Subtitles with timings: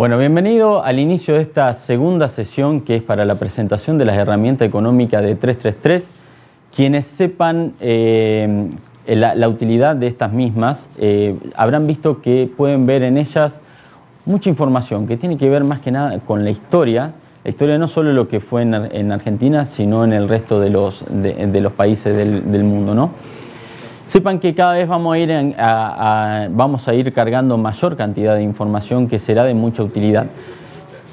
[0.00, 4.16] Bueno, bienvenido al inicio de esta segunda sesión que es para la presentación de las
[4.16, 6.10] herramientas económicas de 333.
[6.74, 8.70] Quienes sepan eh,
[9.06, 13.60] la, utilidad de estas mismas eh, habrán visto que pueden ver en ellas
[14.24, 17.12] mucha información que tiene que ver más que nada con la historia,
[17.44, 21.04] la historia no solo lo que fue en, Argentina, sino en el resto de los,
[21.10, 22.94] de, los países del, mundo.
[22.94, 23.10] ¿no?
[24.10, 25.14] Sepan que cada vez vamos
[26.88, 30.26] a, ir cargando mayor cantidad de información que será de mucha utilidad.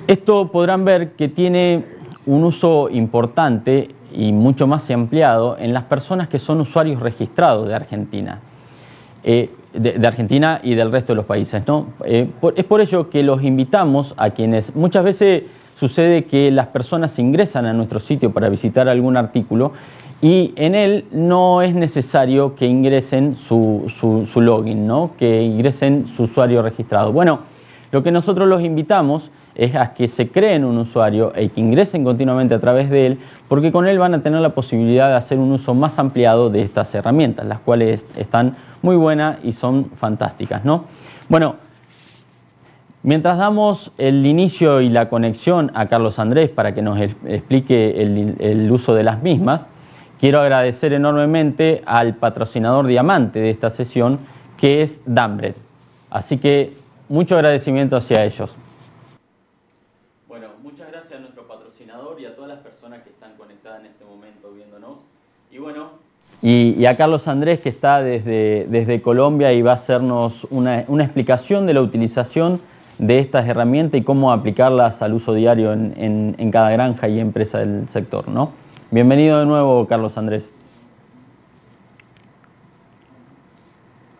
[0.07, 1.85] Esto podrán ver que tiene
[2.25, 7.75] un uso importante y mucho más ampliado en las personas que son usuarios registrados de
[7.75, 8.39] Argentina.
[9.23, 11.61] Eh, de, Argentina y del resto de los países.
[11.67, 11.89] ¿no?
[12.03, 15.43] Eh, es por ello que los invitamos a quienes muchas veces
[15.79, 19.73] sucede que las personas ingresan a nuestro sitio para visitar algún artículo
[20.21, 23.91] y en él no es necesario que ingresen su,
[24.31, 25.11] su login, ¿no?
[25.17, 27.11] que ingresen su usuario registrado.
[27.11, 27.41] Bueno,
[27.91, 32.03] lo que nosotros los invitamos es a que se creen un usuario y que ingresen
[32.03, 35.39] continuamente a través de él, porque con él van a tener la posibilidad de hacer
[35.39, 40.65] un uso más ampliado de estas herramientas, las cuales están muy buenas y son fantásticas.
[40.65, 40.85] ¿no?
[41.29, 41.55] Bueno,
[43.01, 48.35] mientras damos el inicio y la conexión a Carlos Andrés para que nos explique el,
[48.39, 49.67] el uso de las mismas,
[50.19, 54.19] quiero agradecer enormemente al patrocinador diamante de esta sesión,
[54.57, 55.55] que es Dambret.
[56.09, 56.73] Así que
[57.09, 58.55] mucho agradecimiento hacia ellos.
[65.51, 65.89] Y bueno,
[66.41, 71.03] y, a Carlos Andrés que está desde, desde Colombia y va a hacernos una, una,
[71.03, 72.61] explicación de la utilización
[72.99, 77.59] de estas herramientas y cómo aplicarlas al uso diario en, en, cada granja y empresa
[77.59, 78.27] del sector.
[78.27, 78.51] ¿no?
[78.89, 80.49] Bienvenido de nuevo, Carlos Andrés.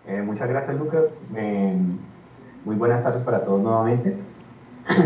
[0.06, 1.06] Eh, muchas gracias, Lucas.
[1.38, 1.73] Eh,
[2.66, 4.18] muy buenas tardes para todos nuevamente.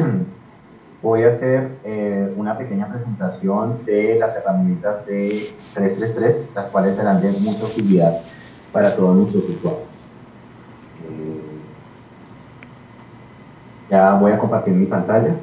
[1.03, 7.21] voy a hacer eh, una pequeña presentación de las herramientas de 333, las cuales serán
[7.21, 8.21] de mucha utilidad
[8.73, 9.87] para todos nuestros usuarios.
[13.91, 15.35] Ya voy a compartir mi pantalla.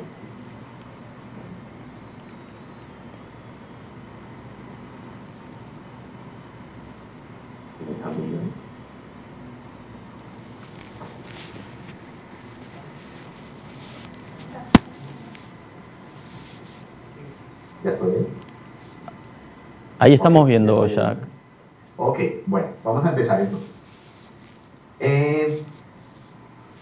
[19.99, 21.16] Ahí estamos viendo ya.
[21.97, 23.71] Ok, bueno, vamos a empezar entonces.
[25.00, 25.62] Eh,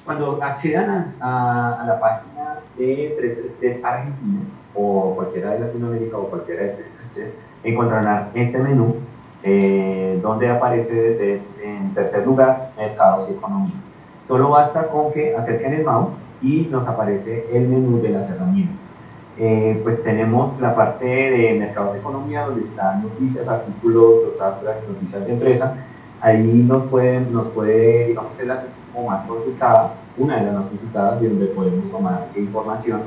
[0.05, 4.41] cuando accedan a, la página de 333 Argentina
[4.75, 7.34] o cualquiera de Latinoamérica o cualquiera de 333,
[7.65, 8.97] encontrarán este menú
[9.43, 13.75] eh, donde aparece en tercer lugar mercados y economía.
[14.25, 16.12] Solo basta con que acerquen el mouse
[16.43, 18.86] y nos aparece el menú de las herramientas.
[19.39, 24.89] Eh, pues tenemos la parte de mercados de economía donde están noticias, artículos, los abstracts,
[24.89, 25.75] noticias de empresa.
[26.23, 28.65] Ahí nos, pueden, nos puede, digamos que la
[28.95, 33.03] como más consultada, una de las más consultadas, de donde podemos tomar información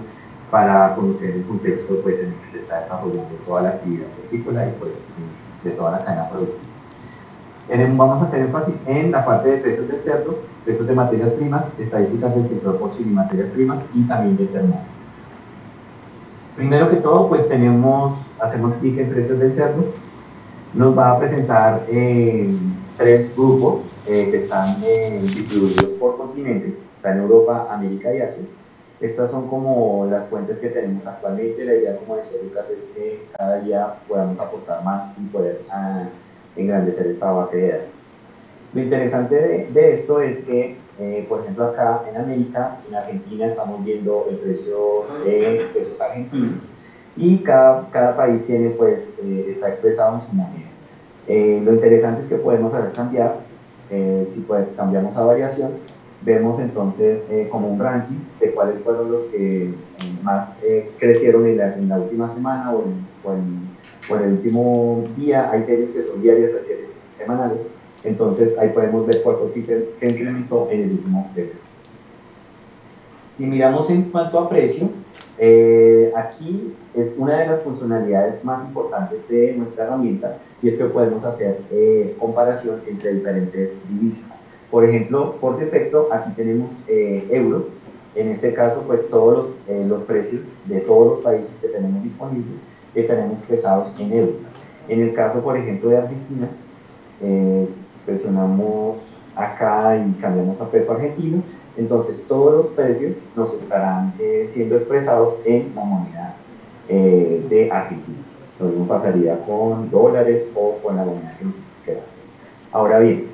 [0.51, 4.67] para conocer el contexto pues, en el que se está desarrollando toda la actividad porcícola
[4.67, 4.99] y pues,
[5.63, 6.69] de toda la cadena productiva.
[7.97, 11.65] Vamos a hacer énfasis en la parte de precios del cerdo, precios de materias primas,
[11.79, 14.98] estadísticas del sector porcino y materias primas y también de termómetros.
[16.59, 19.93] Primero que todo, pues tenemos, hacemos clic en precios del cerdo,
[20.73, 22.53] nos va a presentar eh,
[22.97, 28.43] tres grupos eh, que están eh, distribuidos por continente, está en Europa, América y Asia.
[28.99, 33.25] Estas son como las fuentes que tenemos actualmente, la idea como decía Lucas es que
[33.37, 36.09] cada día podamos aportar más y poder ah,
[36.57, 37.87] engrandecer esta base de datos.
[38.73, 43.45] Lo interesante de, de esto es que eh, por ejemplo, acá en América, en Argentina
[43.45, 46.59] estamos viendo el precio de pesos argentinos
[47.15, 50.69] y cada, cada país tiene, pues, eh, está expresado en su moneda.
[51.27, 53.35] Eh, lo interesante es que podemos saber cambiar,
[53.89, 55.71] si puede, cambiamos a variación,
[56.21, 59.73] vemos entonces como un ranking de cuáles fueron los que
[60.21, 60.51] más
[60.99, 63.69] crecieron en la, en la, última semana o en, o, en,
[64.11, 65.49] o en el último día.
[65.49, 67.67] Hay series que son diarias, hay series semanales
[68.03, 71.69] entonces ahí podemos ver fue que incrementó en el último periodo.
[73.37, 74.89] Y miramos en cuanto a precio,
[75.37, 80.83] eh, aquí es una de las funcionalidades más importantes de nuestra herramienta y es que
[80.85, 84.29] podemos hacer eh, comparación entre diferentes divisas.
[84.69, 87.67] Por ejemplo, por defecto, aquí tenemos eh, euro.
[88.15, 92.59] En este caso, pues todos los, los, precios de todos los países que tenemos disponibles
[92.93, 94.33] estarán expresados en euro.
[94.89, 96.49] En el caso, por ejemplo, de Argentina,
[98.05, 98.97] presionamos
[99.35, 101.41] acá y cambiamos a peso argentino,
[101.77, 106.35] Entonces, todos los precios nos estarán eh, siendo expresados en la moneda
[106.89, 108.17] eh, de Argentina.
[108.59, 112.09] Lo mismo pasaría con dólares o con la moneda que nosotros queramos.
[112.71, 113.27] Ahora bien,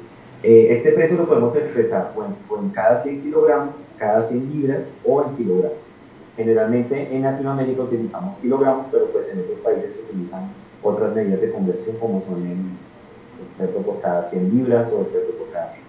[0.44, 5.24] eh, este precio lo podemos expresar o en, cada 100 kilogramos, cada 100 libras o
[5.24, 5.80] en kilogramos.
[6.38, 10.50] Generalmente en Latinoamérica utilizamos kilogramos, pero pues en otros países se utilizan
[10.84, 12.46] otras medidas de conversión como son
[13.86, 15.86] por cada 100 libras o el por cada 100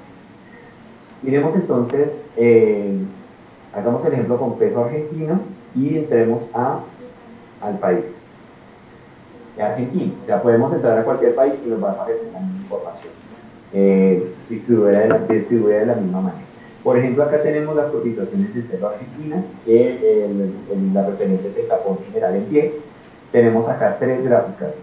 [1.22, 2.98] Miremos entonces, eh,
[3.74, 5.40] hagamos el ejemplo con peso argentino
[5.74, 6.80] y entremos a,
[7.60, 8.04] al país.
[9.58, 13.12] Argentina, ya podemos entrar a cualquier país y nos va a aparecer la misma información,
[13.72, 16.44] eh, distribuida, de la, distribuida de la misma manera.
[16.84, 20.28] Por ejemplo, acá tenemos las cotizaciones de cerdo argentina, que
[20.92, 22.74] la referencia es el tapón general en pie.
[23.32, 24.74] Tenemos acá tres gráficas.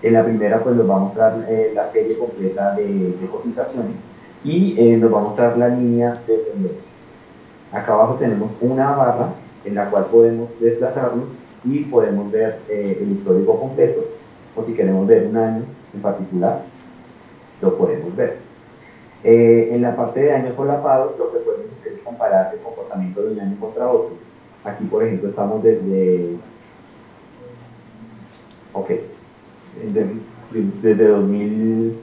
[0.00, 3.96] En la primera pues nos va a mostrar eh, la serie completa de, cotizaciones
[4.44, 6.90] y eh, nos va a mostrar la línea de tendencia.
[7.72, 9.30] Acá abajo tenemos una barra
[9.64, 11.26] en la cual podemos desplazarnos
[11.64, 14.04] y podemos ver eh, el histórico completo
[14.54, 16.62] o si queremos ver un año en particular,
[17.60, 18.38] lo podemos ver.
[19.24, 23.32] En la parte de años solapados, lo que podemos hacer es comparar el comportamiento de
[23.32, 24.12] un año contra otro.
[24.64, 26.36] Aquí, por ejemplo, estamos desde,
[28.72, 28.90] ok,
[29.82, 30.14] desde,
[30.82, 31.96] desde 2000,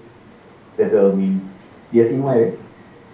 [0.77, 1.41] desde 2000
[1.91, 2.53] 19,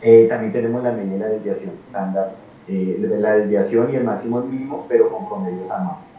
[0.01, 2.35] eh, también tenemos la media de la desviación estándar,
[2.67, 6.09] eh, la desviación y el máximo mínimo, pero con promedios anuales.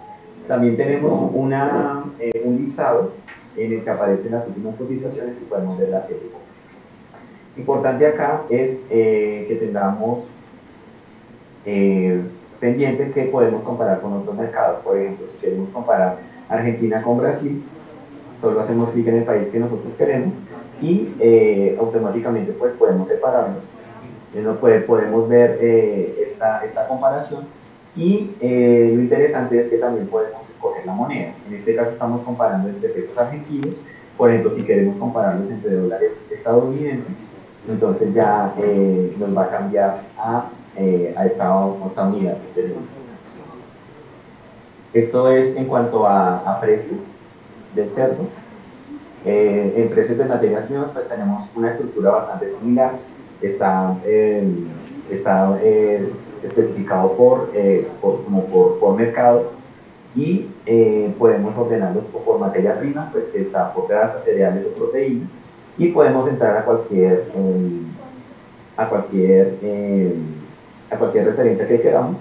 [0.47, 3.13] También tenemos una, eh, un listado
[3.57, 6.31] en el que aparecen las últimas cotizaciones y podemos ver la serie.
[7.57, 10.25] Importante acá es que tengamos
[12.61, 14.81] pendiente que podemos comparar con otros mercados.
[14.81, 16.17] Por ejemplo, si queremos comparar
[16.49, 17.63] Argentina con Brasil,
[18.43, 20.35] solo hacemos clic en el país que nosotros queremos
[20.83, 23.63] y eh, automáticamente pues podemos separarlos.
[24.35, 27.45] Entonces, podemos ver eh, esta, esta, comparación
[27.95, 31.35] y eh, lo interesante es que también podemos escoger la moneda.
[31.47, 33.77] En este caso estamos comparando entre pesos argentinos,
[34.19, 37.15] por ejemplo si queremos compararlos entre dólares estadounidenses,
[37.69, 38.53] entonces ya
[39.19, 40.49] nos va a cambiar a,
[41.17, 42.39] a esta, esta, unidad.
[44.95, 47.12] Esto es en cuanto a, a precio
[47.75, 48.27] del cerdo.
[49.25, 52.95] Eh, en precios de materias primas pues tenemos una estructura bastante similar,
[53.41, 54.67] está, em,
[55.11, 56.11] está eh,
[56.43, 59.53] especificado por, eh, por, como por, por, mercado.
[60.15, 60.49] Y
[61.19, 65.31] podemos ordenarlo por materia prima, pues que está por grasas, cereales o proteínas.
[65.79, 67.87] Y podemos entrar a cualquier, em,
[68.77, 70.13] a cualquier, em,
[70.91, 72.17] a cualquier referencia que queramos.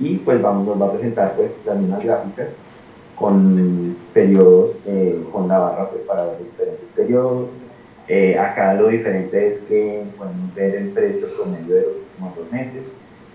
[0.00, 2.56] Y pues vamos, nos va a presentar pues las mismas gráficas
[3.18, 7.48] con periodos, eh, con la barra pues, para ver diferentes periodos.
[8.06, 12.52] Eh, acá lo diferente es que podemos ver el precio promedio de los últimos dos
[12.52, 12.84] meses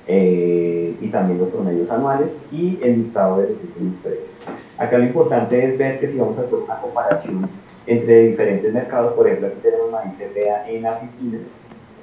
[0.07, 4.29] eh, y también los promedios anuales y el listado de los últimos precios.
[4.77, 7.47] Acá lo importante es ver que si vamos a hacer una comparación
[7.85, 11.37] entre diferentes mercados, por ejemplo aquí tenemos maíz CPA en Argentina,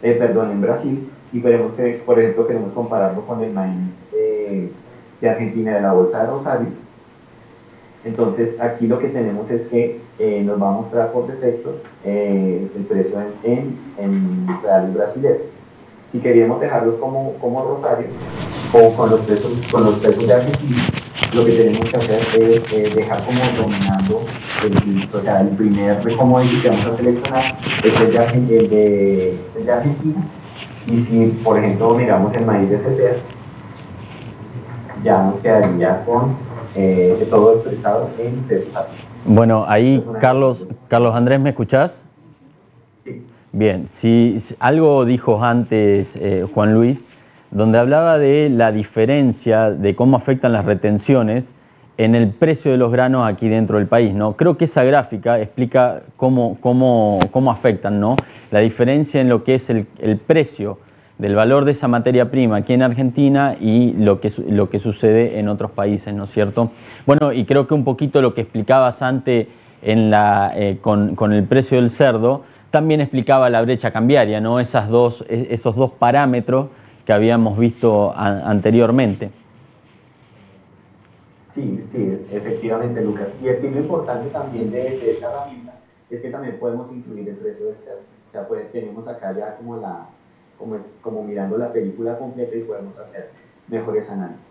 [0.00, 5.74] perdón, en Brasil, y veremos que, por ejemplo, queremos compararlo con el maíz de Argentina
[5.74, 6.68] de la bolsa de Rosario,
[8.04, 12.70] entonces aquí lo que tenemos es que eh, nos va a mostrar por defecto eh,
[12.74, 15.38] el precio en, en, reales brasileños.
[16.10, 18.06] Si queríamos dejarlo como, como rosario
[18.72, 20.82] o con los pesos, con los pesos de Argentina,
[21.34, 24.22] lo que tenemos que hacer es eh, dejar como dominando,
[24.64, 29.72] el, o sea, el primer commodity que vamos a seleccionar es el de, el de,
[29.72, 30.22] Argentina.
[30.88, 33.16] Y si, por ejemplo, miramos el maíz de CPR,
[35.04, 38.72] ya nos quedaría con eh, todo expresado en pesos
[39.24, 42.06] Bueno, ahí, Carlos, Carlos Andrés, ¿me escuchás?
[43.04, 43.24] Sí.
[43.52, 47.08] Bien, si, algo dijo antes eh, Juan Luis,
[47.50, 51.54] donde hablaba de la diferencia de cómo afectan las retenciones
[51.96, 54.14] en el precio de los granos aquí dentro del país.
[54.14, 54.36] ¿no?
[54.36, 58.16] Creo que esa gráfica explica cómo, cómo, cómo afectan ¿no?
[58.50, 60.78] la diferencia en lo que es el, el precio
[61.20, 65.38] del valor de esa materia prima aquí en Argentina y lo que, lo que sucede
[65.38, 66.70] en otros países, ¿no es cierto?
[67.04, 69.46] Bueno, y creo que un poquito lo que explicabas antes
[69.82, 74.60] eh, con, con, el precio del cerdo, también explicaba la brecha cambiaria, ¿no?
[74.60, 76.68] Esas dos, e, esos dos parámetros
[77.04, 79.30] que habíamos visto anteriormente.
[81.54, 83.28] Sí, sí, efectivamente, Lucas.
[83.42, 85.74] Y aquí lo importante también de, de, esta herramienta
[86.08, 88.00] es que también podemos incluir el precio del cerdo.
[88.28, 90.06] O sea, pues, tenemos acá ya como la,
[90.60, 93.30] como, como mirando la película completa y podemos hacer
[93.66, 94.46] mejores análisis.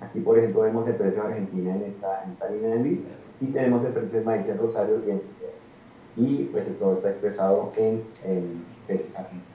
[0.00, 3.06] Aquí, por ejemplo, vemos el precio de Argentina en esta, en esta línea de gris
[3.40, 5.52] y tenemos el precio de maíz en Rosario y en Citera.
[6.16, 9.46] Y pues todo está expresado en, en pesos argentinos.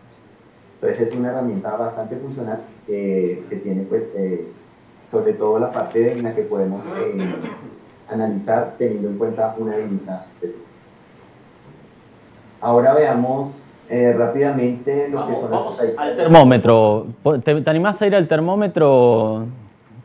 [0.76, 4.52] Entonces es una herramienta bastante funcional que, que tiene pues eh,
[5.10, 7.36] sobre todo la parte en la que podemos eh,
[8.10, 10.66] analizar teniendo en cuenta una divisa específica.
[12.62, 13.52] Ahora veamos
[13.90, 17.08] eh, rápidamente lo que son vamos las al termómetro.
[17.44, 19.46] ¿Te, ¿Te, animás a ir al termómetro,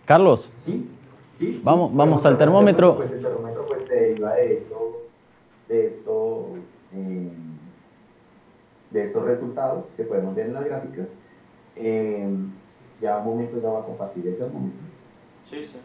[0.05, 0.49] Carlos?
[0.65, 0.87] Sí.
[1.39, 2.97] sí vamos, vamos al termómetro.
[2.97, 5.03] Pues el termómetro pues, se deriva de esto,
[5.69, 6.47] de esto,
[6.95, 7.33] eh,
[8.91, 11.09] de estos resultados que podemos ver en las gráficas.
[11.77, 12.29] Eh,
[13.01, 14.81] ya un momento ya va a compartir el termómetro.
[15.49, 15.79] Sí, sí.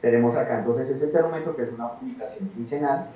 [0.00, 3.08] Tenemos acá entonces ese termómetro que es una publicación quincenal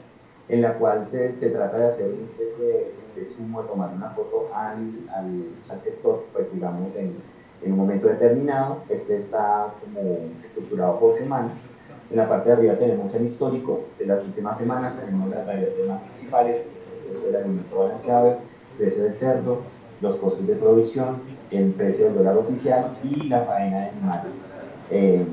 [0.49, 4.11] en la cual se, se trata de hacer una especie de, sumo, de tomar una
[4.11, 7.17] foto al, al, sector, pues digamos en,
[7.63, 8.83] en un momento determinado.
[8.89, 10.01] Este está como
[10.45, 11.53] estructurado por semanas.
[12.11, 16.03] En la parte de arriba tenemos el histórico de las últimas semanas, tenemos las más
[16.03, 16.63] principales,
[17.09, 18.37] precio del alimento balanceado, el
[18.77, 19.63] precio del cerdo,
[20.01, 24.33] los costos de producción, el precio del dólar oficial y la faena de animales
[24.91, 25.25] eh,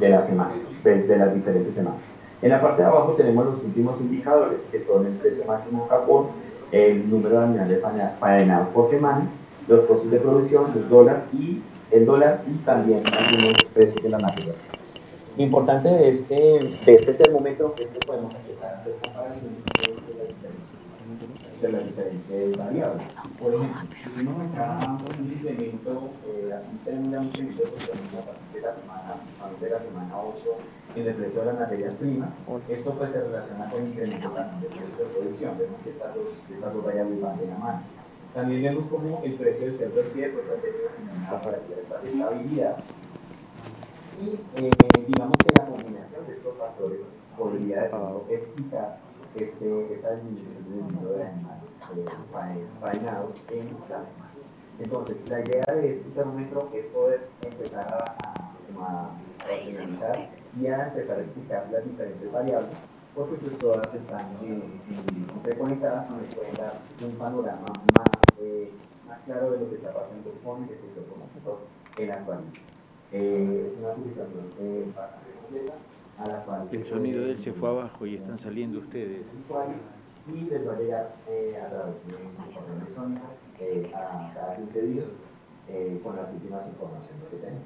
[0.00, 2.13] de la semana, de las diferentes semanas.
[2.44, 6.26] En la parte de abajo tenemos los últimos indicadores, que son el precio máximo Japón,
[6.72, 7.80] el número de animales
[8.20, 9.26] faenados por semana,
[9.66, 14.18] los costos de producción, el dólar y el dólar y también algunos precios de la.
[14.18, 19.50] Lo importante de este, de este termómetro es que podemos empezar a hacer comparaciones
[21.64, 23.06] de las diferentes variables.
[23.40, 28.52] Por ejemplo, si tenemos acá un incremento, eh, aquí tenemos ya un incremento a partir
[28.52, 30.56] de la semana, a partir de la semana 8
[30.96, 32.30] en el precio de las materias primas.
[32.68, 35.58] Esto pues se relaciona con el incremento del precio de producción.
[35.58, 37.82] Vemos que estas dos, estas dos variables van de la mano.
[38.34, 42.76] También vemos como el precio del cerdo de pie pues, ha tenido una estabilidad.
[44.20, 44.28] Y
[44.60, 44.70] eh,
[45.06, 47.00] digamos que la combinación de estos factores
[47.36, 47.90] podría
[48.28, 49.03] explicar
[49.34, 51.64] este, esta disminución del número de animales
[53.50, 53.76] en.
[54.78, 58.16] Entonces, la idea de este termómetro es poder empezar a,
[58.82, 59.10] a,
[60.60, 62.76] y a empezar a explicar las diferentes variables,
[63.14, 64.26] porque pues todas están
[65.36, 68.08] interconectadas y nos pueden dar un panorama más,
[68.40, 68.72] eh,
[69.06, 71.58] más claro de lo que está pasando con el sector
[71.98, 72.50] en la actualidad.
[73.12, 75.74] Eh, es una publicación eh, bastante completa.
[76.70, 79.22] El sonido de él se fue abajo y están saliendo ustedes.
[80.26, 83.26] Y les va a llegar eh, a través de un correo electrónico
[83.60, 85.04] eh, a cada 15 días
[85.68, 87.62] eh, con las últimas informaciones que tenemos.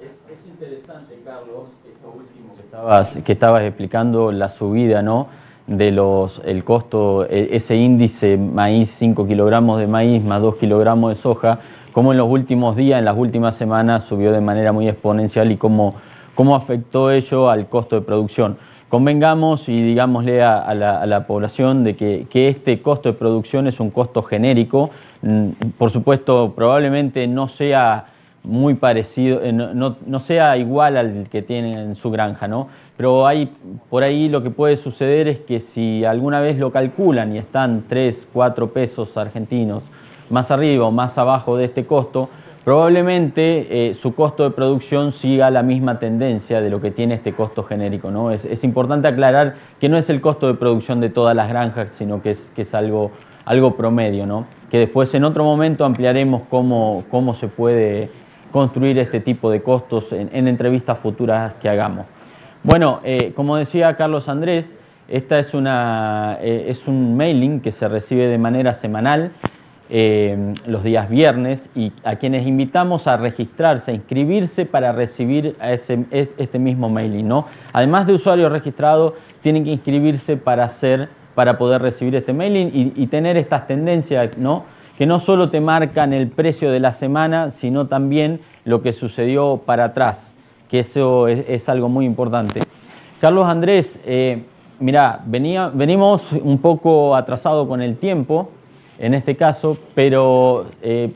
[0.00, 5.28] Es, interesante, Carlos, esto último que estabas, que estabas explicando, la subida, ¿no?
[5.70, 11.10] de los, el costo, e, ese índice maíz, 5 kilogramos de maíz más 2 kilogramos
[11.10, 11.60] de soja,
[11.92, 15.56] cómo en los últimos días, en las últimas semanas subió de manera muy exponencial y
[15.56, 15.94] cómo,
[16.40, 18.56] cómo afectó ello al costo de producción.
[18.88, 23.90] Convengamos y digámosle a, la, población de que, que, este costo de producción es un
[23.90, 24.88] costo genérico,
[25.20, 28.06] mm, por supuesto probablemente no sea
[28.42, 32.68] muy parecido, eh, no, no, sea igual al que tienen en su granja, ¿no?
[32.96, 33.52] Pero hay,
[33.90, 37.84] por ahí lo que puede suceder es que si alguna vez lo calculan y están
[37.86, 39.82] 3, 4 pesos argentinos
[40.30, 42.30] más arriba o más abajo de este costo,
[42.64, 47.32] probablemente eh, su costo de producción siga la misma tendencia de lo que tiene este
[47.32, 48.10] costo genérico.
[48.10, 48.30] ¿no?
[48.30, 52.22] Es, importante aclarar que no es el costo de producción de todas las granjas, sino
[52.22, 53.10] que es, que es algo,
[53.44, 54.46] algo promedio, ¿no?
[54.70, 58.10] que después en otro momento ampliaremos cómo, cómo se puede
[58.52, 62.06] construir este tipo de costos en, entrevistas futuras que hagamos.
[62.62, 64.76] Bueno, eh, como decía Carlos Andrés,
[65.08, 69.32] esta es, una, eh, es un mailing que se recibe de manera semanal
[69.90, 76.04] eh, los días viernes y a quienes invitamos a registrarse, a inscribirse para recibir ese,
[76.10, 77.26] e, este mismo mailing.
[77.26, 77.46] ¿no?
[77.72, 80.68] Además de usuario registrado, tienen que inscribirse para,
[81.34, 84.64] para poder recibir este mailing y, y tener estas tendencias, ¿no?
[85.00, 89.62] que no solo te marcan el precio de la semana, sino también lo que sucedió
[89.64, 90.30] para atrás,
[90.68, 92.60] que eso es, algo muy importante.
[93.18, 94.44] Carlos Andrés, eh,
[94.78, 98.50] mira, venía, venimos un poco atrasado con el tiempo,
[99.00, 101.10] en este caso, pero eh,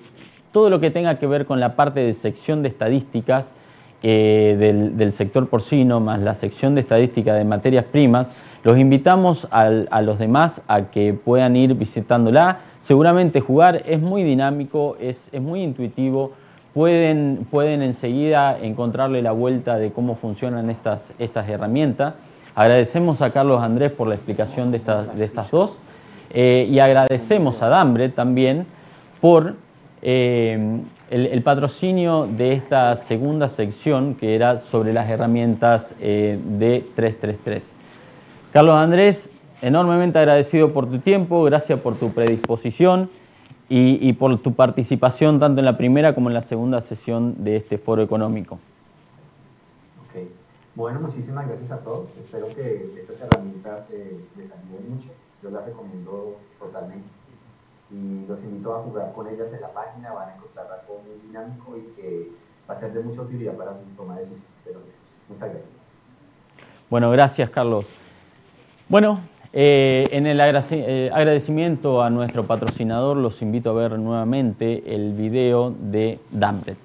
[0.52, 3.54] todo lo que tenga que ver con la parte de sección de estadísticas
[4.02, 9.46] eh, del, del, sector porcino, más la sección de estadística de materias primas, los invitamos
[9.50, 12.60] a los demás a que puedan ir visitándola.
[12.80, 16.32] Seguramente jugar es muy dinámico, es, es muy intuitivo,
[16.72, 22.14] pueden, pueden enseguida encontrarle la vuelta de cómo funcionan estas, estas herramientas.
[22.54, 25.82] Agradecemos a Carlos Andrés por la explicación de, estas, de estas dos
[26.30, 28.66] eh, y agradecemos a Dambre también
[29.20, 29.54] por
[30.02, 37.72] eh, el, patrocinio de esta segunda sección que era sobre las herramientas eh, de 333.
[38.52, 39.30] Carlos Andrés,
[39.62, 43.10] enormemente agradecido por tu tiempo, gracias por tu predisposición
[43.68, 47.78] y, por tu participación tanto en la primera como en la segunda sesión de este
[47.78, 48.58] foro económico.
[50.04, 50.28] Ok,
[50.74, 52.08] bueno, muchísimas gracias a todos.
[52.20, 53.88] Espero que estas herramientas
[54.36, 55.08] les ayuden mucho.
[55.44, 57.06] Yo las recomiendo totalmente.
[57.90, 61.20] Y los invito a jugar con ellas en la página, van a encontrar algo muy
[61.28, 62.28] dinámico y que
[62.68, 64.88] va a ser de mucha utilidad para su toma de decisiones.
[65.28, 65.70] Muchas gracias.
[66.88, 67.84] Bueno, gracias Carlos.
[68.88, 69.20] Bueno,
[69.52, 75.74] eh, en el eh, agradecimiento a nuestro patrocinador, los invito a ver nuevamente el video
[75.78, 76.78] de Dambret.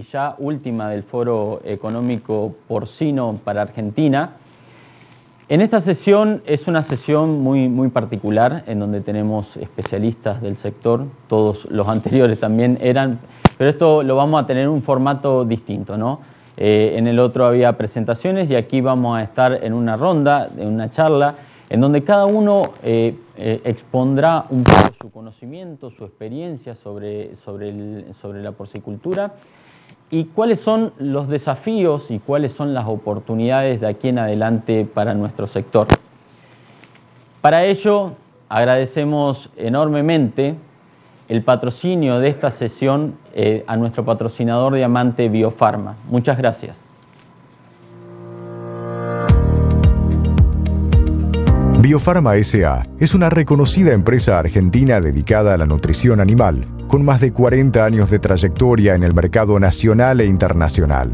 [0.00, 4.36] Y ya última del Foro Económico Porcino para Argentina.
[5.50, 11.04] En esta sesión es una sesión muy, muy particular en donde tenemos especialistas del sector,
[11.28, 13.18] todos los anteriores también eran,
[13.58, 15.98] pero esto lo vamos a tener en un formato distinto.
[15.98, 16.20] ¿no?
[16.56, 20.68] Eh, en el otro había presentaciones y aquí vamos a estar en una ronda, en
[20.68, 21.34] una charla,
[21.68, 28.14] en donde cada uno eh, eh, expondrá un poco su conocimiento, su experiencia sobre, sobre,
[28.22, 29.34] sobre la porcicultura
[30.10, 35.14] y cuáles son los desafíos y cuáles son las oportunidades de aquí en adelante para
[35.14, 35.86] nuestro sector.
[37.40, 38.12] Para ello,
[38.48, 40.56] agradecemos enormemente
[41.28, 45.94] el patrocinio de esta sesión eh, a nuestro patrocinador diamante Biofarma.
[46.08, 46.89] Muchas gracias.
[51.80, 57.32] Biofarma SA es una reconocida empresa argentina dedicada a la nutrición animal, con más de
[57.32, 61.10] 40 años de trayectoria en el mercado nacional e internacional.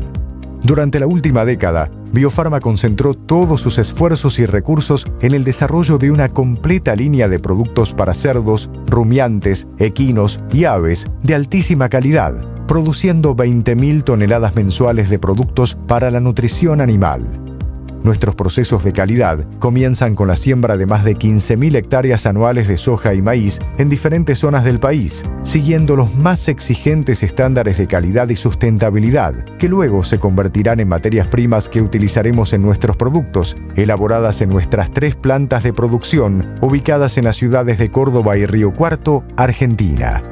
[0.64, 6.10] Durante la última década, Biofarma concentró todos sus esfuerzos y recursos en el desarrollo de
[6.10, 12.34] una completa línea de productos para cerdos, rumiantes, equinos y aves de altísima calidad,
[12.66, 17.45] produciendo 20.000 toneladas mensuales de productos para la nutrición animal.
[18.06, 22.76] Nuestros procesos de calidad comienzan con la siembra de más de 15.000 hectáreas anuales de
[22.76, 28.28] soja y maíz en diferentes zonas del país, siguiendo los más exigentes estándares de calidad
[28.28, 34.40] y sustentabilidad, que luego se convertirán en materias primas que utilizaremos en nuestros productos, elaboradas
[34.40, 39.24] en nuestras tres plantas de producción, ubicadas en las ciudades de Córdoba y Río Cuarto,
[39.36, 40.22] Argentina.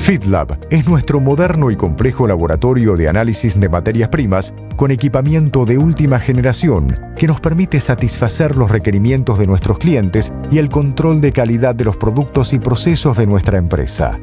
[0.00, 5.76] FitLab es nuestro moderno y complejo laboratorio de análisis de materias primas con equipamiento de
[5.76, 11.32] última generación que nos permite satisfacer los requerimientos de nuestros clientes y el control de
[11.32, 14.18] calidad de los productos y procesos de nuestra empresa.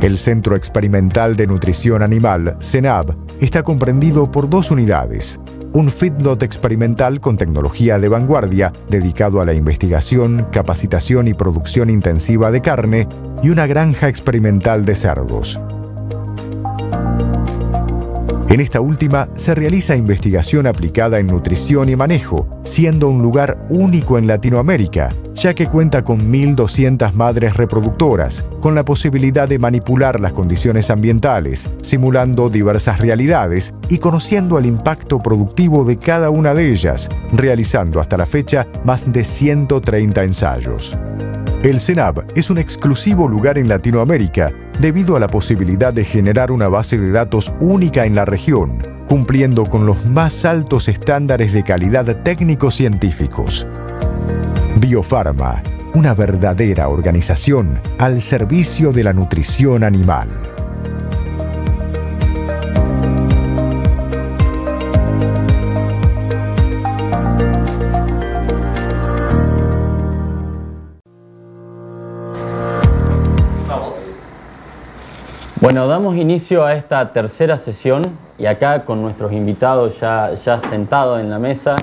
[0.00, 5.40] El Centro Experimental de Nutrición Animal, CENAB, está comprendido por dos unidades,
[5.74, 12.52] un feedlot experimental con tecnología de vanguardia dedicado a la investigación, capacitación y producción intensiva
[12.52, 13.08] de carne
[13.42, 15.60] y una granja experimental de cerdos.
[18.48, 24.18] En esta última se realiza investigación aplicada en nutrición y manejo, siendo un lugar único
[24.18, 30.34] en Latinoamérica, ya que cuenta con 1.200 madres reproductoras, con la posibilidad de manipular las
[30.34, 37.08] condiciones ambientales, simulando diversas realidades y conociendo el impacto productivo de cada una de ellas,
[37.32, 40.96] realizando hasta la fecha más de 130 ensayos.
[41.62, 46.68] El CENAB es un exclusivo lugar en Latinoamérica debido a la posibilidad de generar una
[46.68, 52.22] base de datos única en la región, cumpliendo con los más altos estándares de calidad
[52.22, 53.66] técnicos científicos.
[54.76, 55.62] Biofarma,
[55.94, 60.53] una verdadera organización al servicio de la nutrición animal.
[75.64, 78.02] Bueno, damos inicio a esta tercera sesión
[78.36, 81.76] y acá con nuestros invitados ya, sentados en la mesa,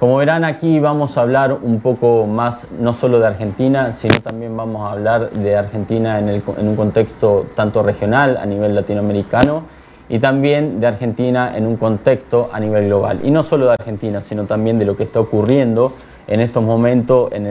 [0.00, 4.56] Como verán aquí vamos a hablar un poco más no solo de Argentina, sino también
[4.56, 9.62] vamos a hablar de Argentina en, un contexto tanto regional a nivel latinoamericano
[10.08, 13.20] y también de Argentina en un contexto a nivel global.
[13.22, 15.92] Y no solo de Argentina, sino también de lo que está ocurriendo
[16.26, 17.46] en estos momentos en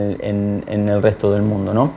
[0.68, 1.74] el, resto del mundo.
[1.74, 1.92] ¿no?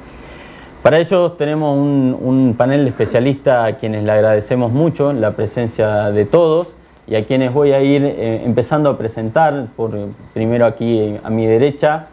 [0.83, 6.11] Para ello tenemos un, un panel de especialistas a quienes le agradecemos mucho la presencia
[6.11, 6.69] de todos
[7.07, 9.91] y a quienes voy a ir eh, empezando a presentar, por,
[10.33, 12.07] primero aquí eh, a mi derecha,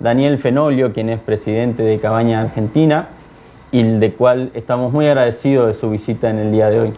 [0.00, 3.08] Daniel Fenolio, quien es presidente de Cabaña Argentina
[3.70, 6.94] y de cual estamos muy agradecidos de su visita en el día de hoy.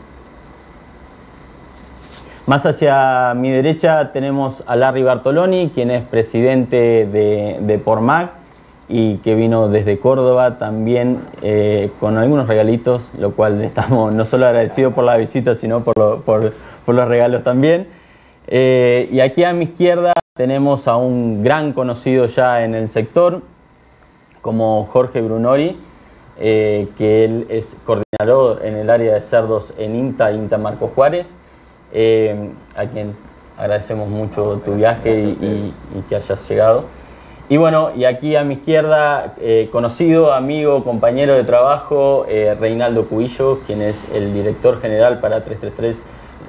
[2.47, 6.77] Más hacia mi derecha tenemos a Larry Bartoloni, quien es presidente
[7.11, 8.46] de, de Pormac
[8.89, 14.47] y que vino desde Córdoba también eh, con algunos regalitos, lo cual estamos no solo
[14.47, 16.53] agradecidos por la visita, sino por, lo, por
[16.87, 17.89] por los regalos también.
[18.47, 23.43] Eh, y aquí a mi izquierda tenemos a un gran conocido ya en el sector,
[24.41, 25.77] como Jorge Brunori,
[26.39, 31.27] eh, que él es coordinador en el área de cerdos en INTA, INTA Marco Juárez,
[32.77, 33.15] a quien
[33.59, 35.73] agradecemos mucho tu viaje y,
[36.09, 36.85] que hayas llegado.
[37.49, 39.35] Y bueno, y aquí a mi izquierda,
[39.71, 42.27] conocido, amigo, compañero de trabajo,
[42.59, 46.03] Reinaldo Cubillo, quien es el director general para 333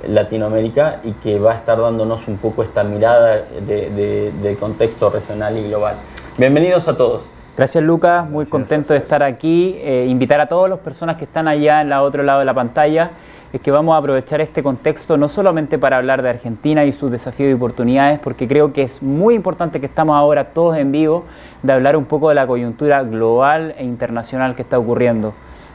[0.07, 5.67] Latinoamérica y que va a estar dándonos un poco esta mirada de, contexto regional y
[5.67, 5.95] global.
[6.38, 7.23] Bienvenidos a todos.
[7.57, 9.77] Gracias Lucas, muy contento de estar aquí.
[9.79, 12.53] Eh, invitar a todas las personas que están allá en el otro lado de la
[12.53, 13.12] pantalla
[13.53, 17.10] es que vamos a aprovechar este contexto no solamente para hablar de Argentina y sus
[17.10, 21.23] desafíos y oportunidades, porque creo que es muy importante que estamos ahora todos en vivo
[21.63, 25.33] de hablar un poco de la coyuntura global e internacional que está ocurriendo.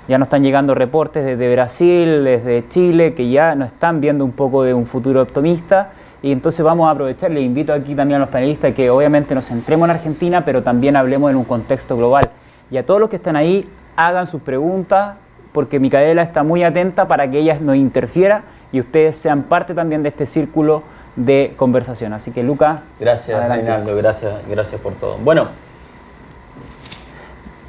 [0.08, 4.32] Ya nos están llegando reportes desde Brasil, desde Chile, que ya nos están viendo un
[4.32, 5.92] poco de un futuro optimista.
[6.22, 9.46] Y entonces vamos a aprovechar, le invito aquí también a los panelistas que obviamente nos
[9.46, 12.28] centremos en Argentina, pero también hablemos en un contexto global.
[12.70, 15.16] Y a todos los que están ahí, hagan sus preguntas,
[15.52, 20.02] porque Micaela está muy atenta para que ella nos interfiera y ustedes sean parte también
[20.02, 20.82] de este círculo
[21.16, 22.12] de conversación.
[22.12, 22.80] Así que Lucas.
[22.98, 25.18] Gracias, Reinaldo, gracias, gracias por todo.
[25.18, 25.48] Bueno,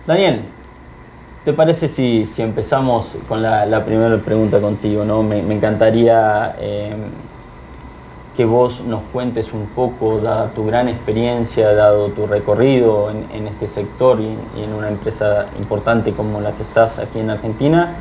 [0.08, 0.42] Daniel,
[1.44, 5.04] ¿Te parece si, si empezamos con la, primera pregunta contigo?
[5.04, 5.24] ¿no?
[5.24, 6.96] Me, encantaría eh,
[8.36, 13.68] que vos nos cuentes un poco, dada tu gran experiencia, dado tu recorrido en, este
[13.68, 17.94] sector y, en una empresa importante como la que estás aquí en Argentina,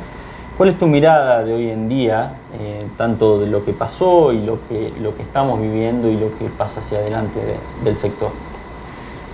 [0.57, 4.43] ¿cuál es tu mirada de hoy en día, eh, tanto de lo que pasó y
[4.43, 7.39] lo que, lo que estamos viviendo y lo que pasa hacia adelante
[7.83, 8.31] del sector?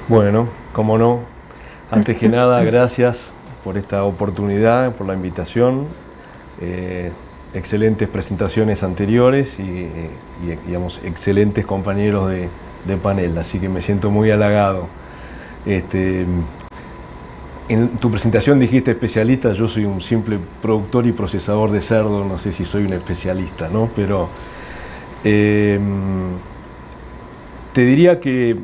[0.10, 1.20] Bueno, como no,
[1.92, 3.32] antes que nada, gracias
[3.64, 5.86] por esta oportunidad, por la invitación.
[6.60, 7.12] Eh,
[7.54, 9.88] excelentes presentaciones anteriores y,
[10.68, 12.50] digamos, excelentes compañeros de,
[12.98, 14.88] panel, así que me siento muy halagado.
[15.66, 16.26] Este,
[17.68, 22.40] en tu presentación dijiste especialista, yo soy un simple productor y procesador de cerdo, no
[22.40, 23.90] sé si soy un especialista, ¿no?
[23.96, 24.30] Pero
[25.24, 25.80] eh,
[27.74, 28.58] te diría que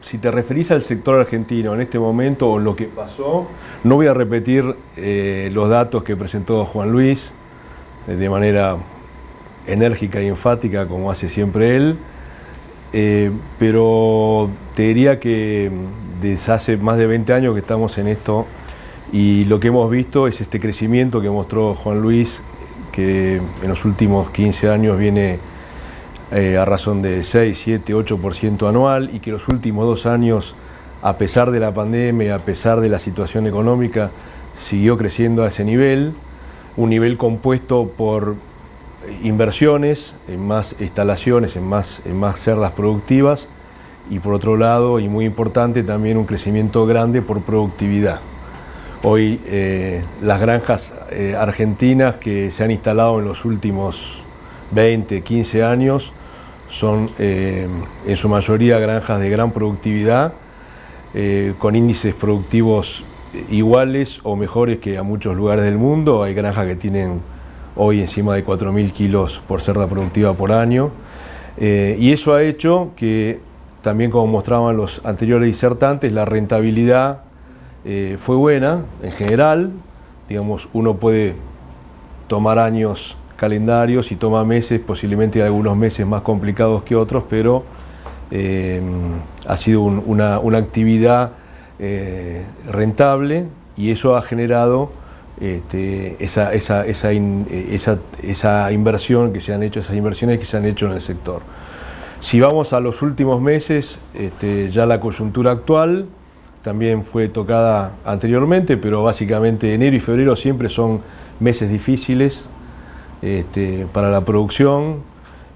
[0.00, 3.46] si te referís al sector argentino en este momento o lo que pasó,
[3.84, 7.32] no voy a repetir eh, los datos que presentó Juan Luis
[8.06, 8.76] de manera
[9.66, 11.96] enérgica y enfática como hace siempre él,
[12.92, 15.70] eh, pero te diría que
[16.20, 18.46] desde hace más de 20 años que estamos en esto
[19.12, 22.40] y lo que hemos visto es este crecimiento que mostró Juan Luis,
[22.92, 25.38] que en los últimos 15 años viene
[26.32, 30.54] eh, a razón de 6, 7, 8% anual y que los últimos dos años,
[31.02, 34.10] a pesar de la pandemia, a pesar de la situación económica,
[34.58, 36.12] siguió creciendo a ese nivel,
[36.76, 38.36] un nivel compuesto por
[39.22, 43.48] inversiones en más instalaciones, en más, en más cerdas productivas
[44.10, 48.20] y por otro lado, y muy importante, también un crecimiento grande por productividad.
[49.02, 54.22] Hoy eh, las granjas eh, argentinas que se han instalado en los últimos
[54.72, 56.12] 20, 15 años
[56.70, 57.66] son eh,
[58.06, 60.32] en su mayoría granjas de gran productividad,
[61.58, 63.02] con índices productivos
[63.50, 66.22] iguales o mejores que a muchos lugares del mundo.
[66.22, 67.20] Hay granjas que tienen
[67.76, 70.90] hoy encima de 4.000 kilos por cerda productiva por año.
[71.56, 73.40] Eh, y eso ha hecho que,
[73.82, 77.22] también como mostraban los anteriores disertantes, la rentabilidad
[78.18, 79.70] fue buena en general.
[80.28, 81.34] Digamos, uno puede
[82.28, 87.64] tomar años calendarios y toma meses, posiblemente algunos meses más complicados que otros, pero
[88.30, 88.82] eh,
[89.46, 91.32] ha sido una, actividad
[91.80, 94.90] eh, rentable y eso ha generado
[95.40, 97.12] este, esa, esa,
[98.72, 101.40] inversión que se han hecho, esas inversiones que se han hecho en el sector.
[102.20, 106.06] Si vamos a los últimos meses, este, ya la coyuntura actual
[106.62, 111.00] también fue tocada anteriormente, pero básicamente enero y febrero siempre son
[111.40, 112.44] meses difíciles
[113.22, 114.96] este, para la producción,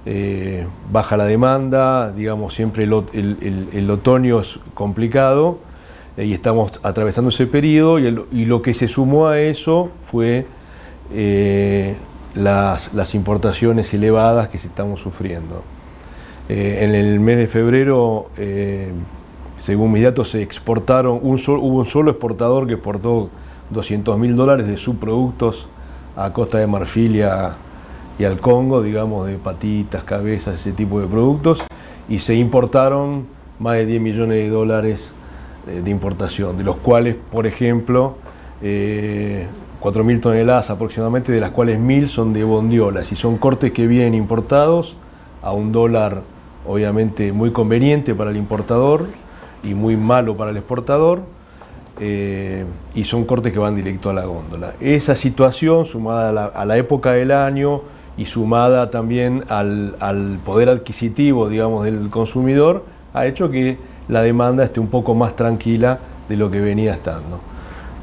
[0.06, 5.58] eh, baja la demanda, digamos, siempre el, otoño es complicado
[6.16, 10.46] y estamos atravesando ese periodo y, lo que se sumó a eso fue
[11.12, 11.94] eh,
[12.35, 15.62] las, importaciones elevadas que estamos sufriendo.
[16.48, 18.29] en el mes de febrero
[19.64, 23.31] según mis datos, se exportaron, un hubo un solo exportador que exportó
[23.70, 25.68] 200 mil dólares de subproductos
[26.16, 31.64] a Costa de Marfil y, al Congo, digamos, de patitas, cabezas, ese tipo de productos,
[32.09, 33.27] y se importaron
[33.59, 35.23] más de 10 millones de dólares eh,
[35.66, 38.16] de importación, de los cuales, por ejemplo,
[38.62, 39.46] eh,
[39.81, 44.14] 4.000 toneladas aproximadamente, de las cuales 1.000 son de bondiolas, y son cortes que vienen
[44.14, 44.96] importados
[45.42, 46.22] a un dólar
[46.66, 49.07] obviamente muy conveniente para el importador,
[49.64, 51.22] y muy malo para el exportador,
[52.00, 54.74] eh, y son cortes que van directo a la góndola.
[54.81, 57.83] Esa situación, sumada a la, época del año
[58.16, 64.80] y sumada también al, poder adquisitivo, digamos, del consumidor, ha hecho que la demanda esté
[64.80, 67.40] un poco más tranquila de lo que venía estando.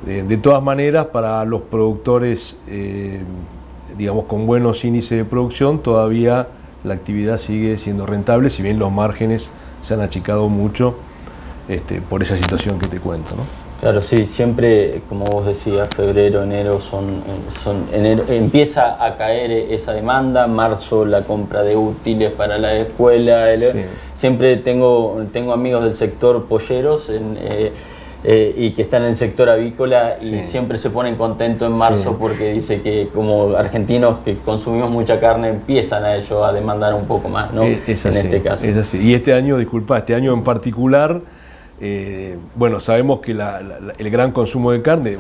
[0.06, 3.22] de todas maneras, para los productores, eh,
[3.98, 6.48] digamos, con buenos índices de producción, todavía
[6.84, 9.50] la actividad sigue siendo rentable, si bien los márgenes
[9.84, 10.96] se han achicado mucho
[11.68, 13.36] este, por esa situación que te cuento.
[13.82, 17.24] Claro, sí, siempre, como vos decías, febrero, enero son,
[17.64, 23.48] son enero, empieza a caer esa demanda, marzo la compra de útiles para la escuela,
[24.14, 27.72] siempre tengo, tengo amigos del sector polleros eh,
[28.24, 32.18] eh, y que están en el sector avícola y siempre se ponen contentos en marzo
[32.20, 37.06] porque dice que como argentinos que consumimos mucha carne empiezan a ellos a demandar un
[37.06, 37.64] poco más, ¿no?
[37.64, 38.64] Es, en este caso.
[38.64, 39.00] Es así.
[39.00, 41.20] Y este año, disculpa, este año en particular
[41.84, 45.18] eh, bueno, sabemos que el gran consumo de carne,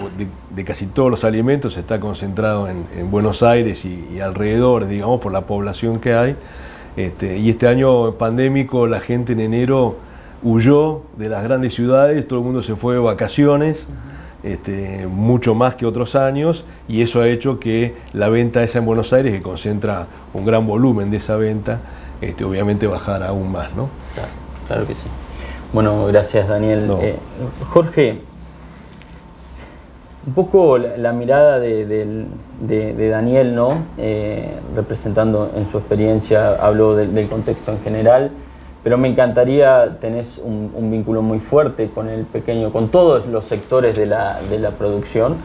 [0.51, 5.41] de, casi todos los alimentos, está concentrado en, Buenos Aires y, alrededor, digamos, por la
[5.41, 6.35] población que hay.
[6.95, 9.95] Este, y este año pandémico, la gente en enero
[10.43, 13.87] huyó de las grandes ciudades, todo el mundo se fue de vacaciones.
[14.43, 18.85] Este, mucho más que otros años y eso ha hecho que la venta esa en
[18.87, 21.77] Buenos Aires, que concentra un gran volumen de esa venta,
[22.21, 23.71] este, obviamente bajara aún más.
[23.75, 23.89] ¿no?
[24.67, 25.07] claro que sí.
[25.73, 26.91] Bueno, gracias Daniel.
[27.01, 27.15] Eh,
[27.69, 28.19] Jorge,
[30.27, 33.85] un poco la, mirada de, Daniel, ¿no?
[33.97, 38.31] Eh, representando en su experiencia, hablo del contexto en general,
[38.83, 43.95] pero me encantaría, tenés un, vínculo muy fuerte con el pequeño, con todos los sectores
[43.95, 45.37] de la, producción,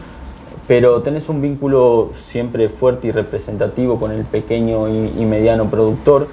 [0.67, 6.27] pero tenés un vínculo siempre fuerte y representativo con el pequeño y mediano productor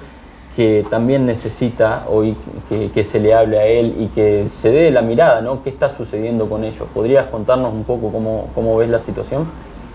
[0.55, 2.37] que también necesita hoy
[2.69, 5.61] que, se le hable a él y que se dé la mirada, ¿no?
[5.63, 6.87] ¿Qué está sucediendo con ellos?
[6.93, 9.45] ¿Podrías contarnos un poco cómo, cómo ves la situación?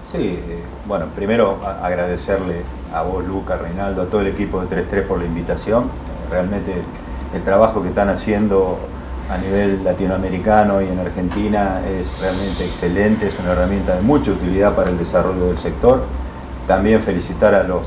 [0.03, 5.07] Sí, eh, bueno, primero agradecerle a vos, Luca, Reinaldo, a todo el equipo de 3-3
[5.07, 5.85] por la invitación.
[6.31, 6.75] Realmente
[7.35, 8.79] el trabajo que están haciendo
[9.31, 14.75] a nivel latinoamericano y en Argentina es realmente excelente, es una herramienta de mucha utilidad
[14.75, 16.03] para el desarrollo del sector.
[16.67, 17.87] También felicitar a los,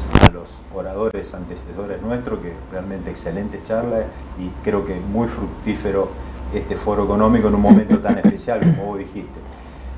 [0.73, 4.03] oradores antecesores nuestros, que realmente excelente charla
[4.39, 6.09] y creo que muy fructífero
[6.53, 9.39] este foro económico en un momento tan especial como vos dijiste.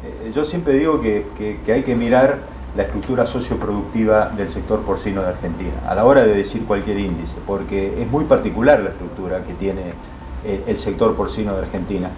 [0.03, 1.25] Eh, yo siempre digo que,
[1.67, 2.39] hay que mirar
[2.75, 7.37] la estructura socioproductiva del sector porcino de Argentina a la hora de decir cualquier índice,
[7.47, 9.83] porque es muy particular la estructura que tiene
[10.67, 12.11] el sector porcino de Argentina.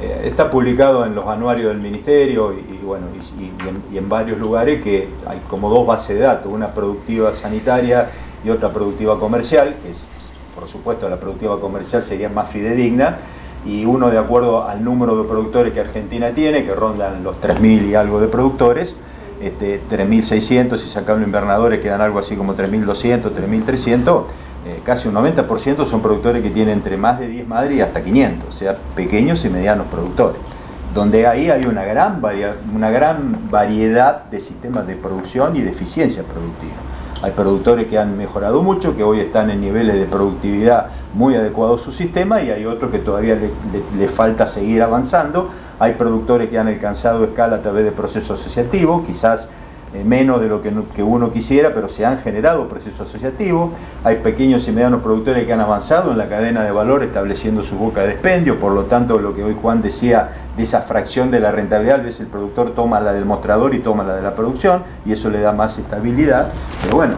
[0.00, 5.08] Eh, está publicado en los anuarios del Ministerio y, bueno, y, en, varios lugares que
[5.26, 8.10] hay como dos bases de datos, una productiva sanitaria
[8.44, 10.06] y otra productiva comercial, que es,
[10.54, 13.18] por supuesto la productiva comercial sería más fidedigna,
[13.66, 17.90] y uno de acuerdo al número de productores que Argentina tiene, que rondan los 3.000
[17.90, 18.94] y algo de productores,
[19.42, 24.22] este, 3.600 y sacando invernadores quedan algo así como 3.200, 3.300,
[24.66, 28.02] eh, casi un 90% son productores que tienen entre más de 10 madres y hasta
[28.02, 30.40] 500, o sea, pequeños y medianos productores,
[30.94, 32.20] donde ahí hay una gran,
[32.74, 36.74] una gran variedad de sistemas de producción y de eficiencia productiva.
[37.20, 41.82] Hay productores que han mejorado mucho, que hoy están en niveles de productividad muy adecuados
[41.82, 43.36] a su sistema y hay otros que todavía
[43.96, 45.50] le, falta seguir avanzando.
[45.80, 49.48] Hay productores que han alcanzado escala a través de procesos asociativos, quizás
[50.04, 53.70] menos de lo que, uno quisiera, pero se han generado procesos asociativos.
[54.04, 57.76] Hay pequeños y medianos productores que han avanzado en la cadena de valor estableciendo su
[57.76, 61.40] boca de expendio, por lo tanto lo que hoy Juan decía de esa fracción de
[61.40, 64.82] la rentabilidad, a el productor toma la del mostrador y toma la de la producción
[65.06, 66.52] y eso le da más estabilidad.
[66.82, 67.14] Pero bueno,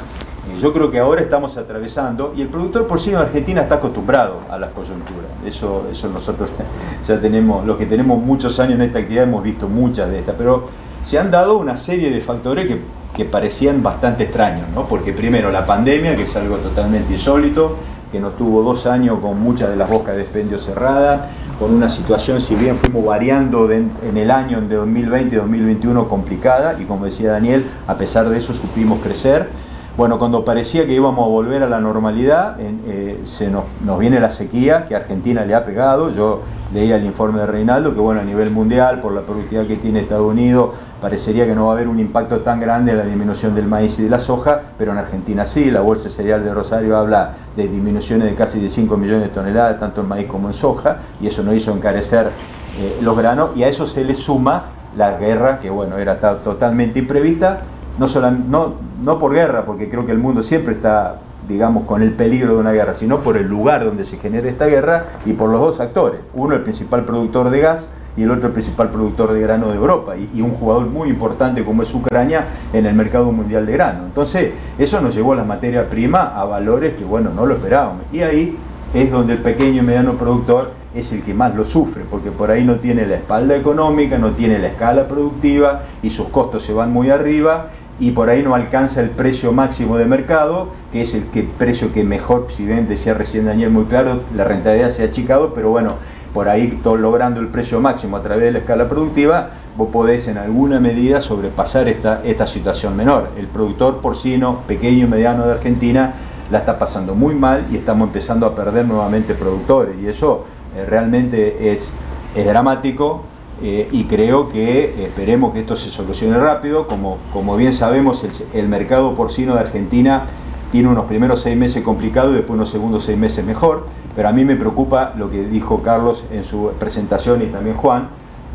[0.60, 4.58] yo creo que ahora estamos atravesando, y el productor porcino de Argentina está acostumbrado a
[4.58, 5.30] las coyunturas.
[5.44, 6.50] Eso, eso nosotros
[7.06, 10.34] ya tenemos, los que tenemos muchos años en esta actividad hemos visto muchas de estas,
[10.36, 10.68] pero
[11.02, 12.80] se han dado una serie de factores que,
[13.16, 14.86] que parecían bastante extraños, ¿no?
[14.86, 17.76] porque primero la pandemia, que es algo totalmente insólito,
[18.12, 21.20] que nos tuvo dos años con muchas de las bocas de expendio cerradas,
[21.58, 26.76] con una situación, si bien fuimos variando en el año de 2020 y 2021 complicada,
[26.80, 29.48] y como decía Daniel, a pesar de eso supimos crecer.
[29.96, 34.18] Bueno, cuando parecía que íbamos a volver a la normalidad, eh, se nos, nos, viene
[34.18, 36.10] la sequía que Argentina le ha pegado.
[36.10, 36.40] Yo
[36.72, 40.00] leía el informe de Reinaldo que, bueno, a nivel mundial, por la productividad que tiene
[40.00, 43.54] Estados Unidos, parecería que no va a haber un impacto tan grande en la disminución
[43.54, 46.96] del maíz y de la soja, pero en Argentina sí, la Bolsa Cereal de Rosario
[46.96, 50.54] habla de disminuciones de casi de 5 millones de toneladas, tanto en maíz como en
[50.54, 52.30] soja, y eso no hizo encarecer
[52.78, 54.64] eh, los granos, y a eso se le suma
[54.96, 57.60] la guerra, que bueno, era totalmente imprevista,
[57.98, 61.16] no, solo, no, no por guerra, porque creo que el mundo siempre está
[61.48, 64.66] digamos, con el peligro de una guerra, sino por el lugar donde se genera esta
[64.66, 66.20] guerra y por los dos actores.
[66.34, 70.14] Uno, el principal productor de gas, y el otro principal productor de grano de Europa
[70.16, 74.04] y, un jugador muy importante como es Ucrania en el mercado mundial de grano.
[74.06, 78.02] Entonces, eso nos llevó a la materia prima a valores que, bueno, no lo esperábamos.
[78.12, 78.56] Y ahí
[78.94, 82.50] es donde el pequeño y mediano productor es el que más lo sufre, porque por
[82.50, 86.72] ahí no tiene la espalda económica, no tiene la escala productiva y sus costos se
[86.72, 87.68] van muy arriba
[88.00, 91.92] y por ahí no alcanza el precio máximo de mercado, que es el que, precio
[91.92, 95.70] que mejor, si bien decía recién Daniel muy claro, la rentabilidad se ha achicado, pero
[95.70, 95.96] bueno,
[96.32, 100.38] por ahí logrando el precio máximo a través de la escala productiva, vos podés en
[100.38, 103.30] alguna medida sobrepasar esta, esta situación menor.
[103.36, 106.14] El productor porcino pequeño y mediano de Argentina
[106.50, 110.44] la está pasando muy mal y estamos empezando a perder nuevamente productores y eso
[110.76, 111.92] eh, realmente es,
[112.34, 113.22] es dramático
[113.62, 116.86] eh, y creo que esperemos que esto se solucione rápido.
[116.86, 120.24] Como, como bien sabemos, el mercado porcino de Argentina
[120.72, 124.32] tiene unos primeros seis meses complicados y después unos segundos seis meses mejor pero a
[124.32, 128.08] mí me preocupa lo que dijo Carlos en su presentación y también Juan,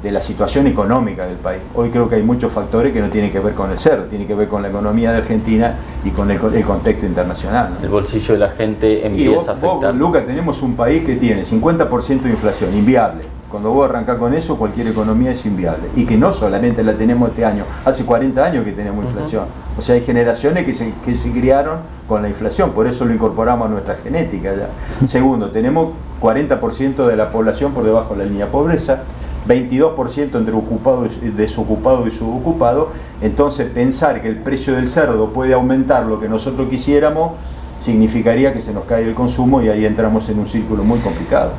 [0.03, 1.61] de la situación económica del país.
[1.73, 4.27] Hoy creo que hay muchos factores que no tienen que ver con el cerdo, tienen
[4.27, 7.77] que ver con la economía de Argentina y con el, contexto internacional.
[7.81, 9.95] El bolsillo de la gente empieza a afectar.
[9.95, 13.23] Lucas, tenemos un país que tiene 50% de inflación, inviable
[13.55, 15.87] cuando vos arrancás con eso, cualquier economía es inviable.
[15.95, 19.45] Y que no solamente la tenemos este año, hace 40 años que tenemos inflación.
[19.77, 23.13] O sea, hay generaciones que se, que se criaron con la inflación, por eso lo
[23.13, 25.07] incorporamos a nuestra genética ya.
[25.07, 29.03] Segundo, tenemos 40% de la población por debajo de la línea de pobreza,
[29.47, 32.89] 22% entre ocupado, desocupado y subocupado.
[33.21, 37.31] Entonces, pensar que el precio del cerdo puede aumentar lo que nosotros quisiéramos
[37.79, 41.51] significaría que se nos cae el consumo y ahí entramos en un círculo muy complicado.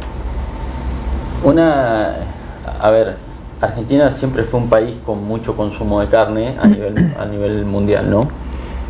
[1.46, 2.16] Una,
[2.80, 3.14] a ver,
[3.60, 8.10] Argentina siempre fue un país con mucho consumo de carne a nivel, a nivel mundial,
[8.10, 8.26] ¿no?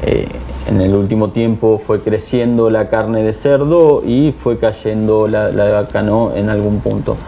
[0.03, 0.27] Eh,
[0.67, 5.71] en el último tiempo fue creciendo la carne de cerdo y fue cayendo la, de
[5.71, 6.35] vaca, ¿no?
[6.35, 7.19] En algún punto.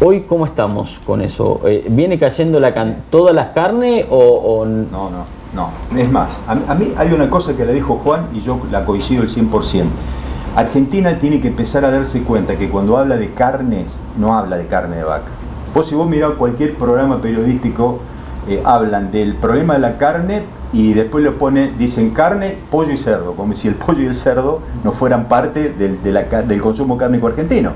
[0.00, 1.60] Hoy, ¿cómo estamos con eso?
[1.66, 2.72] Eh, ¿Viene cayendo la
[3.10, 5.98] todas las carnes o, No, no, no.
[6.00, 8.86] Es más, a, a, mí hay una cosa que le dijo Juan y yo la
[8.86, 9.84] coincido el 100%.
[10.54, 14.66] Argentina tiene que empezar a darse cuenta que cuando habla de carnes, no habla de
[14.66, 15.30] carne de vaca.
[15.74, 18.00] Vos si vos mirás cualquier programa periodístico,
[18.46, 20.42] eh, hablan del problema de la carne
[20.74, 24.14] y después le pone, dicen carne, pollo y cerdo, como si el pollo y el
[24.14, 27.70] cerdo no fueran parte del, del consumo cárnico argentino.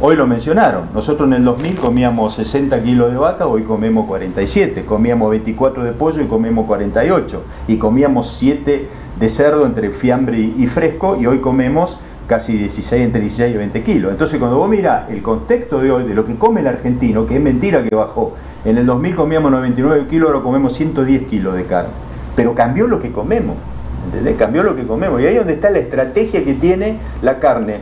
[0.00, 4.84] Hoy lo mencionaron, nosotros en el 2000 comíamos 60 kilos de vaca, hoy comemos 47,
[4.84, 8.88] comíamos 24 de pollo y comemos 48, y comíamos 7
[9.18, 11.98] de cerdo entre fiambre y fresco, y hoy comemos
[12.30, 14.12] casi 16, entre 16 y 20 kilos.
[14.12, 17.34] Entonces cuando vos mirás el contexto de hoy, de lo que come el argentino, que
[17.34, 21.64] es mentira que bajó, en el 2000 comíamos 99 kilos, ahora comemos 110 kilos de
[21.64, 21.90] carne.
[22.36, 23.56] Pero cambió lo que comemos,
[24.04, 24.36] ¿entendés?
[24.36, 25.20] Cambió lo que comemos.
[25.20, 27.80] Y ahí es donde está la estrategia que tiene la carne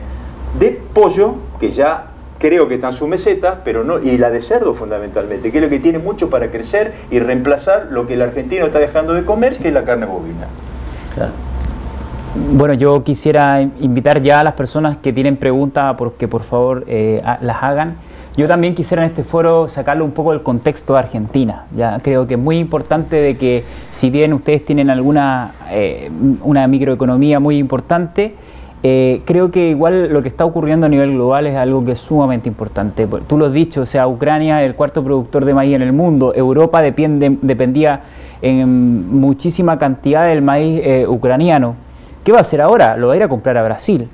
[0.59, 2.07] de pollo, que ya
[2.39, 5.65] creo que está en su meseta, pero no, y la de cerdo fundamentalmente, que es
[5.65, 9.27] lo que tiene mucho para crecer y reemplazar lo que el argentino está dejando de
[9.27, 10.47] comer, que es la carne bovina.
[12.35, 17.23] Bueno, yo quisiera invitar ya a las personas que tienen preguntas porque por favor eh,
[17.41, 17.97] las hagan.
[18.37, 21.65] Yo también quisiera en este foro sacarle un poco el contexto de Argentina.
[21.75, 26.11] Ya creo que es muy importante de que si bien ustedes tienen alguna eh,
[26.43, 28.35] una microeconomía muy importante,
[28.83, 31.99] eh, creo que igual lo que está ocurriendo a nivel global es algo que es
[31.99, 33.09] sumamente importante.
[33.27, 35.93] Tú lo has dicho, o sea, Ucrania es el cuarto productor de maíz en el
[35.93, 38.03] mundo, Europa dependía
[38.43, 41.88] en muchísima cantidad del maíz ucraniano
[42.29, 42.95] ¿Qué va a hacer ahora?
[42.99, 44.07] Lo va a ir a comprar a Brasil.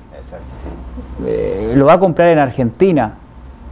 [1.27, 3.15] Eh, lo va a comprar en Argentina.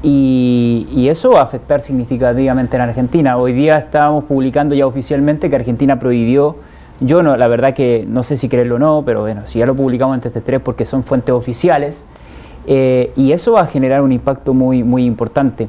[0.02, 3.36] Y, eso va a afectar significativamente en Argentina.
[3.36, 6.56] Hoy día estábamos publicando ya oficialmente que Argentina prohibió
[6.98, 9.66] Yo no, la verdad que no sé si creerlo o no, pero bueno, si ya
[9.66, 12.04] lo publicamos en TT3 porque son fuentes oficiales,
[12.66, 15.68] eh, y eso va a generar un impacto muy, muy importante.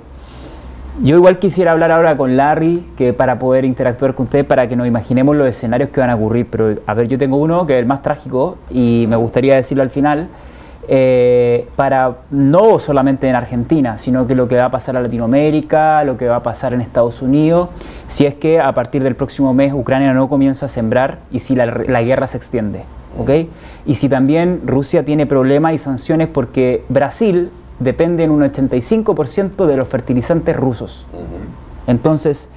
[1.01, 4.75] Yo igual quisiera hablar ahora con Larry, que para poder interactuar con usted, para que
[4.75, 6.47] nos imaginemos los escenarios que van a ocurrir.
[6.51, 9.81] Pero a ver, yo tengo uno que es el más trágico y me gustaría decirlo
[9.81, 10.27] al final,
[10.87, 16.03] eh, para no solamente en Argentina, sino que lo que va a pasar a Latinoamérica,
[16.03, 17.69] lo que va a pasar en Estados Unidos,
[18.07, 21.55] si es que a partir del próximo mes Ucrania no comienza a sembrar y si
[21.55, 22.83] la, la guerra se extiende.
[23.17, 23.49] ¿okay?
[23.85, 27.49] Y si también Rusia tiene problemas y sanciones porque Brasil
[27.83, 31.05] depende en un 85% de los fertilizantes rusos.
[31.87, 32.49] Entonces,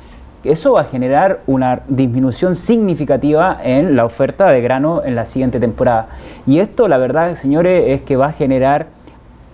[0.45, 5.59] eso va a generar una disminución significativa en la oferta de grano en la siguiente
[5.59, 6.09] temporada.
[6.47, 8.87] Y esto, la verdad, señores, es que va a generar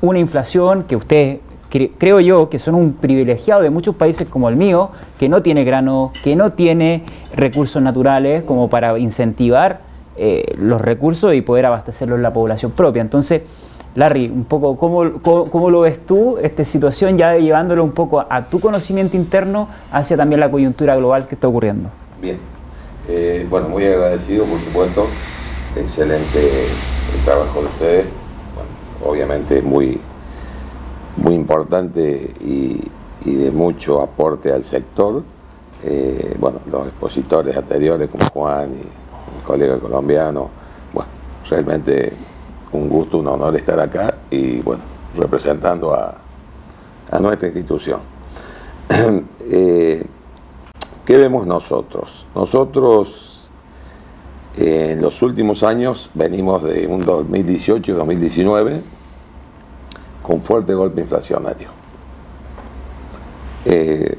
[0.02, 4.56] una inflación que ustedes, creo yo, que son un privilegiado de muchos países como el
[4.56, 7.04] mío, que no tiene grano, que no tiene
[7.34, 9.80] recursos naturales como para incentivar
[10.14, 13.00] eh, los recursos y poder abastecerlos en la población propia.
[13.00, 13.42] Entonces,
[13.94, 18.46] Larry, un poco, ¿cómo, cómo, lo ves tú, esta situación, ya llevándolo un poco a,
[18.46, 21.90] tu conocimiento interno hacia también la coyuntura global que está ocurriendo?
[22.20, 22.38] Bien,
[23.08, 25.06] eh, bueno, muy agradecido, por supuesto,
[25.76, 26.68] excelente
[27.14, 28.06] el trabajo de ustedes,
[29.04, 30.00] obviamente muy,
[31.16, 32.80] muy importante y,
[33.24, 35.22] de mucho aporte al sector.
[35.84, 40.50] Eh, bueno, los expositores anteriores como Juan y el colega colombiano,
[40.92, 41.08] bueno,
[41.48, 42.12] realmente
[42.72, 44.82] un gusto, un honor estar acá y bueno,
[45.16, 46.18] representando a,
[47.20, 48.00] nuestra institución.
[49.54, 50.06] Eh,
[51.04, 52.26] ¿Qué vemos nosotros?
[52.34, 53.50] Nosotros
[54.56, 58.80] en los últimos años venimos de un 2018-2019
[60.22, 61.68] con fuerte golpe inflacionario.
[63.66, 64.16] Eh,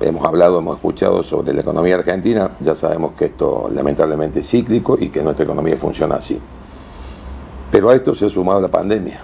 [0.00, 4.96] hemos hablado, hemos escuchado sobre la economía argentina, ya sabemos que esto lamentablemente es cíclico
[4.98, 6.38] y que nuestra economía funciona así.
[7.72, 9.20] Pero a esto se ha sumado la pandemia.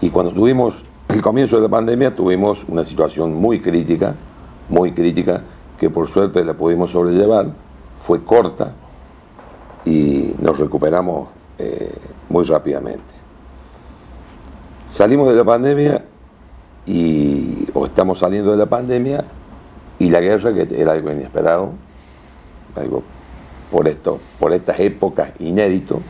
[0.00, 4.14] Y cuando tuvimos el comienzo de la pandemia tuvimos una situación muy crítica,
[4.68, 5.42] muy crítica,
[5.78, 7.48] que por suerte la pudimos sobrellevar,
[8.00, 8.72] fue corta
[9.84, 11.28] y nos recuperamos
[11.58, 11.92] eh,
[12.28, 13.14] muy rápidamente.
[14.86, 16.04] Salimos de la pandemia
[16.86, 19.24] y, o estamos saliendo de la pandemia
[19.98, 21.70] y la guerra, que era algo inesperado,
[22.76, 23.02] algo
[23.70, 26.00] por, esto, por estas épocas inédito,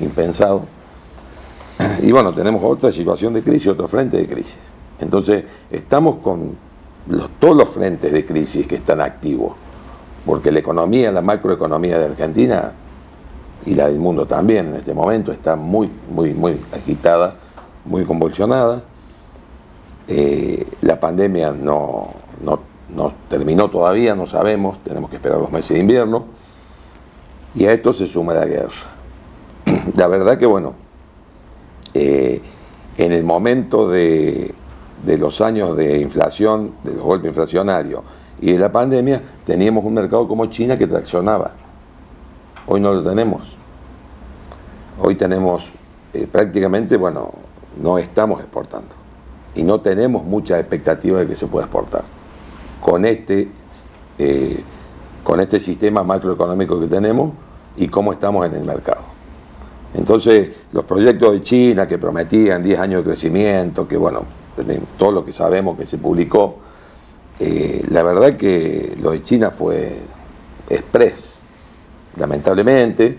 [0.00, 0.62] impensado.
[2.02, 4.58] Y bueno, tenemos otra situación de crisis, otro frente de crisis.
[5.00, 6.56] Entonces, estamos con
[7.38, 9.54] todos los frentes de crisis que están activos,
[10.26, 12.72] porque la economía, la macroeconomía de Argentina
[13.64, 17.36] y la del mundo también en este momento está muy, muy, muy agitada,
[17.84, 18.82] muy convulsionada.
[20.08, 22.08] Eh, la pandemia no,
[22.42, 22.60] no,
[22.94, 26.24] no terminó todavía, no sabemos, tenemos que esperar los meses de invierno.
[27.54, 28.97] Y a esto se suma la guerra
[29.96, 30.74] la verdad que bueno,
[31.94, 32.40] eh,
[32.96, 34.54] en el momento de,
[35.04, 38.02] los años de inflación, de los golpes inflacionarios
[38.40, 41.52] y de la pandemia, teníamos un mercado como China que traccionaba.
[42.66, 43.56] Hoy no lo tenemos.
[45.00, 45.68] Hoy tenemos
[46.12, 47.32] eh, prácticamente, bueno,
[47.80, 48.94] no estamos exportando
[49.54, 52.04] y no tenemos mucha expectativa de que se pueda exportar.
[52.80, 53.48] Con este,
[54.18, 54.62] eh,
[55.24, 57.32] con este sistema macroeconómico que tenemos
[57.76, 59.17] y cómo estamos en el mercado.
[59.94, 64.24] Entonces, los proyectos de China que prometían 10 años de crecimiento, que bueno,
[64.98, 66.58] todo lo que sabemos que se publicó,
[67.40, 69.96] eh, la verdad que lo de China fue
[70.68, 71.42] express,
[72.16, 73.18] lamentablemente,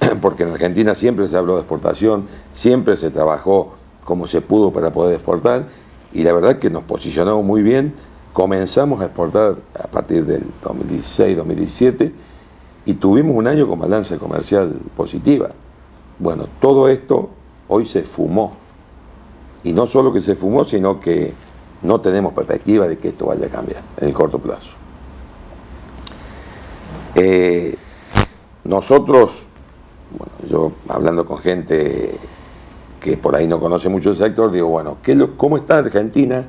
[0.20, 4.92] porque en Argentina siempre se habló de exportación, siempre se trabajó como se pudo para
[4.92, 5.66] poder exportar,
[6.12, 7.92] y la verdad que nos posicionamos muy bien,
[8.32, 12.12] comenzamos a exportar a partir del 2016-2017
[12.86, 15.50] y tuvimos un año con balanza comercial positiva.
[16.18, 17.30] Bueno, todo esto
[17.68, 18.56] hoy se fumó.
[19.62, 21.32] Y no solo que se fumó, sino que
[21.82, 24.70] no tenemos perspectiva de que esto vaya a cambiar en el corto plazo.
[27.14, 27.76] Eh,
[28.64, 29.46] nosotros,
[30.10, 32.18] bueno, yo hablando con gente
[33.00, 36.44] que por ahí no conoce mucho el sector, digo, bueno, ¿qué ¿cómo está Argentina?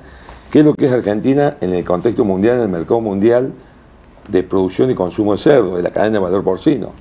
[0.52, 3.54] ¿Qué es lo que es Argentina en el contexto mundial, en el mercado mundial
[4.28, 6.92] de producción y consumo de cerdo, de la cadena de valor porcino?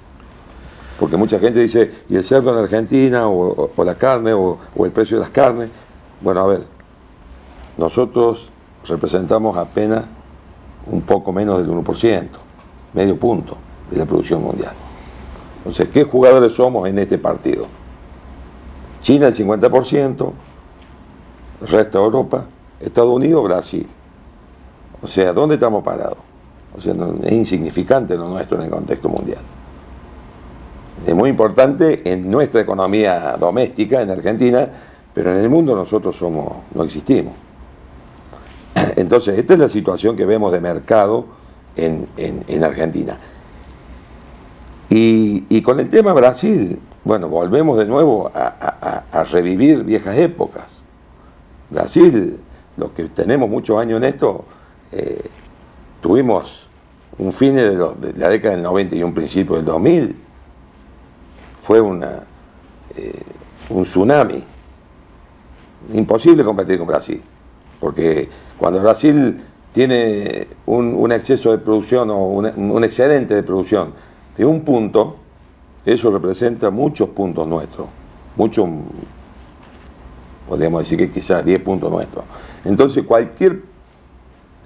[0.99, 3.29] Porque mucha gente dice, ¿y el cerdo en Argentina?
[3.29, 5.71] o, la carne, o, el precio de las carnes.
[6.21, 6.63] Bueno, a ver,
[7.77, 8.51] nosotros
[8.87, 10.05] representamos apenas
[10.91, 12.29] un poco menos del 1%,
[12.95, 13.57] medio punto
[13.91, 14.73] de la producción mundial.
[15.59, 17.67] Entonces, ¿qué jugadores somos en este partido?
[19.01, 20.33] China el 50%,
[21.61, 22.47] el resto de Europa,
[22.81, 23.87] Estados Unidos, Brasil.
[25.01, 26.19] O sea, ¿dónde estamos parados?
[26.77, 29.43] O sea, es insignificante lo nuestro en el contexto mundial.
[31.07, 34.69] Es muy importante en nuestra economía doméstica, en Argentina,
[35.15, 37.35] pero en el mundo nosotros somos, no existimos.
[38.97, 41.27] Entonces, esta es la situación que vemos de mercado
[41.77, 43.17] en, Argentina.
[44.91, 50.83] Y, con el tema Brasil, bueno, volvemos de nuevo a, revivir viejas épocas.
[51.71, 52.39] Brasil,
[52.77, 54.45] los que tenemos muchos años en esto,
[54.93, 55.23] eh,
[56.01, 56.69] tuvimos
[57.19, 57.77] un fin de,
[58.17, 60.28] la década del 90 y un principio del 2000.
[61.69, 63.13] Fue eh,
[63.69, 64.43] un tsunami.
[65.93, 67.23] Imposible competir con Brasil,
[67.79, 69.39] porque cuando Brasil
[69.71, 73.93] tiene un, exceso de producción o un, excedente de producción
[74.39, 75.17] de un punto,
[75.85, 77.87] eso representa muchos puntos nuestros,
[78.37, 78.67] muchos,
[80.49, 82.25] podríamos decir que quizás 10 puntos nuestros.
[82.65, 83.61] Entonces cualquier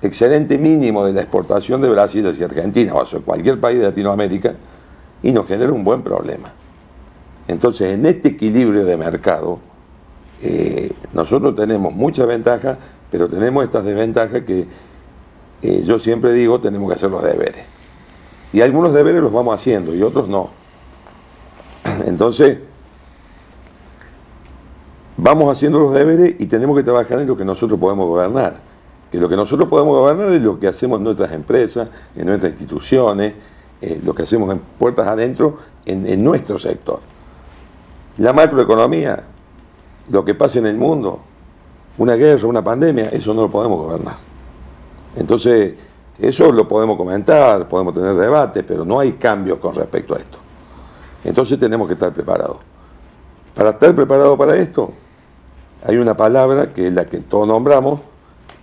[0.03, 4.55] excedente mínimo de la exportación de Brasil hacia Argentina o hacia cualquier país de Latinoamérica
[5.21, 6.62] y nos genera un buen problema.
[7.49, 9.59] Entonces en este equilibrio de mercado,
[10.41, 12.79] eh, nosotros tenemos muchas ventajas,
[13.11, 14.67] pero tenemos estas desventajas que
[15.63, 17.65] eh, yo siempre digo, tenemos que hacer los deberes.
[18.53, 20.51] Y algunos deberes los vamos haciendo y otros no.
[22.07, 22.59] Entonces,
[25.17, 28.57] vamos haciendo los deberes y tenemos que trabajar en lo que nosotros podemos gobernar.
[29.11, 32.53] Que lo que nosotros podemos gobernar es lo que hacemos en nuestras empresas, en nuestras
[32.53, 33.35] instituciones,
[33.81, 37.12] eh, lo que hacemos en puertas adentro, en, en nuestro sector.
[38.19, 39.23] La macroeconomía,
[40.11, 41.21] lo que pasa en el mundo,
[41.99, 44.17] una guerra, una pandemia, eso no lo podemos gobernar.
[45.17, 45.75] Entonces,
[46.19, 50.39] eso lo podemos comentar, podemos tener debate, pero no hay cambios con respecto a esto.
[51.25, 52.59] Entonces tenemos que estar preparados.
[53.55, 54.93] Para estar preparados para esto,
[55.85, 58.01] hay una palabra que es la que todos nombramos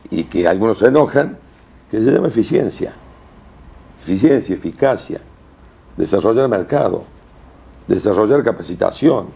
[0.09, 1.37] y que algunos se enojan,
[1.89, 2.93] que se llama eficiencia.
[4.01, 5.21] Eficiencia, eficacia,
[5.97, 7.03] desarrollar mercado,
[7.87, 9.27] desarrollar capacitación,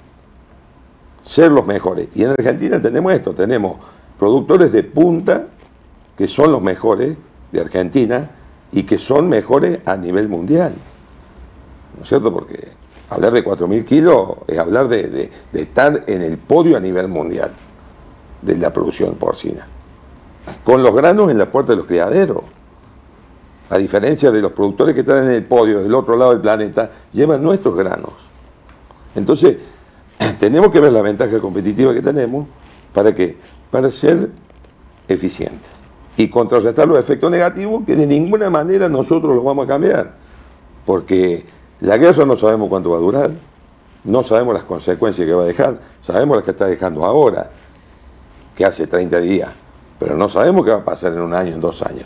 [1.23, 2.09] ser los mejores.
[2.15, 3.77] Y en Argentina tenemos esto, tenemos
[4.19, 5.47] productores de punta
[6.17, 7.17] que son los mejores
[7.51, 8.29] de Argentina
[8.71, 10.73] y que son mejores a nivel mundial.
[11.97, 12.33] ¿No es cierto?
[12.33, 12.69] Porque
[13.09, 17.51] hablar de 4.000 kilos es hablar de, estar en el podio a nivel mundial
[18.41, 19.67] de la producción porcina.
[20.63, 22.43] Con los granos en la puerta de los criaderos.
[23.69, 26.91] A diferencia de los productores que están en el podio del otro lado del planeta,
[27.11, 28.11] llevan nuestros granos.
[29.15, 29.57] Entonces,
[30.39, 32.47] tenemos que ver la ventaja competitiva que tenemos
[32.93, 33.37] para que
[33.71, 34.29] para ser
[35.07, 35.83] eficientes
[36.15, 40.13] y contrarrestar los efectos negativos que de ninguna manera nosotros los vamos a cambiar.
[40.85, 41.45] Porque
[41.79, 43.31] la guerra no sabemos cuánto va a durar,
[44.03, 47.49] no sabemos las consecuencias que va a dejar, sabemos las que está dejando ahora,
[48.55, 49.49] que hace 30 días,
[49.97, 52.05] pero no sabemos qué va a pasar en un año, en dos años.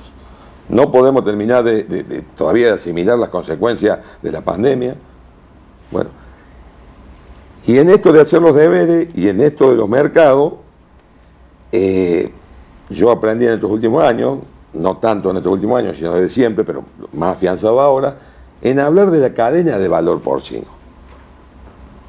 [0.70, 4.96] No podemos terminar de, todavía de asimilar las consecuencias de la pandemia.
[5.92, 6.10] Bueno,
[7.68, 10.54] y en esto de hacer los deberes y en esto de los mercados,
[11.74, 12.32] eh,
[12.90, 14.40] yo aprendí en estos últimos años,
[14.72, 18.20] no tanto en estos últimos años, sino desde siempre, pero más afianzado ahora,
[18.62, 20.68] en hablar de la cadena de valor porcino.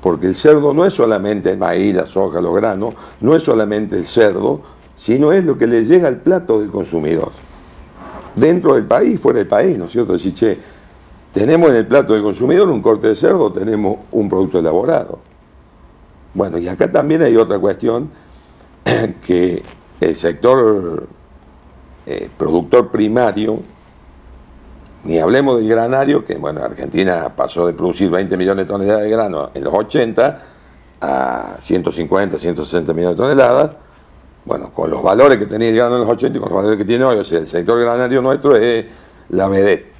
[0.00, 3.96] Porque el cerdo no es solamente el maíz, la soja, los granos, no es solamente
[3.96, 4.60] el cerdo,
[4.96, 7.32] sino es lo que le llega al plato del consumidor.
[8.36, 10.12] Dentro del país, fuera del país, ¿no es cierto?
[10.12, 10.58] Decir, che,
[11.32, 15.26] tenemos en el plato del consumidor un corte de cerdo, tenemos un producto elaborado.
[16.34, 18.10] Bueno, y acá también hay otra cuestión
[19.26, 19.62] que
[20.00, 21.06] el sector
[22.06, 23.60] eh, productor primario,
[25.04, 29.10] ni hablemos del granario, que bueno, Argentina pasó de producir 20 millones de toneladas de
[29.10, 30.42] grano en los 80
[31.00, 33.72] a 150, 160 millones de toneladas.
[34.44, 36.78] Bueno, con los valores que tenía el grano en los 80 y con los valores
[36.78, 38.86] que tiene hoy, o sea, el sector granario nuestro es
[39.28, 39.92] la vedette.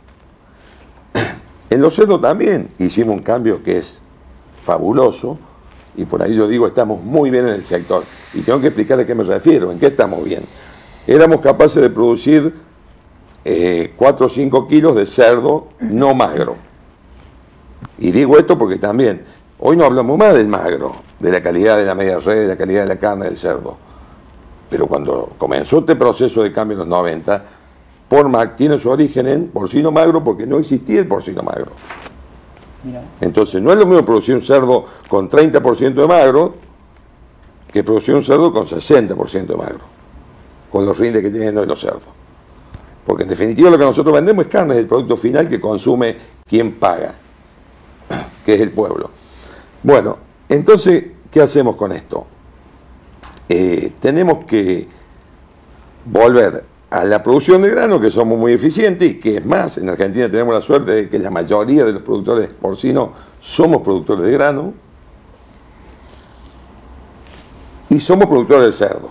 [1.71, 4.01] En los cerdos también hicimos un cambio que es
[4.63, 5.39] fabuloso,
[5.99, 8.05] y por ahí yo digo, estamos muy bien en el sector.
[8.33, 10.45] Y tengo que explicar a qué me refiero, en qué estamos bien.
[11.09, 12.55] Éramos capaces de producir
[13.43, 16.55] 4 eh, o 5 kilos de cerdo no magro.
[17.99, 19.23] Y digo esto porque también,
[19.59, 22.57] hoy no hablamos más del magro, de la calidad de la media red, de la
[22.57, 23.77] calidad de la carne del cerdo.
[24.71, 27.45] Pero cuando comenzó este proceso de cambio en los 90,
[28.09, 31.73] Pormac tiene su origen en porcino magro porque no existía el porcino magro.
[33.21, 36.55] Entonces, no es lo mismo producir un cerdo con 30% de magro
[37.73, 39.81] que producir un cerdo con 60% de magro,
[40.71, 42.03] con los rindes que tienen hoy los cerdos.
[43.05, 46.17] Porque en definitiva lo que nosotros vendemos es carne, es el producto final que consume
[46.47, 47.15] quien paga,
[48.45, 49.11] que es el pueblo.
[49.83, 50.19] Bueno,
[50.49, 52.27] entonces, ¿qué hacemos con esto?
[53.49, 54.87] Eh, tenemos que
[56.05, 59.89] volver a la producción de grano, que somos muy eficientes, y que es más, en
[59.91, 63.11] Argentina tenemos la suerte de que la mayoría de los productores porcinos
[63.41, 64.73] somos productores de grano,
[67.91, 69.11] y somos productores de cerdo,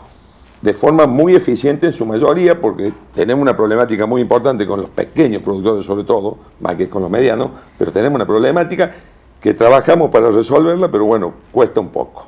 [0.61, 4.89] de forma muy eficiente en su mayoría, porque tenemos una problemática muy importante con los
[4.89, 8.91] pequeños productores sobre todo, más que con los medianos, pero tenemos una problemática
[9.39, 12.25] que trabajamos para resolverla, pero bueno, cuesta un poco.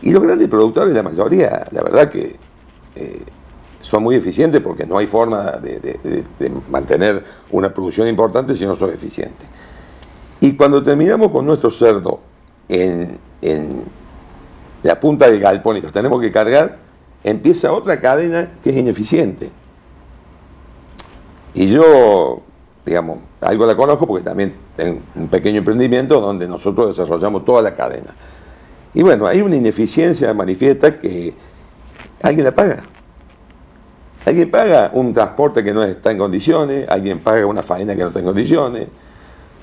[0.00, 2.36] Y los grandes productores, la mayoría, la verdad que
[2.96, 3.22] eh,
[3.82, 6.24] son muy eficientes porque no hay forma de,
[6.70, 9.46] mantener una producción importante si no son eficientes.
[10.40, 12.20] Y cuando terminamos con nuestro cerdo
[12.68, 13.82] en, en
[14.82, 16.78] la punta del galpón y los tenemos que cargar,
[17.24, 19.50] empieza otra cadena que es ineficiente.
[21.54, 22.40] Y yo,
[22.86, 27.74] digamos, algo la conozco porque también tengo un pequeño emprendimiento donde nosotros desarrollamos toda la
[27.74, 28.14] cadena.
[28.94, 31.34] Y bueno, hay una ineficiencia manifiesta que
[32.22, 32.82] alguien la paga.
[34.24, 38.08] Alguien paga un transporte que no está en condiciones, alguien paga una faena que no
[38.08, 38.86] está en condiciones,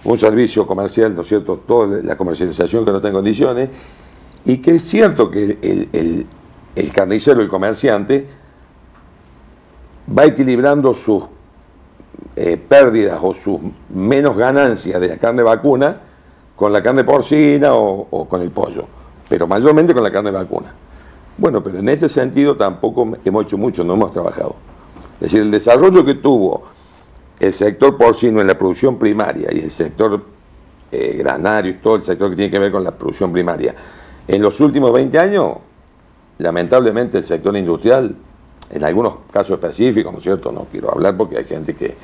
[0.03, 3.69] un servicio comercial, ¿no es cierto?, toda la comercialización que no está en condiciones,
[4.45, 5.57] y que es cierto que
[6.75, 8.27] el, carnicero, el comerciante,
[10.17, 11.23] va equilibrando sus
[12.35, 13.59] eh, pérdidas o sus
[13.93, 15.97] menos ganancias de la carne vacuna
[16.55, 18.85] con la carne porcina o, con el pollo,
[19.29, 20.73] pero mayormente con la carne vacuna.
[21.39, 24.55] Bueno, pero en ese sentido tampoco hemos hecho mucho, no hemos trabajado.
[25.15, 26.63] Es decir, el desarrollo que tuvo
[27.39, 30.21] el sector porcino en la producción primaria y el sector
[30.91, 33.73] eh, granario y todo el sector que tiene que ver con la producción primaria,
[34.27, 35.53] en los últimos 20 años,
[36.39, 38.15] lamentablemente el sector industrial,
[38.69, 40.51] en algunos casos específicos, ¿no es cierto?
[40.51, 41.95] No quiero hablar porque hay gente que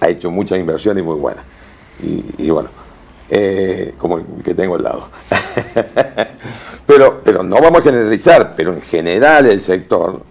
[0.00, 1.44] ha hecho muchas inversiones muy buenas.
[2.00, 2.68] Y, bueno,
[3.30, 5.08] eh, como el que tengo al lado.
[6.86, 10.22] pero, pero no vamos a generalizar, pero en general el sector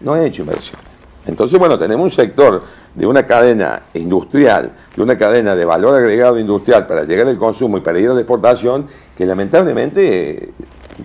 [0.00, 0.84] no ha hecho inversiones.
[1.26, 2.62] Entonces, bueno, tenemos un sector
[2.94, 7.78] de una cadena industrial, de una cadena de valor agregado industrial para llegar al consumo
[7.78, 8.86] y para ir a la exportación,
[9.16, 10.52] que lamentablemente eh,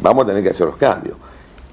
[0.01, 1.15] vamos a tener que hacer los cambios.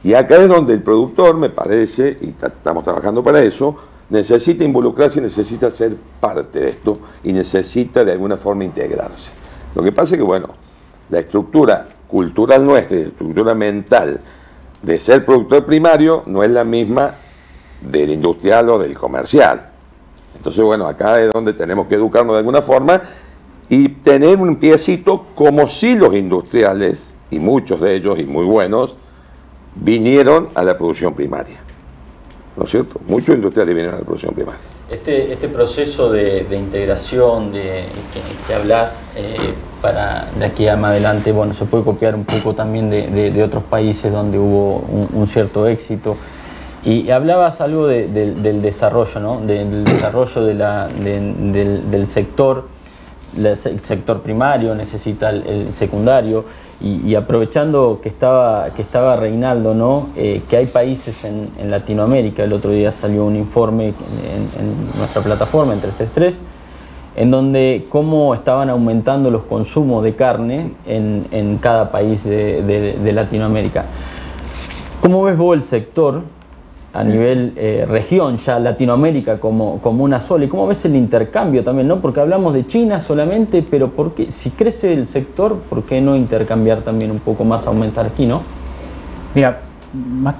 [0.04, 3.76] Y acá es donde el productor, me parece, y estamos trabajando para eso,
[4.10, 9.32] necesita involucrarse necesita ser parte de esto y necesita de alguna forma integrarse.
[9.74, 10.48] Lo que pasa es que, bueno,
[11.10, 14.20] la estructura cultural nuestra, la estructura mental
[14.82, 17.14] de ser productor primario no es la misma
[17.80, 19.70] del industrial o del comercial.
[20.36, 23.02] Entonces, bueno, acá es donde tenemos que educarnos de alguna forma
[23.68, 28.96] y tener un piecito como si los industriales, y muchos de ellos, y muy buenos,
[29.74, 31.65] vinieron a la producción primaria.
[32.56, 33.00] ¿No es cierto?
[33.06, 34.60] Muchos industriales vinieron a la producción primaria.
[34.90, 37.84] Este, este proceso de, integración de,
[38.46, 39.36] que, hablas eh,
[39.82, 43.64] para de aquí a más adelante, bueno, se puede copiar un poco también de, otros
[43.64, 46.16] países donde hubo un cierto éxito.
[46.86, 49.40] Y hablabas algo del desarrollo, ¿no?
[49.40, 52.68] del desarrollo de la, del, sector,
[53.36, 56.44] el sector primario necesita el, secundario,
[56.80, 60.08] y, aprovechando que estaba, que estaba Reinaldo, ¿no?
[60.14, 65.72] Eh, que hay países en, Latinoamérica, el otro día salió un informe en, nuestra plataforma,
[65.72, 66.38] en 333,
[67.16, 73.86] en donde cómo estaban aumentando los consumos de carne en, cada país de, de Latinoamérica.
[75.00, 76.35] ¿Cómo ves vos el sector
[76.96, 80.46] a nivel eh, región, ya Latinoamérica como, como una sola.
[80.46, 81.88] ¿Y cómo ves el intercambio también?
[81.88, 82.00] ¿no?
[82.00, 86.80] Porque hablamos de China solamente, pero porque si crece el sector, ¿por qué no intercambiar
[86.80, 88.40] también un poco más, aumentar aquí, no?
[89.34, 89.60] Mira,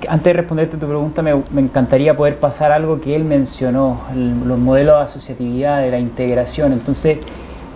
[0.08, 4.96] antes de responderte tu pregunta, me, encantaría poder pasar algo que él mencionó, los modelos
[4.96, 6.72] de asociatividad, de la integración.
[6.72, 7.18] Entonces,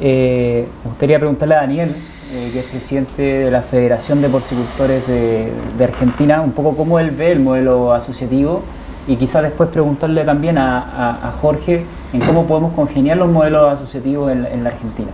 [0.00, 1.94] eh, me gustaría preguntarle a Daniel,
[2.32, 5.50] eh, que es presidente de la Federación de Porcicultores de,
[5.82, 8.62] Argentina, un poco cómo él ve el modelo asociativo
[9.08, 14.62] y quizás después preguntarle también a, Jorge en cómo podemos congeniar los modelos asociativos en,
[14.62, 15.08] la Argentina.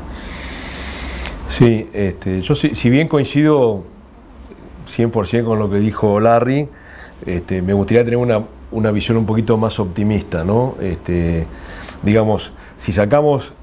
[1.48, 3.84] Sí, este, yo si, bien coincido
[4.86, 6.68] 100% con lo que dijo Larry,
[7.24, 8.42] este, me gustaría tener una,
[8.72, 10.74] una, visión un poquito más optimista, ¿no?
[10.82, 11.46] Este,
[12.02, 13.54] digamos, si sacamos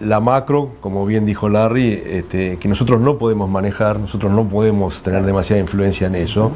[0.00, 5.02] la macro, como bien dijo Larry, este, que nosotros no podemos manejar, nosotros no podemos
[5.02, 6.52] tener demasiada influencia en eso,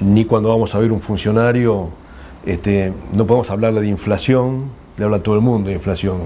[0.00, 1.88] ni cuando vamos a ver un funcionario,
[2.46, 4.64] este, no podemos hablarle de inflación,
[4.96, 6.18] le habla todo el mundo de inflación,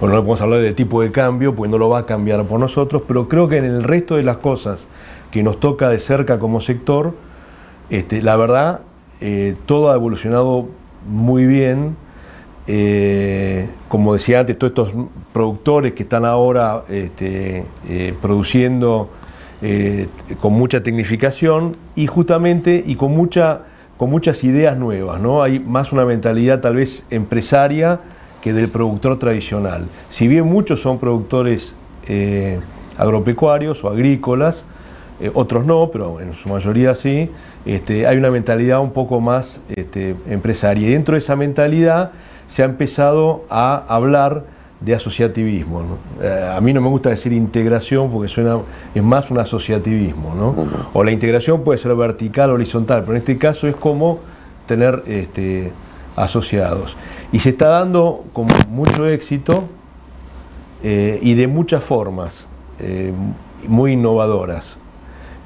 [0.00, 2.60] o no podemos hablar de tipo de cambio, pues no lo va a cambiar por
[2.60, 4.86] nosotros, pero creo que en el resto de las cosas
[5.30, 7.14] que nos toca de cerca como sector,
[7.90, 8.80] este, la verdad,
[9.20, 10.66] eh, todo ha evolucionado
[11.08, 11.96] muy bien
[12.66, 19.10] eh, como decía antes, todos estos productores que están ahora este, eh, produciendo
[19.62, 20.06] eh,
[20.40, 23.62] con mucha tecnificación y justamente y con mucha,
[23.96, 25.42] con muchas ideas nuevas, ¿no?
[25.42, 28.00] Hay más una mentalidad tal vez empresaria
[28.40, 29.86] que del productor tradicional.
[30.08, 31.74] Si bien muchos son productores
[32.98, 34.64] agropecuarios o agrícolas,
[35.34, 37.30] otros no, pero en su mayoría sí,
[37.64, 40.88] este, hay una mentalidad un poco más este, empresaria.
[40.88, 42.10] Y dentro de esa mentalidad
[42.52, 44.44] se ha empezado a hablar
[44.78, 45.96] de asociativismo.
[46.20, 48.58] Eh, a mí no me gusta decir integración porque suena,
[48.94, 50.34] es más un asociativismo.
[50.34, 50.54] ¿no?
[50.92, 54.18] O la integración puede ser vertical o horizontal, pero en este caso es como
[54.66, 55.72] tener este,
[56.14, 56.94] asociados.
[57.32, 59.64] Y se está dando con mucho éxito
[60.82, 62.48] eh, y de muchas formas,
[62.80, 63.14] eh,
[63.66, 64.76] muy innovadoras.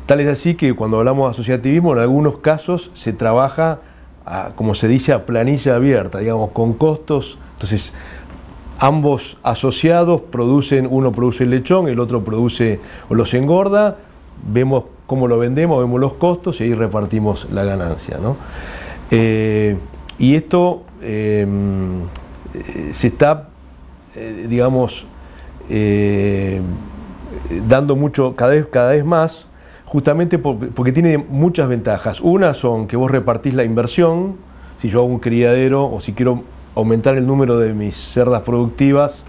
[0.06, 3.78] Tal es así que cuando hablamos de asociativismo, en algunos casos se trabaja,
[4.54, 7.38] como se dice, a planilla abierta, digamos, con costos.
[7.54, 7.92] Entonces,
[8.78, 13.98] ambos asociados producen, uno produce el lechón, el otro produce o los engorda,
[14.52, 18.18] vemos cómo lo vendemos, vemos los costos y ahí repartimos la ganancia.
[19.10, 19.76] Eh,
[20.18, 21.46] y esto eh,
[22.90, 23.48] se está,
[24.14, 25.06] eh, digamos,
[27.68, 29.48] dando mucho, cada vez, cada vez más,
[29.96, 32.20] justamente porque tiene muchas ventajas.
[32.20, 34.36] Una son que vos repartís la inversión,
[34.76, 36.42] si yo hago un criadero o si quiero
[36.74, 39.24] aumentar el número de mis cerdas productivas,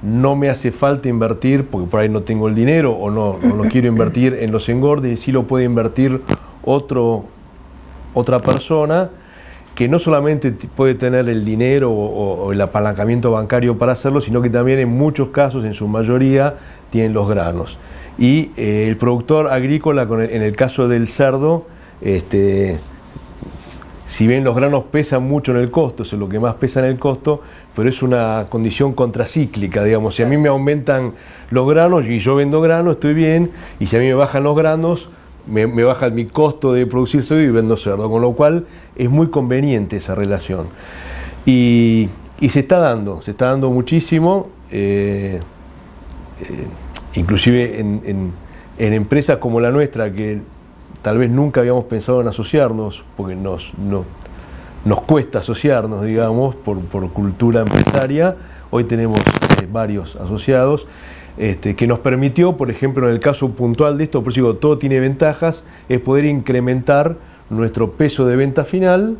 [0.00, 3.64] no me hace falta invertir, porque por ahí no tengo el dinero o no, no
[3.64, 6.22] quiero invertir en los engordes, y sí lo puede invertir
[6.64, 7.24] otro,
[8.14, 9.10] otra persona
[9.74, 14.50] que no solamente puede tener el dinero o, el apalancamiento bancario para hacerlo, sino que
[14.50, 16.54] también en muchos casos, en su mayoría,
[16.90, 17.78] tienen los granos.
[18.18, 21.66] Y eh, el productor agrícola, en el caso del cerdo,
[22.00, 22.80] este,
[24.08, 26.86] si bien los granos pesan mucho en el costo, es lo que más pesa en
[26.86, 27.42] el costo,
[27.76, 31.12] pero es una condición contracíclica, digamos, si a mí me aumentan
[31.50, 34.56] los granos y yo vendo granos, estoy bien, y si a mí me bajan los
[34.56, 35.10] granos,
[35.46, 38.66] me, baja mi costo de producir cerdo y vendo cerdo, con lo cual
[38.96, 40.68] es muy conveniente esa relación.
[41.44, 42.08] Y,
[42.48, 45.40] se está dando, se está dando muchísimo, eh,
[46.40, 46.66] eh,
[47.14, 48.32] inclusive en
[48.78, 50.40] empresas como la nuestra, que
[51.02, 53.72] tal vez nunca habíamos pensado en asociarnos, porque nos,
[54.84, 56.78] nos cuesta asociarnos, digamos, por,
[57.10, 58.36] cultura empresaria.
[58.70, 60.86] Hoy tenemos eh, varios asociados.
[61.36, 64.54] Este, que nos permitió, por ejemplo, en el caso puntual de esto, por eso digo,
[64.56, 67.14] todo tiene ventajas, es poder incrementar
[67.48, 69.16] nuestro peso de venta final,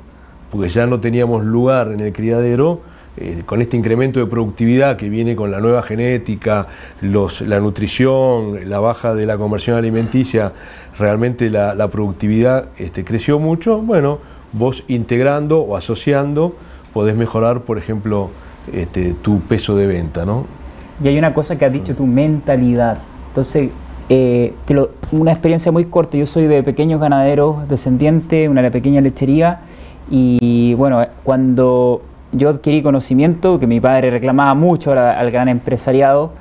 [0.50, 2.80] porque ya no teníamos lugar en el criadero,
[3.20, 6.68] eh, con este incremento de productividad que viene con la nueva genética,
[7.00, 10.52] la nutrición, la baja de la conversión alimenticia,
[10.98, 13.78] realmente la, productividad este, creció mucho.
[13.78, 14.18] Bueno,
[14.52, 16.54] vos integrando o asociando
[16.92, 18.30] podés mejorar, por ejemplo,
[18.72, 20.24] este, tu peso de venta.
[20.24, 20.46] ¿no?
[21.02, 22.98] Y hay una cosa que has dicho, tu mentalidad.
[23.28, 23.70] Entonces,
[24.08, 24.54] eh,
[25.10, 26.16] una experiencia muy corta.
[26.16, 29.60] Yo soy de pequeños ganaderos descendientes, una pequeña lechería.
[30.08, 32.02] Y bueno, cuando
[32.32, 36.32] yo adquirí conocimiento, que mi padre reclamaba mucho al, gran empresariado,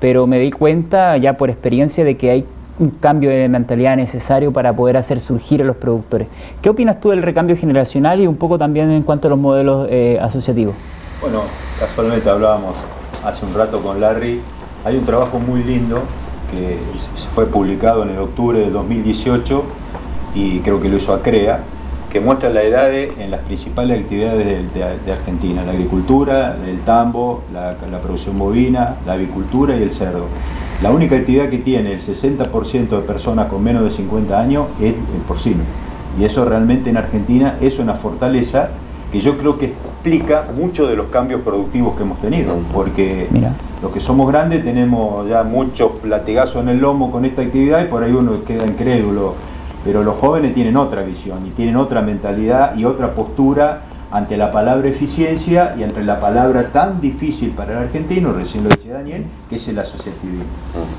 [0.00, 2.46] pero me di cuenta ya por experiencia de que hay
[2.78, 6.28] un cambio de mentalidad necesario para poder hacer surgir a los productores.
[6.60, 9.88] ¿Qué opinas tú del recambio generacional y un poco también en cuanto a los modelos
[9.90, 10.74] eh, asociativos?
[11.22, 11.42] Bueno,
[11.80, 12.74] casualmente hablábamos
[13.24, 14.42] hace un rato con Larry,
[14.84, 16.02] hay un trabajo muy lindo
[16.50, 16.78] que
[17.34, 19.64] fue publicado en el octubre de 2018
[20.34, 21.60] y creo que lo hizo ACREA,
[22.16, 27.76] que muestra la edad en las principales actividades de, Argentina, la agricultura, el tambo, la,
[27.98, 30.24] producción bovina, la avicultura y el cerdo.
[30.82, 34.94] La única actividad que tiene el 60% de personas con menos de 50 años es
[34.94, 35.62] el porcino.
[36.18, 38.70] Y eso realmente en Argentina es una fortaleza
[39.12, 43.28] que yo creo que explica mucho de los cambios productivos que hemos tenido, porque
[43.82, 47.88] los que somos grandes tenemos ya muchos latigazos en el lomo con esta actividad y
[47.88, 49.34] por ahí uno queda incrédulo
[49.86, 54.50] pero los jóvenes tienen otra visión y tienen otra mentalidad y otra postura ante la
[54.50, 59.24] palabra eficiencia y entre la palabra tan difícil para el argentino, recién lo decía Daniel,
[59.48, 60.44] que es el asociativismo.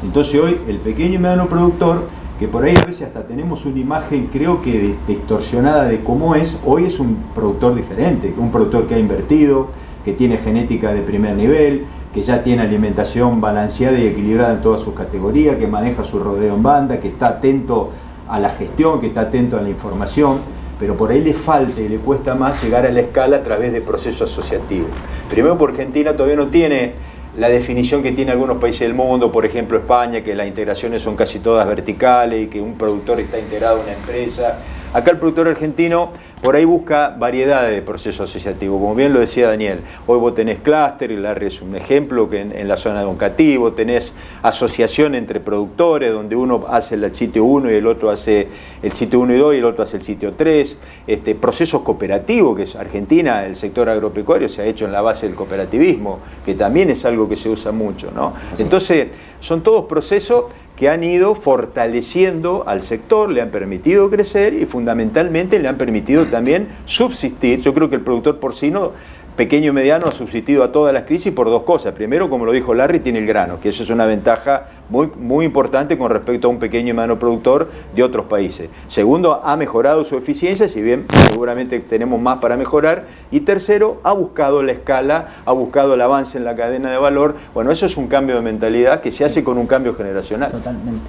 [0.04, 2.08] Entonces hoy el pequeño y mediano productor,
[2.40, 6.58] que por ahí a veces hasta tenemos una imagen creo que distorsionada de cómo es,
[6.66, 9.68] hoy es un productor diferente, un productor que ha invertido,
[10.06, 14.82] que tiene genética de primer nivel, que ya tiene alimentación balanceada y equilibrada en todas
[14.82, 17.92] sus categorías, que maneja su rodeo en banda, que está atento
[18.30, 20.40] a la gestión, que está atento a la información,
[20.80, 23.74] pero por ahí le falta y le cuesta más llegar a la escala a través
[23.74, 24.90] de procesos asociativos.
[25.30, 26.94] Primero porque Argentina todavía no tiene
[27.38, 31.16] la definición que tiene algunos países del mundo, por ejemplo España, que las integraciones son
[31.16, 34.60] casi todas verticales y que un productor está integrado a una empresa.
[34.94, 39.48] Acá el productor argentino por ahí busca variedad de procesos asociativos, como bien lo decía
[39.48, 39.82] Daniel.
[40.06, 43.74] Hoy vos tenés clúster, y Larry es un ejemplo, que en, la zona de Oncativo
[43.74, 44.14] tenés
[44.44, 48.48] asociación entre productores, donde uno hace el sitio 1 y el otro hace
[48.84, 50.78] el sitio 1 y 2 y el otro hace el sitio 3.
[51.08, 55.28] Este, procesos cooperativos, que es Argentina, el sector agropecuario se ha hecho en la base
[55.28, 58.12] del cooperativismo, que también es algo que se usa mucho.
[58.14, 58.34] ¿no?
[58.60, 59.08] Entonces,
[59.40, 60.46] son todos procesos
[60.78, 66.28] que han ido fortaleciendo al sector, le han permitido crecer y fundamentalmente le han permitido
[66.28, 67.62] también subsistir.
[67.62, 68.94] Yo creo que el productor porcino
[69.38, 71.94] pequeño y mediano ha subsistido a todas las crisis por dos cosas.
[71.94, 75.46] Primero, como lo dijo Larry, tiene el grano, que eso es una ventaja muy, muy
[75.46, 78.70] importante con respecto a un pequeño y mediano productor de otros países.
[78.88, 83.06] Segundo, ha mejorado su eficiencia, si bien seguramente tenemos más para mejorar.
[83.30, 87.36] Y tercero, ha buscado la escala, ha buscado el avance en la cadena de valor.
[87.54, 90.52] Bueno, eso es un cambio de mentalidad que se hace con un cambio generacional.
[90.52, 91.02] Totalmente.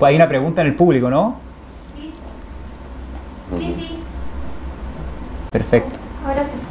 [0.00, 1.36] Pues hay una pregunta en el público, ¿no?
[1.96, 2.12] Sí.
[3.56, 3.98] Sí, sí.
[5.52, 5.96] Perfecto.
[6.26, 6.67] Ahora sí.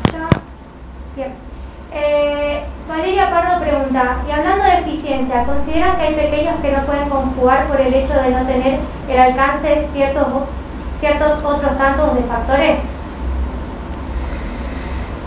[2.00, 7.10] Eh, Valeria Pardo pregunta, y hablando de eficiencia, ¿consideran que hay pequeños que no pueden
[7.10, 8.80] conjugar por el hecho de no tener
[9.10, 10.28] el alcance ciertos,
[11.00, 12.80] ciertos otros tantos de factores?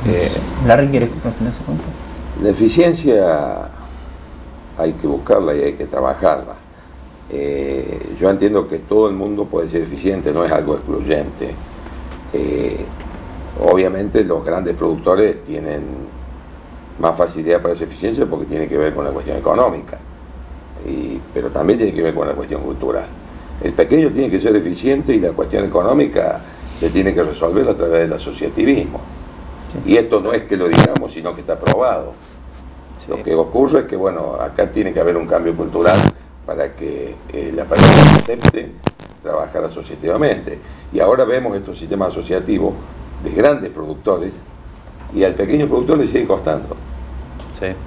[0.07, 0.31] Eh,
[0.67, 1.89] Larry, ¿quieres responder esa pregunta?
[2.41, 3.69] La eficiencia
[4.79, 6.55] hay que buscarla y hay que trabajarla.
[7.31, 11.55] Eh, yo entiendo que todo el mundo puede ser eficiente, no es algo excluyente.
[12.33, 12.87] Eh,
[13.59, 15.83] Obviamente los grandes productores tienen
[17.01, 19.99] más facilidad para esa eficiencia porque tiene que ver con la cuestión económica,
[21.33, 23.07] pero también tiene que ver con la cuestión cultural.
[23.63, 26.41] El pequeño tiene que ser eficiente y la cuestión económica
[26.79, 29.01] se tiene que resolver a través del asociativismo.
[29.87, 32.13] Y esto no es que lo digamos, sino que está probado.
[33.09, 35.99] Lo que ocurre es que, bueno, acá tiene que haber un cambio cultural
[36.45, 38.73] para que eh, la persona acepte
[39.23, 40.59] trabajar asociativamente.
[40.93, 42.75] Y ahora vemos estos sistemas asociativos
[43.23, 44.33] de grandes productores
[45.15, 46.77] y al pequeño productor le sigue costando.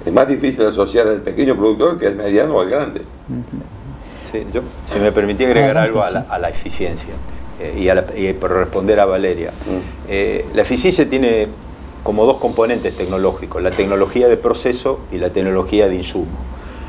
[0.04, 3.02] Es más difícil asociar al pequeño productor que al mediano o al grande.
[4.30, 7.14] Sí, yo, si me permití agregar algo a la, eficiencia
[7.60, 9.50] eh, y, por responder a Valeria.
[9.50, 10.08] Mm.
[10.08, 11.48] Eh, la eficiencia tiene
[12.02, 16.26] como dos componentes tecnológicos, la tecnología de proceso y la tecnología de insumo.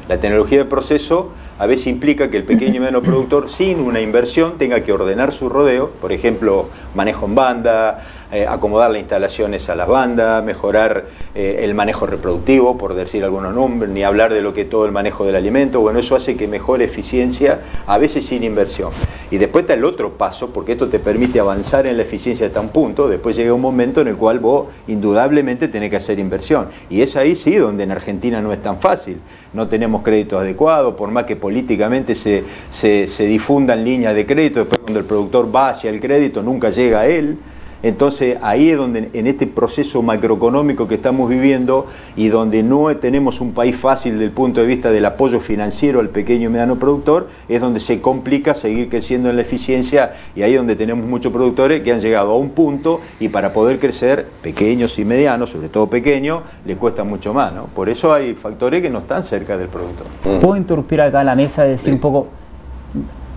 [0.08, 4.02] La tecnología de proceso a veces implica que el pequeño y mediano productor sin una
[4.02, 9.70] inversión tenga que ordenar su rodeo, por ejemplo, manejo en banda, eh, acomodar las instalaciones
[9.70, 14.42] a las bandas, mejorar eh, el manejo reproductivo, por decir algunos nombres, ni hablar de
[14.42, 18.26] lo que todo el manejo del alimento, bueno, eso hace que mejore eficiencia, a veces
[18.26, 18.90] sin inversión.
[19.32, 22.60] Y después está el otro paso, porque esto te permite avanzar en la eficiencia hasta
[22.60, 26.68] un punto, después llega un momento en el cual vos indudablemente tenés que hacer inversión.
[26.90, 29.18] Y es ahí sí donde en Argentina no es tan fácil.
[29.54, 34.82] No tenemos créditos adecuados, por más que políticamente se, se, difundan líneas de crédito, después
[34.82, 37.38] cuando el productor va hacia el crédito nunca llega a él.
[37.86, 43.42] Entonces ahí es donde en este proceso macroeconómico que estamos viviendo y donde no tenemos
[43.42, 46.78] un país fácil desde el punto de vista del apoyo financiero al pequeño y mediano
[46.78, 51.06] productor, es donde se complica seguir creciendo en la eficiencia y ahí es donde tenemos
[51.06, 55.52] muchos productores que han llegado a un punto y para poder crecer, pequeños y medianos,
[55.52, 57.54] sobre todo pequeños, les cuesta mucho más.
[57.54, 57.66] ¿no?
[57.66, 60.08] Por eso hay factores que no están cerca del productor.
[60.42, 62.30] ¿Puedo interrumpir acá la mesa y decir un poco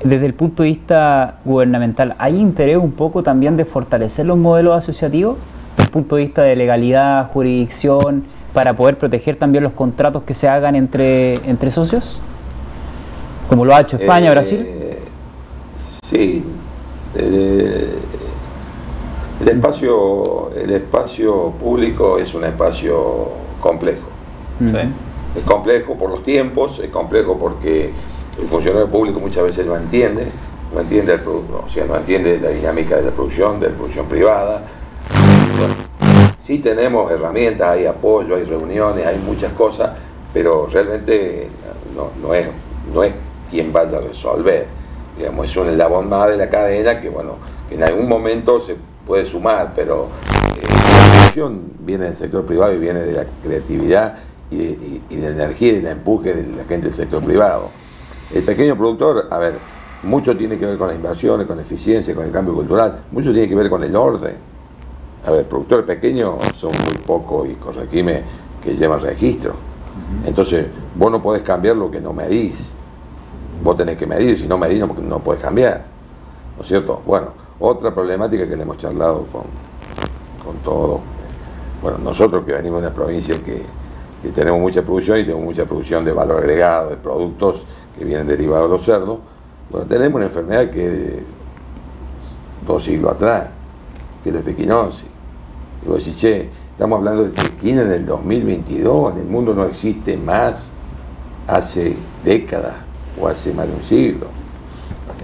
[0.03, 4.77] desde el punto de vista gubernamental, ¿hay interés un poco también de fortalecer los modelos
[4.77, 5.37] asociativos
[5.77, 10.35] desde el punto de vista de legalidad, jurisdicción, para poder proteger también los contratos que
[10.35, 12.21] se hagan entre, entre socios?
[13.49, 14.67] Como lo ha hecho España, eh, Brasil.
[16.03, 16.45] Sí.
[17.17, 17.95] Eh,
[19.41, 23.31] el, espacio, el espacio público es un espacio
[23.61, 24.07] complejo.
[25.37, 27.93] Es complejo por los tiempos, es complejo porque
[28.41, 30.27] el funcionario público muchas veces no entiende,
[30.73, 33.75] no entiende el producto, o sea, no entiende la dinámica de la producción, de la
[33.75, 34.63] producción privada.
[36.41, 39.91] sí tenemos herramientas, hay apoyo, hay reuniones, hay muchas cosas,
[40.33, 41.49] pero realmente
[42.23, 42.47] no, es,
[42.93, 43.13] no es
[43.51, 44.67] quien vaya a resolver.
[45.17, 47.35] Digamos, es un eslabón más de la cadena que, bueno,
[47.69, 50.09] que en algún momento se puede sumar, pero
[50.57, 54.19] eh, la producción viene del sector privado y viene de la creatividad
[54.51, 57.71] y de, la energía y del empuje de la gente del sector privado.
[58.35, 59.55] El pequeño productor, a ver,
[60.03, 63.33] mucho tiene que ver con las inversiones, con la eficiencia, con el cambio cultural, mucho
[63.33, 64.35] tiene que ver con el orden.
[65.27, 68.23] A ver, productores pequeños son muy pocos y corregime
[68.63, 69.55] que llevan registro.
[70.25, 72.77] Entonces, vos no podés cambiar lo que no medís.
[73.63, 75.85] Vos tenés que medir, si no medís no, no podés cambiar.
[76.57, 77.03] ¿No es cierto?
[77.05, 79.43] Bueno, otra problemática que le hemos charlado con,
[80.45, 81.01] con todo.
[81.83, 83.65] Bueno, nosotros que venimos de una provincia que,
[84.23, 87.65] que tenemos mucha producción y tenemos mucha producción de valor agregado, de productos
[87.99, 89.19] que vienen derivados de los cerdos,
[89.71, 91.23] bueno, tenemos una enfermedad que
[92.67, 93.49] dos siglos atrás,
[94.23, 95.05] que es de Tequinosis.
[95.85, 99.65] Y vos decís, che, estamos hablando de Tequina en el 2022, en el mundo no
[99.65, 100.73] existe más
[101.47, 102.75] hace décadas
[103.21, 104.27] o hace más de un siglo.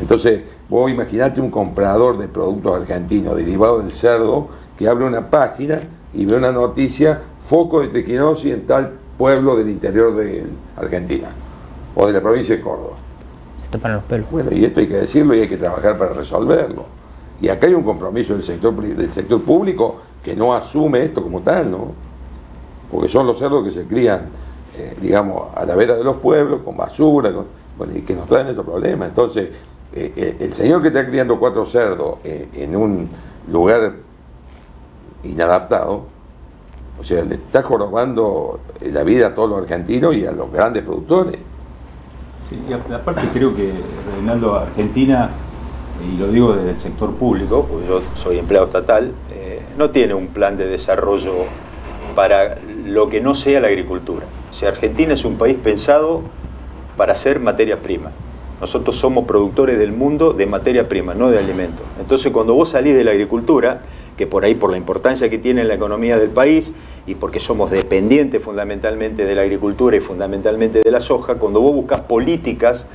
[0.01, 5.81] Entonces, vos imaginate un comprador de productos argentinos derivados del cerdo que abre una página
[6.13, 10.45] y ve una noticia, foco de tequinosis en tal pueblo del interior de
[10.77, 11.29] Argentina
[11.95, 12.97] o de la provincia de Córdoba.
[13.63, 14.31] Se tapan los pelos.
[14.31, 16.85] Bueno, y esto hay que decirlo y hay que trabajar para resolverlo.
[17.41, 21.41] Y acá hay un compromiso del sector, del sector público que no asume esto como
[21.41, 21.89] tal, ¿no?
[22.91, 24.29] Porque son los cerdos que se crían,
[24.79, 28.27] eh, digamos, a la vera de los pueblos, con basura, con- bueno, y que nos
[28.29, 29.09] traen estos problemas.
[29.09, 29.49] Entonces,
[29.93, 33.09] eh, eh, el señor que está criando cuatro cerdos en un
[33.51, 33.95] lugar
[35.25, 36.05] inadaptado,
[37.01, 38.61] o sea, le está jorobando
[38.93, 41.39] la vida a todos los argentinos y a los grandes productores.
[42.69, 43.73] Y aparte creo que
[44.15, 45.31] Reinaldo Argentina,
[46.03, 50.15] y lo digo desde el sector público, porque yo soy empleado estatal, eh, no tiene
[50.15, 51.35] un plan de desarrollo
[52.15, 54.27] para lo que no sea la agricultura.
[54.51, 56.23] O sea, Argentina es un país pensado
[56.97, 58.11] para hacer materia prima.
[58.65, 61.85] Nosotros somos productores del mundo de materia prima, no de alimentos.
[62.01, 63.83] Entonces, cuando vos salís de la agricultura,
[64.17, 66.73] que por ahí por la importancia que tiene en la economía del país
[67.07, 71.75] y porque somos dependientes fundamentalmente de la agricultura y fundamentalmente de la soja, cuando vos
[71.75, 72.87] buscas políticas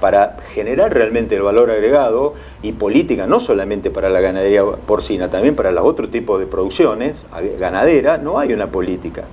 [0.00, 5.56] para generar realmente el valor agregado y política no solamente para la ganadería porcina, también
[5.56, 7.26] para los otros tipos de producciones,
[7.58, 9.24] ganadera, no hay una política.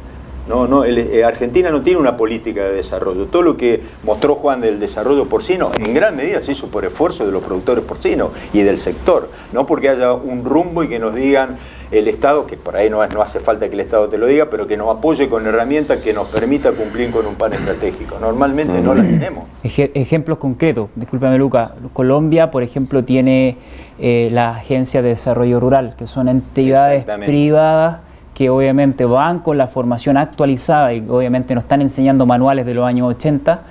[0.47, 3.25] No, no, el- eh, Argentina no tiene una política de desarrollo.
[3.27, 7.25] Todo lo que mostró Juan del desarrollo porcino, en gran medida se hizo por esfuerzo
[7.25, 11.15] de los productores porcinos y del sector, no porque haya un rumbo y que nos
[11.15, 11.57] digan
[11.91, 14.47] el Estado, que por ahí no, no hace falta que el Estado te lo diga,
[14.49, 18.17] pero que nos apoye con herramientas que nos permita cumplir con un plan estratégico.
[18.19, 19.45] Normalmente no la tenemos.
[19.63, 21.75] Ej- ejemplos concretos, discúlpame Luca.
[21.93, 23.57] Colombia, por ejemplo, tiene
[23.99, 27.97] eh, la Agencia de Desarrollo Rural, que son entidades privadas
[28.33, 32.85] que obviamente van con la formación actualizada y obviamente nos están enseñando manuales de los
[32.85, 33.61] años 80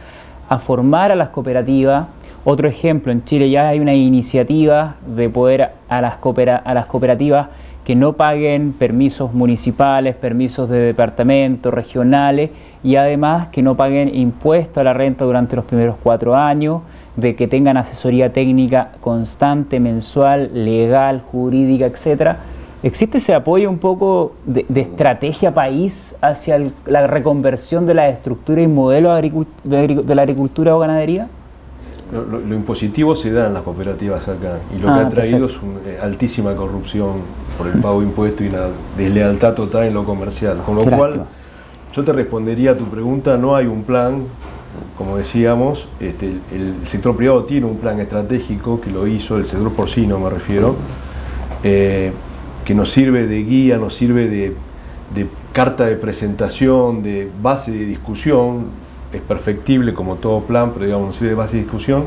[0.49, 2.07] a formar a las cooperativas.
[2.45, 7.49] Otro ejemplo, en Chile ya hay una iniciativa de poder a las, cooperativas
[7.85, 12.51] que no paguen permisos municipales, permisos de departamentos, regionales
[12.85, 16.83] y además que no paguen impuesto a la renta durante los primeros cuatro años,
[17.17, 22.39] de que tengan asesoría técnica constante, mensual, legal, jurídica, etcétera.
[22.83, 28.09] ¿Existe ese apoyo un poco de, de estrategia país hacia el- la reconversión de la
[28.09, 31.29] estructura y modelo de, la agricultura o ganadería?
[32.13, 35.09] Lo, lo- lo impositivo se da en las cooperativas acá y lo Ah, que ha
[35.09, 37.19] traído es una altísima corrupción
[37.57, 38.67] por el pago de impuestos y una
[38.97, 40.59] deslealtad total en lo comercial.
[40.67, 41.27] Con lo Qué cual, lástima.
[41.93, 44.25] yo te respondería a tu pregunta, no hay un plan,
[44.99, 49.47] como decíamos, este, el, el sector privado tiene un plan estratégico que lo hizo, el
[49.47, 50.75] sector porcino me refiero,
[51.63, 52.13] eh,
[52.65, 54.55] que nos sirve de guía, nos sirve de,
[55.53, 58.67] carta de presentación, de base de discusión,
[59.13, 62.05] es perfectible como todo plan, pero digamos, nos sirve de base de discusión.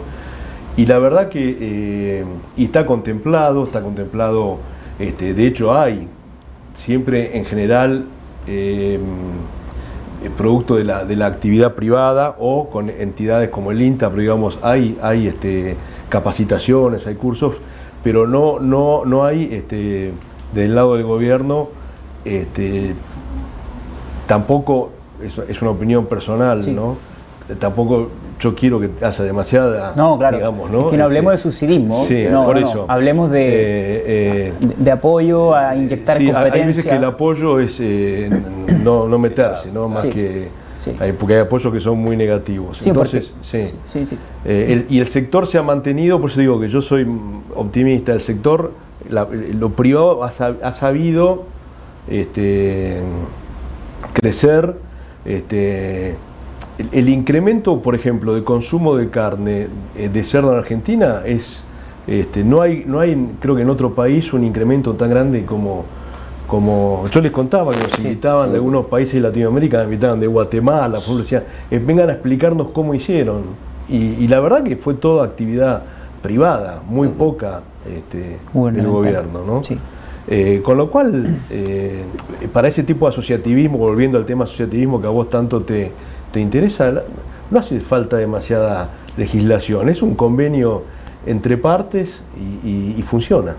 [0.78, 2.26] Y la verdad que eh,
[2.58, 4.58] y está contemplado, está contemplado,
[5.00, 6.08] este, de hecho hay,
[6.74, 8.06] siempre en general,
[8.48, 9.00] eh,
[10.38, 14.60] producto de la, de la actividad privada o con entidades como el INTA, pero digamos,
[14.62, 15.76] hay, hay este,
[16.10, 17.56] capacitaciones, hay cursos,
[18.04, 20.12] pero no, no, no hay este,
[20.56, 21.68] del lado del gobierno,
[22.24, 22.94] este,
[24.28, 24.90] tampoco,
[25.24, 26.72] es, es una opinión personal, Sí.
[26.72, 26.98] ¿no?
[27.60, 30.38] Tampoco yo quiero que haya demasiada, No, claro.
[30.38, 30.86] digamos, ¿no?
[30.86, 32.04] Es que no hablemos de subsidismo.
[32.06, 32.86] Sí, No, por no, eso.
[32.88, 36.62] hablemos de, Eh, eh, de, de apoyo a inyectar sí, competencia.
[36.62, 38.30] hay veces que el apoyo es eh,
[38.84, 39.88] no, no meterse, ¿no?
[39.88, 40.48] Más Sí, que.
[40.78, 40.92] sí.
[41.00, 42.80] hay- porque hay apoyos que son muy negativos.
[42.80, 43.72] Sí, Entonces, sí.
[43.94, 44.18] sí, sí.
[44.44, 47.08] Eh, el- y el sector se ha mantenido, por eso digo que yo soy
[47.56, 48.12] optimista.
[48.12, 48.72] El sector,
[49.10, 51.44] la- lo privado ha, sab- ha sabido
[52.10, 53.02] este,
[54.14, 54.76] crecer.
[55.26, 56.10] Este,
[56.78, 61.64] el, el incremento, por ejemplo, de consumo de carne eh, de cerdo en Argentina es.
[62.08, 65.86] Este, no hay, no hay, creo que en otro país, un incremento tan grande como,
[66.46, 70.28] como yo les contaba que nos invitaban de algunos países de Latinoamérica, me invitaban de
[70.28, 71.42] Guatemala, por decían,
[71.72, 73.42] "Eh, vengan a explicarnos cómo hicieron.
[73.90, 75.82] Y, y la verdad que fue toda actividad
[76.26, 78.38] privada, muy poca este,
[78.72, 79.44] del gobierno.
[79.46, 79.64] ¿no?
[79.64, 79.78] Sí.
[80.28, 82.04] Eh, con lo cual, eh,
[82.52, 85.92] para ese tipo de asociativismo, volviendo al tema asociativismo que a vos tanto te,
[86.32, 86.92] te interesa,
[87.52, 90.82] no hace falta demasiada legislación, es un convenio
[91.28, 93.54] entre partes y, y- y funciona.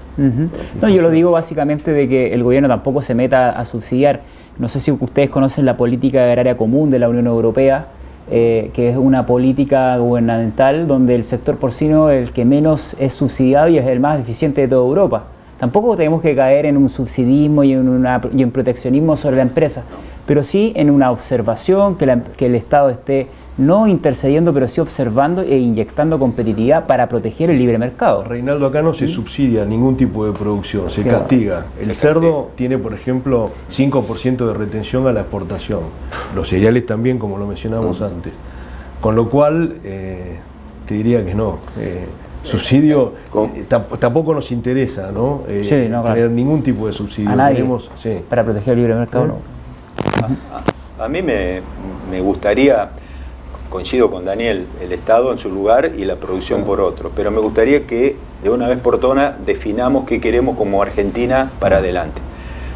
[0.81, 4.21] No, yo lo digo básicamente de que el gobierno tampoco se meta a subsidiar.
[4.59, 7.87] No sé si ustedes conocen la política agraria común de la Unión Europea,
[8.29, 13.15] eh, que es una política gubernamental donde el sector porcino es el que menos es
[13.15, 15.25] subsidiado y es el más eficiente de toda Europa.
[15.59, 19.43] Tampoco tenemos que caer en un subsidismo y en, una, y en proteccionismo sobre la
[19.43, 19.85] empresa,
[20.27, 25.57] pero sí en una observación, que, el Estado esté no intercediendo, pero sí observando e
[25.57, 28.23] inyectando competitividad para proteger el libre mercado.
[28.25, 31.21] Reinaldo, acá no se subsidia ningún tipo de producción, se Claro.
[31.21, 31.67] castiga.
[31.81, 35.81] El cerdo tiene, por ejemplo, 5% de retención a la exportación.
[36.35, 38.35] Los cereales también, como lo mencionamos antes.
[39.01, 40.37] Con lo cual, eh,
[40.87, 41.59] te diría que no.
[41.79, 42.05] eh,
[42.43, 43.15] subsidio
[43.57, 45.43] eh, tamp- tampoco nos interesa, ¿no?
[45.49, 46.15] Eh, Sí, no, claro.
[46.15, 47.31] tener ningún tipo de subsidio.
[47.31, 47.57] A nadie.
[47.57, 48.19] Queremos- sí.
[48.29, 49.29] Para proteger el libre mercado, ¿Eh?
[49.29, 51.05] no.
[51.05, 51.61] A mí me,
[52.11, 52.89] me gustaría,
[53.71, 57.41] coincido con Daniel, el Estado en su lugar y la producción por otro, pero me
[57.41, 62.21] gustaría que de una vez por todas definamos qué queremos como Argentina para adelante.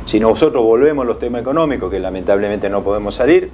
[0.06, 3.50] Si nosotros volvemos a los temas económicos, que lamentablemente no podemos salir,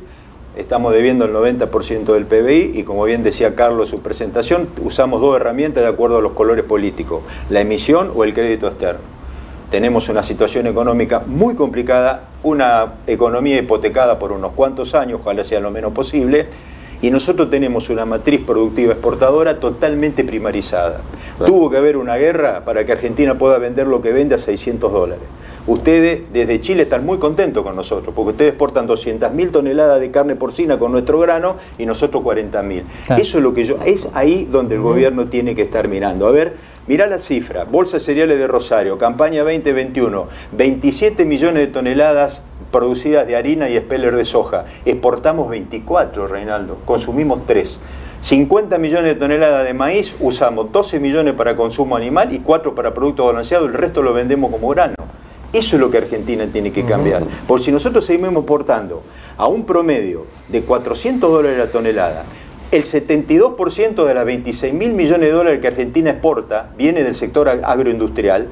[0.56, 5.20] estamos debiendo el 90% del PBI y como bien decía Carlos en su presentación, usamos
[5.20, 9.16] dos herramientas de acuerdo a los colores políticos, la emisión o el crédito externo
[9.70, 15.60] tenemos una situación económica muy complicada, una economía hipotecada por unos cuantos años, ojalá sea
[15.60, 16.46] lo menos posible,
[17.02, 21.00] y nosotros tenemos una matriz productiva exportadora totalmente primarizada.
[21.44, 24.92] Tuvo que haber una guerra para que Argentina pueda vender lo que vende a 600
[24.92, 25.24] dólares.
[25.66, 30.36] Ustedes desde Chile están muy contentos con nosotros, porque ustedes exportan 200.000 toneladas de carne
[30.36, 32.82] porcina con nuestro grano y nosotros 40.000.
[33.06, 33.22] Claro.
[33.22, 36.28] Eso es lo que yo, es ahí donde el gobierno tiene que estar mirando.
[36.28, 36.54] A ver,
[36.86, 43.26] mirá la cifra, Bolsa de Cereales de Rosario, campaña 2021, 27 millones de toneladas producidas
[43.26, 44.66] de harina y speller de soja.
[44.84, 47.80] Exportamos 24, Reinaldo, consumimos 3.
[48.20, 52.94] 50 millones de toneladas de maíz, usamos 12 millones para consumo animal y 4 para
[52.94, 54.94] producto balanceado, el resto lo vendemos como grano.
[55.52, 57.22] Eso es lo que Argentina tiene que cambiar.
[57.46, 59.02] Porque si nosotros seguimos exportando
[59.36, 62.24] a un promedio de 400 dólares la tonelada,
[62.70, 67.46] el 72% de las 26 mil millones de dólares que Argentina exporta viene del sector
[67.48, 68.48] ag- agroindustrial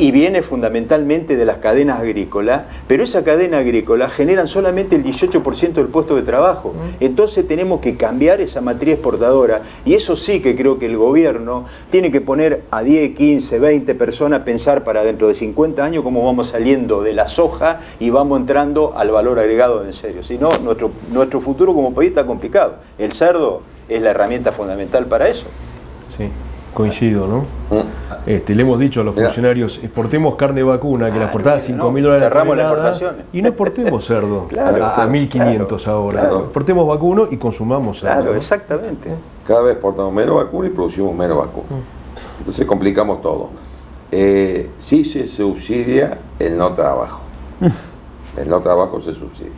[0.00, 5.74] y viene fundamentalmente de las cadenas agrícolas, pero esa cadena agrícola generan solamente el 18%
[5.74, 6.74] del puesto de trabajo.
[7.00, 11.66] Entonces tenemos que cambiar esa matriz exportadora y eso sí que creo que el gobierno
[11.90, 16.02] tiene que poner a 10, 15, 20 personas a pensar para dentro de 50 años
[16.02, 20.24] cómo vamos saliendo de la soja y vamos entrando al valor agregado en serio.
[20.24, 22.76] Si no, nuestro, nuestro futuro como país está complicado.
[22.96, 25.46] El cerdo es la herramienta fundamental para eso.
[26.08, 26.30] Sí,
[26.74, 27.38] coincido, ¿no?
[27.76, 27.82] Mm.
[28.26, 29.28] Este, le hemos dicho a los Mirá.
[29.28, 32.56] funcionarios, exportemos carne vacuna, que la Ah, exportaba a no, 5 mil dólares la cerramos
[32.56, 33.26] las tonelada, exportaciones.
[33.32, 36.20] y no exportemos cerdo Claro, a, a 1500 ahora.
[36.20, 36.40] claro.
[36.40, 38.14] Exportemos vacuno y consumamos cerdo.
[38.14, 38.36] Claro, ¿no?
[38.38, 39.10] exactamente.
[39.46, 41.66] Cada vez exportamos menos vacuna y producimos menos vacuna.
[42.38, 43.48] Entonces complicamos todo.
[44.12, 47.20] Eh, sí se subsidia el no trabajo.
[48.36, 49.50] El no trabajo se subsidia.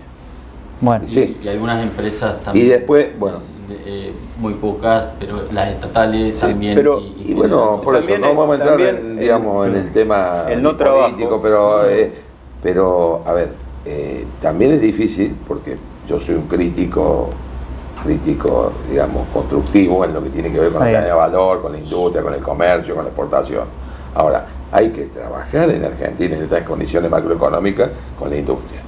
[0.80, 1.38] Bueno, Y sí.
[1.42, 2.68] Y algunas empresas Y también.
[2.70, 3.38] después, bueno,
[3.84, 6.74] eh, muy pocas, pero las estatales también.
[6.74, 9.90] pero- y, y bueno, por eso no vamos a entrar en, el- digamos, en el
[9.92, 11.40] tema el no político, trabajo.
[11.42, 12.12] pero, eh,
[12.62, 13.52] pero a ver,
[13.84, 15.76] eh, también es difícil porque
[16.08, 17.30] yo soy un crítico,
[18.02, 21.72] crítico, digamos, constructivo en lo que tiene que ver con la cadena de valor, con
[21.72, 23.66] la industria, con el comercio, con la exportación.
[24.14, 28.80] Ahora, hay que trabajar en Argentina en estas condiciones macroeconómicas con la industria.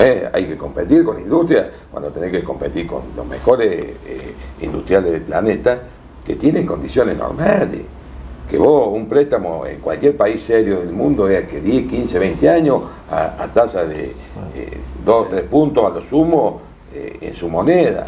[0.00, 3.68] Es, hay que competir con la industria cuando tenés que competir con los mejores
[4.06, 5.80] eh, industriales del planeta
[6.24, 7.82] que tienen condiciones normales.
[8.50, 12.48] Que vos, un préstamo en cualquier país serio del mundo es que 10, 15, 20
[12.48, 14.12] años a, a tasa de
[15.04, 16.60] 2 o 3 puntos a lo sumo
[16.94, 18.06] eh, en su moneda.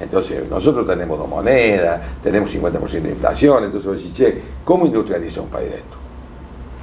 [0.00, 5.42] Entonces, nosotros tenemos dos monedas, tenemos 50% de inflación, entonces vos decís, che, ¿cómo industrializa
[5.42, 5.96] un país de esto?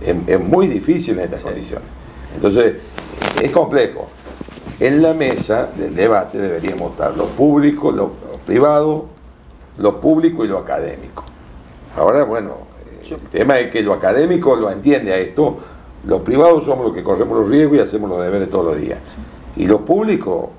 [0.01, 1.87] Es, es muy difícil en estas condiciones.
[2.35, 2.75] Entonces,
[3.41, 4.07] es complejo.
[4.79, 9.05] En la mesa del debate deberíamos estar lo público, lo, lo privado,
[9.77, 11.23] lo público y lo académico.
[11.95, 12.51] Ahora, bueno,
[13.01, 15.57] eh, el tema es que lo académico lo entiende a esto,
[16.05, 18.99] los privados somos los que corremos los riesgos y hacemos los deberes todos los días.
[19.55, 20.51] Y lo público,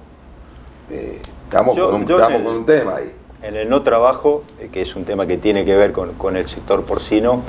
[0.90, 3.12] eh, estamos, Yo- con, un, yo en estamos el- con un tema ahí.
[3.40, 6.36] En el no trabajo, eh, que es un tema que tiene que ver con, con
[6.36, 7.42] el sector porcino,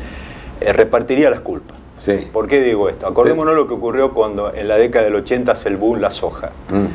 [0.62, 1.79] eh, repartiría las culpas.
[2.00, 2.28] Sí.
[2.34, 3.06] ¿Por qué digo esto?
[3.06, 6.50] Acordémonos lo que ocurrió cuando en la década del 80 hace el boom la soja.
[6.70, 6.86] Mm.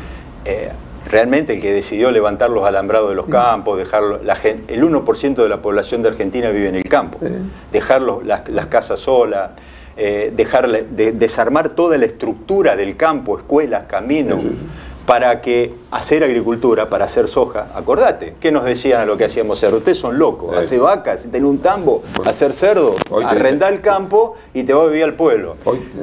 [0.46, 0.70] Eh,
[1.10, 5.42] realmente el que decidió levantar los alambrados de los campos, dejarlo, la gen- el 1%
[5.42, 7.28] de la población de Argentina vive en el campo, Sí.
[7.70, 9.50] dejar los- las, las casas solas,
[9.96, 14.66] eh, dejar de- desarmar toda la estructura del campo, escuelas, caminos, Sí, sí, sí.
[15.06, 19.60] Para que hacer agricultura, para hacer soja, acordate, ¿qué nos decían a lo que hacíamos
[19.60, 19.78] cerdo?
[19.78, 22.94] Ustedes son locos, hace vacas, tener un tambo, hacer cerdo,
[23.24, 25.56] arrendar el campo y te va a vivir al pueblo.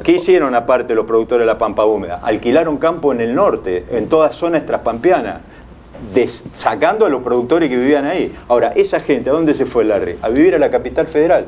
[0.04, 2.20] ¿Qué hicieron aparte los productores de la pampa húmeda?
[2.22, 5.40] Alquilaron campo en el norte, en toda zona extraspampeana.
[6.52, 8.32] sacando a los productores que vivían ahí.
[8.48, 10.18] Ahora, esa gente, ¿a dónde se fue Larry?
[10.22, 11.46] A vivir a la capital federal.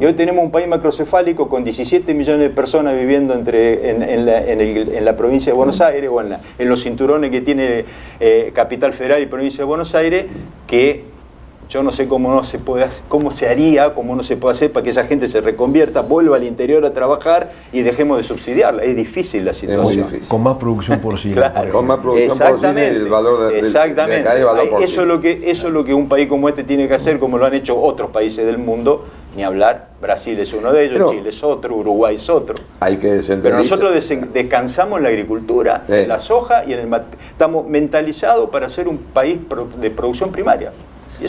[0.00, 5.14] Y hoy tenemos un país macrocefálico con 17 millones de personas viviendo entre, en, la,
[5.14, 7.84] provincia de Buenos Aires o en, los cinturones que tiene
[8.18, 10.24] eh, Capital Federal y provincia de Buenos Aires,
[10.66, 11.04] que
[11.70, 14.72] yo no sé cómo no se puede cómo se haría, cómo no se puede hacer
[14.72, 18.82] para que esa gente se reconvierta, vuelva al interior a trabajar y dejemos de subsidiarla.
[18.82, 20.08] Es difícil la situación.
[20.26, 21.32] Con más producción por sí.
[21.70, 24.28] Con más producción exactamente, el valor de, exactamente.
[24.82, 27.20] eso es lo que eso es lo que un país como este tiene que hacer,
[27.20, 29.06] como lo han hecho otros países del mundo.
[29.36, 32.56] Ni hablar, Brasil es uno de ellos, Chile es otro, Uruguay es otro.
[32.80, 33.94] Hay que Pero nosotros
[34.32, 38.98] descansamos en la agricultura, en la soja y en el estamos mentalizados para ser un
[38.98, 39.38] país
[39.80, 40.72] de producción primaria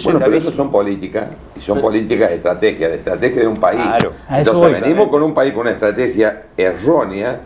[0.03, 3.81] bueno, pero eso son políticas, y son políticas de estrategia, de estrategia de un país.
[4.29, 7.39] Entonces venimos con un país con una estrategia errónea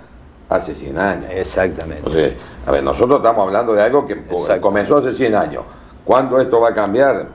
[0.49, 1.25] hace 100 años.
[1.31, 2.37] Exactamente.
[2.65, 4.17] a ver, nosotros estamos hablando de algo que
[4.61, 5.63] comenzó hace 100 años.
[6.03, 7.27] ¿Cuándo esto va a cambiar?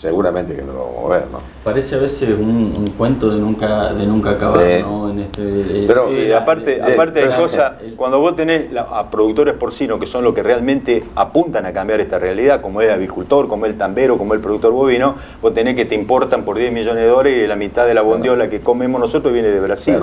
[0.00, 1.38] Seguramente que no lo vamos a ver, ¿no?
[1.62, 5.10] Parece a veces un, cuento de nunca, de nunca acabar, ¿no?
[5.10, 10.06] En este, pero y aparte, aparte de cosas, cuando vos tenés a productores porcinos que
[10.06, 14.16] son los que realmente apuntan a cambiar esta realidad, como el avicultor, como el tambero,
[14.16, 17.46] como el productor bovino, vos tenés que te importan por 10 millones de dólares y
[17.46, 20.02] la mitad de la bondiola que comemos nosotros viene de Brasil.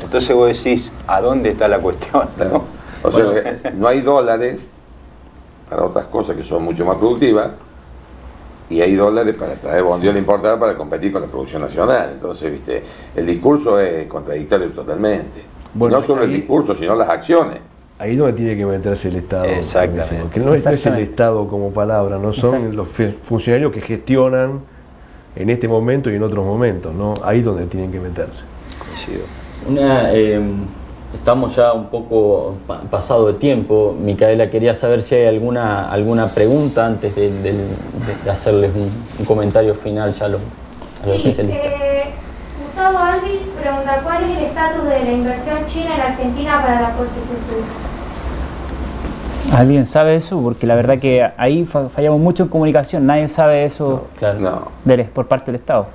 [0.00, 2.28] Entonces vos decís, ¿a dónde está la cuestión?
[3.02, 4.70] O sea, no hay dólares
[5.68, 7.48] para otras cosas que son mucho más productivas
[8.70, 12.10] y hay dólares para traer bondiola importada para competir con la producción nacional.
[12.14, 12.82] Entonces, viste,
[13.14, 15.42] el discurso es contradictorio totalmente.
[15.74, 17.58] no solo el discurso, sino las acciones.
[17.98, 19.44] Ahí es donde tiene que meterse el Estado.
[19.44, 20.28] Exactamente.
[20.32, 22.88] Que no es, el Estado como palabra, no son los
[23.22, 24.60] funcionarios que gestionan
[25.36, 27.14] en este momento y en otros momentos, ¿no?
[27.22, 28.42] Ahí es donde tienen que meterse.
[28.78, 29.24] Coincido.
[29.68, 30.40] Una, eh,
[31.14, 32.54] Estamos ya un poco
[32.90, 33.96] pasado de tiempo.
[33.98, 37.54] Micaela, quería saber si hay alguna, alguna pregunta antes de,
[38.28, 40.40] hacerles un, comentario final ya a los,
[41.06, 41.66] especialistas.
[41.66, 42.04] Eh,
[42.66, 46.96] Gustavo Alvis pregunta, ¿cuál es el estatus de la inversión china en Argentina para la
[46.96, 47.64] porcicultura?
[49.52, 50.40] ¿Alguien sabe eso?
[50.42, 53.06] Porque la verdad que ahí fallamos mucho en comunicación.
[53.06, 54.08] Nadie sabe eso
[55.14, 55.86] por parte del Estado.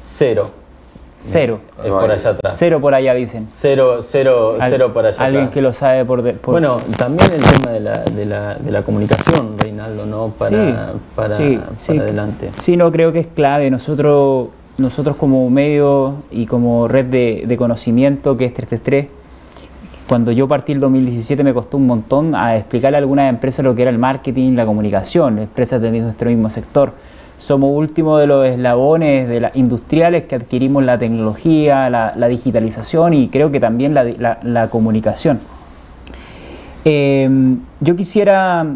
[0.00, 0.65] Cero.
[1.26, 1.60] Cero.
[1.82, 2.54] Es por allá atrás.
[2.56, 3.46] Cero por allá, dicen.
[3.50, 7.80] Cero, cero, cero por allá Alguien que lo sabe por, Bueno, también el tema de
[7.80, 10.28] la, de la, de la comunicación, Reinaldo, ¿no?
[10.38, 12.50] Para, para, sí, para adelante.
[12.58, 13.70] Sí, no, creo que es clave.
[13.70, 14.48] Nosotros,
[14.78, 19.08] nosotros como medio y como red de, de conocimiento que es 333,
[20.08, 23.74] cuando yo partí el 2017 me costó un montón a explicarle a algunas empresas lo
[23.74, 26.92] que era el marketing, la comunicación, empresas de nuestro mismo sector
[27.38, 33.28] somos último de los eslabones de las industriales que adquirimos la tecnología, la, digitalización y
[33.28, 35.40] creo que también la, comunicación.
[36.84, 38.66] Em, yo quisiera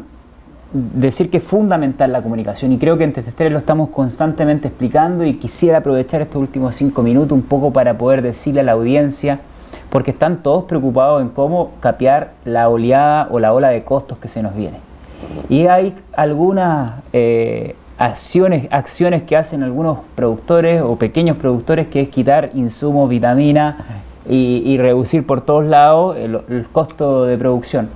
[0.72, 5.24] decir que es fundamental la comunicación y creo que en TC3 lo estamos constantemente explicando
[5.24, 9.40] y quisiera aprovechar estos últimos cinco minutos un poco para poder decirle a la audiencia,
[9.90, 14.28] porque están todos preocupados en cómo capear la oleada o la ola de costos que
[14.28, 14.78] se nos viene.
[15.48, 22.08] Y hay algunas eh, acciones, acciones que hacen algunos productores o pequeños productores, que es
[22.08, 23.76] quitar insumos, vitaminas
[24.26, 27.90] y, reducir por todos lados el, costo de producción.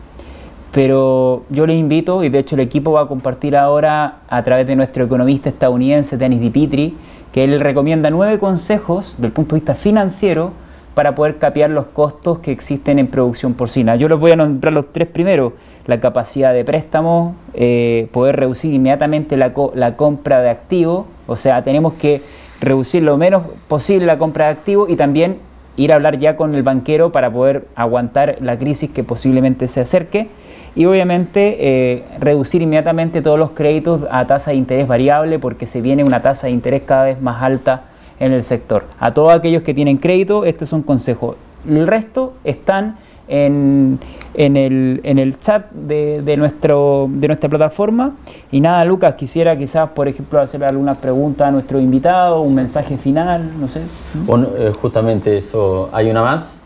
[0.73, 4.67] Pero yo les invito, y de hecho el equipo va a compartir ahora a través
[4.67, 6.99] de nuestro economista estadounidense, Dennis DiPitri,
[7.33, 10.53] que él recomienda nueve consejos del punto de vista financiero
[10.93, 13.97] para poder capear los costos que existen en producción porcina.
[13.97, 15.55] Yo les voy a nombrar los tres primeros.
[15.87, 21.63] La capacidad de préstamo, eh, poder reducir inmediatamente la, la compra de activos, o sea,
[21.63, 22.23] tenemos que
[22.61, 25.39] reducir lo menos posible la compra de activos y también
[25.77, 29.81] ir a hablar ya con el banquero para poder aguantar la crisis que posiblemente se
[29.81, 30.29] acerque
[30.77, 35.81] y obviamente eh, reducir inmediatamente todos los créditos a tasa de interés variable porque se
[35.81, 37.85] viene una tasa de interés cada vez más alta
[38.21, 38.85] en el sector.
[38.99, 41.37] A todos aquellos que tienen crédito, este es un consejo.
[41.69, 42.97] El resto están
[43.29, 43.99] en,
[44.35, 48.13] en, el, en el chat de, de, nuestro, de nuestra plataforma.
[48.51, 52.97] Y nada, Lucas, quisiera quizás, por ejemplo, hacer alguna pregunta a nuestro invitado, un mensaje
[52.97, 53.83] final, no sé.
[53.83, 56.57] Eh, justamente eso, ¿hay una más?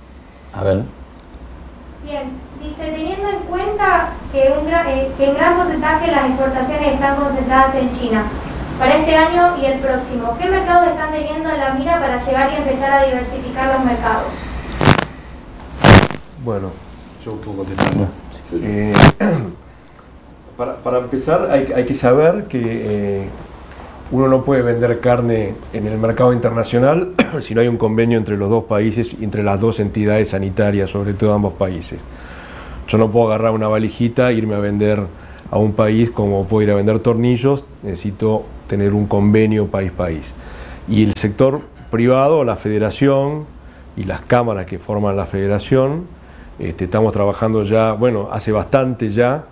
[0.53, 0.83] A ver.
[2.05, 2.31] Bien,
[2.63, 7.17] dice, teniendo en cuenta que un gran, eh, que en gran porcentaje las exportaciones están
[7.17, 8.25] concentradas en China,
[8.79, 10.37] para este año y el próximo?
[10.41, 14.48] ¿Qué mercados están teniendo en la mira para llegar y empezar a diversificar los mercados?
[16.49, 16.71] Bueno,
[17.23, 18.09] yo puedo contestar.
[18.55, 18.95] Eh,
[20.57, 23.29] para, empezar, hay, que saber que eh,
[24.11, 28.39] uno no puede vender carne en el mercado internacional si no hay un convenio entre
[28.39, 32.01] los dos países, entre las dos entidades sanitarias, sobre todo ambos países.
[32.89, 35.03] Yo no puedo agarrar una valijita e irme a vender
[35.51, 40.33] a un país como puedo ir a vender tornillos, necesito tener un convenio país-país.
[40.89, 41.61] Y el sector
[41.91, 43.45] privado, la federación
[43.99, 46.17] y las cámaras que forman la federación,
[46.59, 49.45] este, estamos trabajando ya, bueno, hace bastante ya,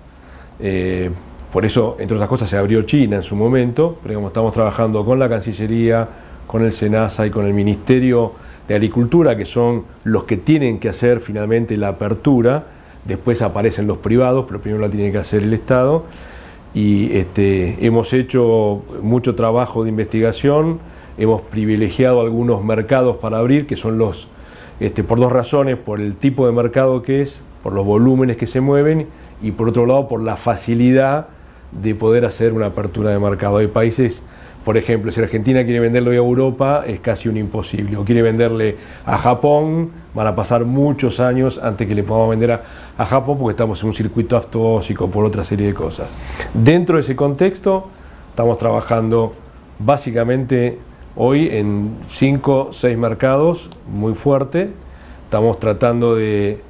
[0.59, 1.11] eh,
[1.53, 5.05] por eso, entre otras cosas, se abrió China en su momento, pero como estamos trabajando
[5.05, 6.09] con la Cancillería,
[6.47, 8.33] con el SENASA y con el Ministerio
[8.69, 12.67] de Agricultura, que son los que tienen que hacer finalmente la apertura,
[13.05, 16.05] después aparecen los privados, pero primero la tiene que hacer el Estado,
[16.75, 20.81] y este, hemos hecho mucho trabajo de investigación,
[21.17, 24.29] hemos privilegiado algunos mercados para abrir, que son los,
[24.81, 28.47] este, por dos razones, por el tipo de mercado que es, por los volúmenes que
[28.47, 29.09] se mueven,
[29.43, 31.29] y por otro lado por la facilidad
[31.73, 33.59] de poder hacer una apertura de mercado.
[33.59, 34.23] Hay países,
[34.65, 37.97] por ejemplo, si Argentina quiere venderlo a Europa, es casi un imposible.
[37.97, 42.53] O quiere venderle a Japón, van a pasar muchos años antes que le podamos vender
[42.53, 46.09] a, Japón porque estamos en un circuito aftóxico por otra serie de cosas.
[46.55, 47.89] Dentro de ese contexto,
[48.31, 49.35] estamos trabajando
[49.79, 50.79] básicamente
[51.17, 54.71] hoy en cinco, seis mercados muy fuerte.
[55.25, 56.61] Estamos tratando de,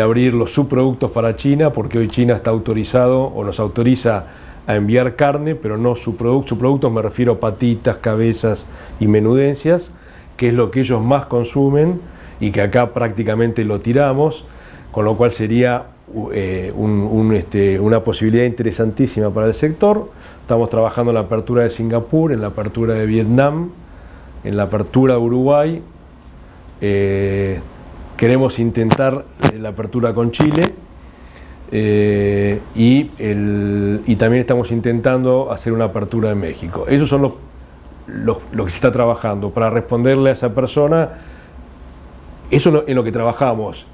[0.00, 4.24] abrir los subproductos para China, porque hoy China está autorizado o nos autoriza
[4.66, 5.94] a enviar carne, pero no.
[5.96, 8.66] Su producto me refiero a patitas, cabezas
[9.00, 9.92] y menudencias,
[10.36, 12.00] que es lo que ellos más consumen
[12.40, 14.44] y que acá prácticamente lo tiramos,
[14.92, 15.86] con lo cual sería
[16.32, 16.72] eh,
[17.34, 20.10] este, una posibilidad interesantísima para el sector.
[20.40, 23.70] Estamos trabajando en la apertura de Singapur, en la apertura de Vietnam,
[24.46, 25.82] en la apertura de Uruguay.
[26.80, 27.60] Eh,
[28.16, 29.24] queremos intentar
[29.58, 30.72] la apertura con Chile
[31.72, 33.10] eh, y,
[34.06, 36.84] y, también estamos intentando hacer una apertura en México.
[36.88, 37.32] Esos son los,
[38.06, 39.50] lo que se está trabajando.
[39.50, 41.10] Para responderle a esa persona,
[42.50, 43.86] eso es en lo que trabajamos.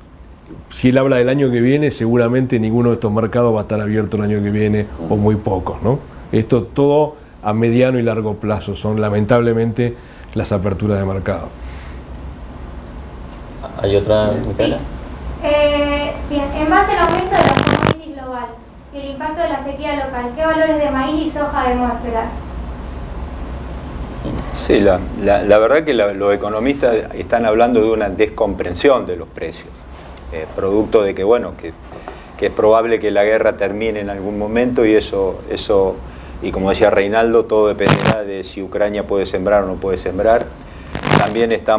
[0.69, 3.81] Si él habla del año que viene, seguramente ninguno de estos mercados va a estar
[3.81, 5.83] abierto el año que viene o muy pocos.
[5.83, 5.99] ¿no?
[6.31, 9.95] Esto todo a mediano y largo plazo son lamentablemente
[10.35, 11.49] las aperturas de mercado.
[13.81, 14.79] ¿Hay otra, Micaela?
[15.43, 18.47] Eh, bien, en base al aumento de los commodities global
[18.95, 22.27] y el impacto de la sequía local, ¿qué valores de maíz y soja debemos esperar?
[24.53, 29.71] Sí, la, la, verdad que los economistas están hablando de una descomprensión de los precios,
[30.33, 31.73] eh, producto de que, bueno, que,
[32.39, 35.97] que, es probable que la guerra termine en algún momento y eso, eso,
[36.43, 40.47] y como decía Reinaldo, todo dependerá de si Ucrania puede sembrar o no puede sembrar.
[41.19, 41.79] También está,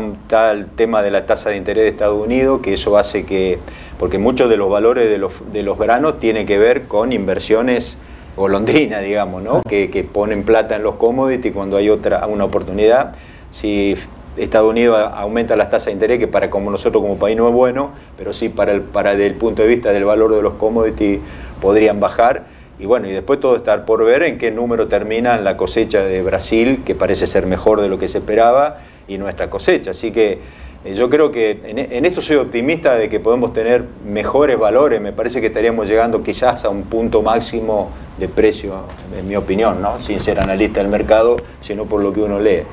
[0.52, 3.60] el tema de la tasa de interés de Estados Unidos, que eso hace que,
[4.00, 7.98] porque muchos de los valores de los, de los granos tienen que ver con inversiones
[8.38, 9.62] golondrinas, digamos, ¿no?
[9.68, 13.16] que, que ponen plata en los commodities cuando hay otra, una oportunidad.
[13.52, 13.96] Si
[14.38, 17.54] Estados Unidos aumenta las tasas de interés, que para como nosotros como país no es
[17.54, 21.20] bueno, pero sí para el, para el punto de vista del valor de los commodities
[21.62, 22.46] podrían bajar.
[22.80, 26.24] Y bueno, y después todo estar por ver en qué número termina la cosecha de
[26.24, 28.78] Brasil, que parece ser mejor de lo que se esperaba,
[29.08, 29.92] y nuestra cosecha.
[29.92, 30.40] Así que
[30.86, 35.00] eh, yo creo que en, esto soy optimista de que podemos tener mejores valores.
[35.02, 38.74] Me parece que estaríamos llegando quizás a un punto máximo de precio,
[39.18, 40.00] en mi opinión, ¿no?
[40.00, 42.64] sin ser analista del mercado, sino por lo que uno lee.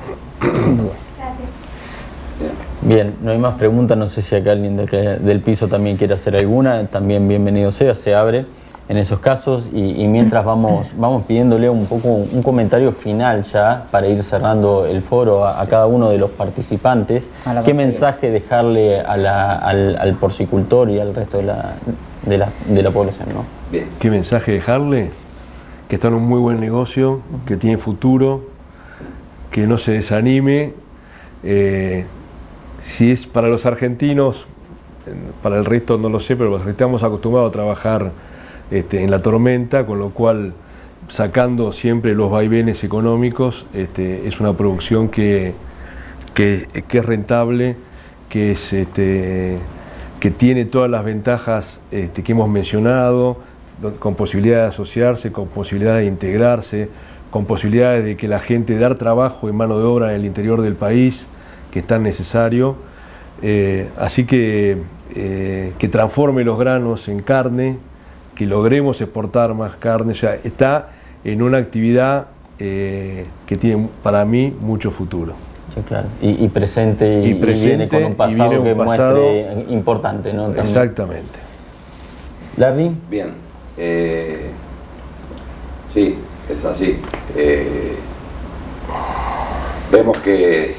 [2.81, 6.35] Bien, no hay más preguntas, no sé si acá alguien del piso también quiere hacer
[6.35, 8.45] alguna, también bienvenido sea, se abre
[8.91, 14.07] en esos casos y, mientras vamos, vamos pidiéndole un poco un comentario final ya para
[14.07, 17.29] ir cerrando el foro a, cada uno de los participantes,
[17.63, 21.75] ¿qué mensaje dejarle al, porcicultor y al resto de la,
[22.25, 23.29] de la, población?
[23.33, 23.45] ¿no?
[23.97, 25.11] ¿Qué mensaje dejarle?
[25.87, 28.41] Que está en un muy buen negocio, que tiene futuro,
[29.51, 30.73] que no se desanime.
[31.43, 32.05] Eh,
[32.79, 34.47] si es para los argentinos,
[35.41, 38.11] para el resto no lo sé, pero los estamos acostumbrados a trabajar
[38.71, 40.53] este, en la tormenta, con lo cual
[41.07, 45.53] sacando siempre los vaivenes económicos, este, es una producción que,
[46.33, 47.75] que, es rentable,
[48.29, 49.57] que, es, este,
[50.19, 53.37] que tiene todas las ventajas que hemos mencionado,
[53.99, 56.89] con posibilidad de asociarse, con posibilidad de integrarse,
[57.31, 60.61] con posibilidades de que la gente dar trabajo y mano de obra en el interior
[60.61, 61.25] del país,
[61.71, 62.75] que es tan necesario.
[63.41, 64.77] Eh, así que
[65.15, 67.77] eh, que transforme los granos en carne,
[68.41, 70.89] que logremos exportar más carne, o sea, está
[71.23, 72.25] en una actividad
[72.57, 75.33] eh, que tiene para mí mucho futuro.
[75.75, 76.07] Sí, claro.
[76.23, 80.51] Y, presente y, viene con un pasado que muestre importante, ¿no?
[80.55, 81.37] Exactamente.
[82.57, 82.91] Larry.
[83.11, 83.29] Bien.
[83.77, 84.49] Eh,
[85.93, 86.15] sí,
[86.49, 86.97] es así.
[87.35, 87.95] Eh,
[89.91, 90.73] vemos que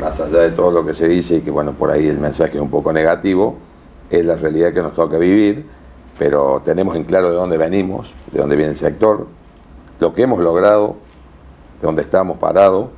[0.00, 2.56] más allá de todo lo que se dice y que bueno, por ahí el mensaje
[2.56, 3.56] es un poco negativo,
[4.10, 5.75] es la realidad que nos toca vivir
[6.18, 9.26] pero tenemos en claro de dónde venimos, de dónde viene el sector,
[10.00, 10.96] lo que hemos logrado,
[11.80, 12.88] de dónde estamos parados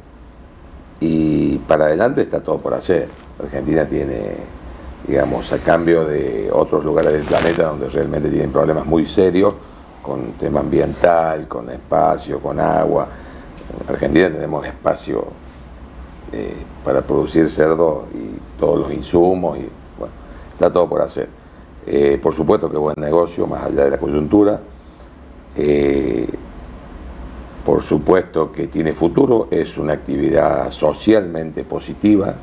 [1.01, 3.09] y para adelante está todo por hacer.
[3.41, 4.37] Argentina tiene,
[5.07, 9.55] digamos, a cambio de otros lugares del planeta donde realmente tienen problemas muy serios
[10.03, 13.09] con tema ambiental, con espacio, con agua.
[13.83, 15.27] En Argentina tenemos espacio
[16.33, 16.55] eh,
[16.85, 19.69] para producir cerdo y todos los insumos y
[19.99, 20.15] bueno,
[20.53, 21.38] está todo por hacer.
[21.91, 24.61] Eh, por supuesto que buen negocio, más allá de la coyuntura.
[25.57, 26.29] Eh,
[27.65, 32.35] por supuesto que tiene futuro, es una actividad socialmente positiva,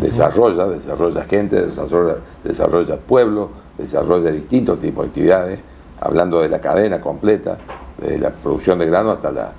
[0.00, 5.60] desarrolla, desarrolla gente, desarrolla, desarrolla pueblo, desarrolla distintos tipos de actividades,
[6.00, 7.58] hablando de la cadena completa,
[8.00, 9.52] de la producción de grano hasta la,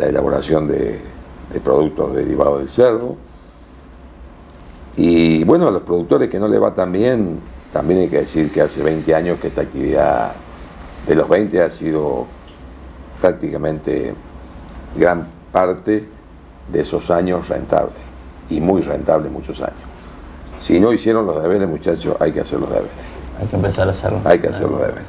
[0.00, 1.00] elaboración de,
[1.62, 3.14] productos derivados del cerdo.
[4.96, 7.40] Y bueno, a los productores que no le va tan bien,
[7.72, 10.32] también hay que decir que hace 20 años que esta actividad
[11.06, 12.26] de los 20 ha sido
[13.20, 14.14] prácticamente
[14.96, 16.04] gran parte
[16.70, 17.94] de esos años rentable
[18.50, 19.76] y muy rentable muchos años.
[20.58, 22.90] Si no hicieron los deberes, muchachos, hay que hacer los deberes.
[23.40, 24.20] Hay que empezar a hacerlo.
[24.24, 25.04] Hay que hacer los deberes.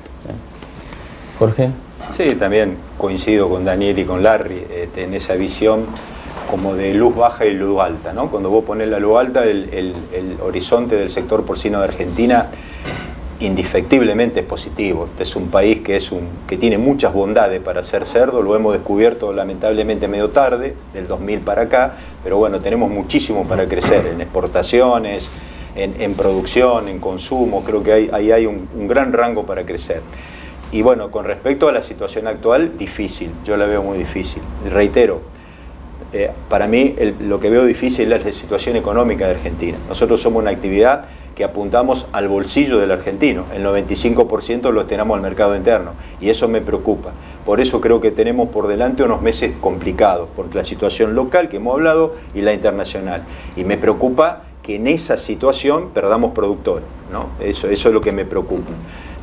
[1.37, 1.71] Jorge.
[2.15, 5.85] Sí, también coincido con Daniel y con Larry este, en esa visión
[6.49, 8.13] como de luz baja y luz alta.
[8.13, 8.29] ¿no?
[8.29, 9.93] Cuando vos pones la luz alta, el,
[10.41, 12.47] horizonte del sector porcino de Argentina
[13.39, 15.05] indefectiblemente es positivo.
[15.05, 18.55] Este es un país que, es un, que tiene muchas bondades para ser cerdo, lo
[18.55, 24.07] hemos descubierto lamentablemente medio tarde, del 2000 para acá, pero bueno, tenemos muchísimo para crecer
[24.07, 25.29] en exportaciones,
[25.75, 30.01] en, producción, en consumo, creo que ahí hay, hay un, gran rango para crecer.
[30.73, 34.41] Y bueno, con respecto a la situación actual, difícil, yo la veo muy difícil.
[34.69, 35.21] reitero,
[36.11, 39.77] eh, para mí lo que veo difícil es la situación económica de Argentina.
[39.87, 41.05] Nosotros somos una actividad
[41.35, 43.45] que apuntamos al bolsillo del argentino.
[43.53, 47.11] El 95% lo tenemos al mercado interno y eso me preocupa.
[47.45, 51.57] Por eso creo que tenemos por delante unos meses complicados, por la situación local que
[51.57, 53.23] hemos hablado y la internacional.
[53.55, 56.85] Y me preocupa que en esa situación perdamos productores.
[57.11, 57.27] ¿no?
[57.39, 58.71] Eso, eso es lo que me preocupa.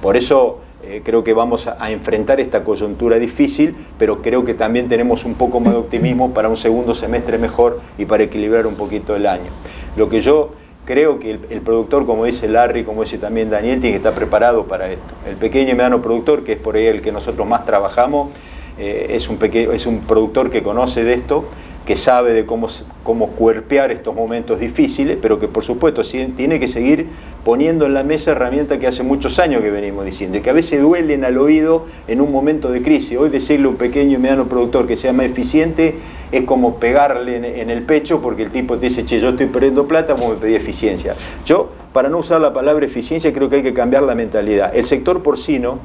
[0.01, 4.89] Por eso eh, creo que vamos a, enfrentar esta coyuntura difícil, pero creo que también
[4.89, 8.77] tenemos un poco más de optimismo para un segundo semestre mejor y para equilibrar un
[8.77, 9.51] poquito el año.
[9.97, 10.53] Lo que yo
[10.85, 14.67] creo que el, productor, como dice Larry, como dice también Daniel, tiene que estar preparado
[14.67, 15.15] para esto.
[15.29, 18.31] El pequeño y mediano productor, que es por ahí el que nosotros más trabajamos,
[18.79, 21.47] eh, es, un es un productor que conoce de esto
[21.87, 22.67] que sabe de cómo,
[23.05, 27.07] cómo cuerpear estos momentos difíciles, pero que por supuesto tiene que seguir
[27.45, 30.53] poniendo en la mesa herramientas que hace muchos años que venimos diciendo, y que a
[30.53, 33.17] veces duelen al oído en un momento de crisis.
[33.17, 35.95] Hoy decirle a un pequeño y mediano productor que sea más eficiente
[36.33, 39.87] es como pegarle en, el pecho porque el tipo te dice, che, yo estoy perdiendo
[39.87, 41.15] plata, vos me pedí eficiencia.
[41.45, 44.75] Yo, para no usar la palabra eficiencia, creo que hay que cambiar la mentalidad.
[44.75, 45.79] El sector porcino,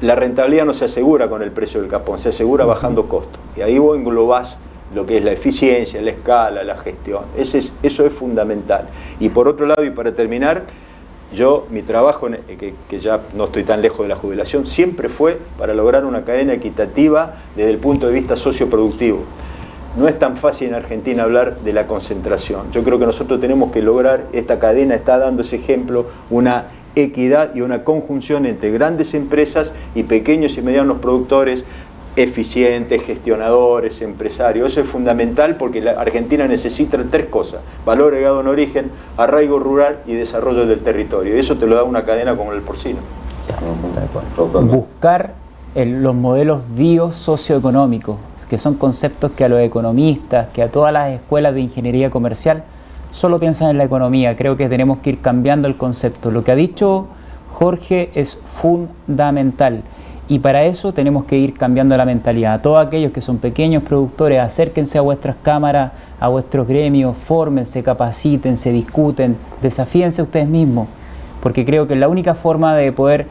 [0.00, 3.38] la rentabilidad no se asegura con el precio del capón, se asegura bajando costos.
[3.58, 4.58] Y ahí vos englobás
[4.94, 7.24] lo que es la eficiencia, la escala, la gestión.
[7.36, 8.86] Ese es, eso es fundamental.
[9.20, 10.64] Y por otro lado, y para terminar,
[11.34, 15.38] yo, mi trabajo, que, que, ya no estoy tan lejos de la jubilación, siempre fue
[15.58, 19.24] para lograr una cadena equitativa desde el punto de vista socioproductivo.
[19.96, 22.70] No es tan fácil en Argentina hablar de la concentración.
[22.72, 26.66] Yo creo que nosotros tenemos que lograr, esta cadena está dando ese ejemplo, una
[26.96, 31.64] equidad y una conjunción entre grandes empresas y pequeños y medianos productores
[32.16, 34.72] eficientes, gestionadores, empresarios.
[34.72, 39.98] Eso es fundamental porque la Argentina necesita tres cosas, valor agregado en origen, arraigo rural
[40.06, 41.36] y desarrollo del territorio.
[41.36, 42.98] Y eso te lo da una cadena como el porcino.
[44.62, 45.34] Buscar
[45.74, 48.16] los modelos bio-socioeconómicos,
[48.48, 52.64] que son conceptos que a los economistas, que a todas las escuelas de ingeniería comercial,
[53.10, 54.36] solo piensan en la economía.
[54.36, 56.30] Creo que tenemos que ir cambiando el concepto.
[56.30, 57.08] Lo que ha dicho
[57.54, 59.82] Jorge es fundamental
[60.26, 62.54] y para eso tenemos que ir cambiando la mentalidad.
[62.54, 67.82] A todos aquellos que son pequeños productores, acérquense a vuestras cámaras, a vuestros gremios, fórmense,
[67.82, 70.88] capacítense, discuten, desafíense ustedes mismos,
[71.42, 73.26] porque creo que la única forma de poder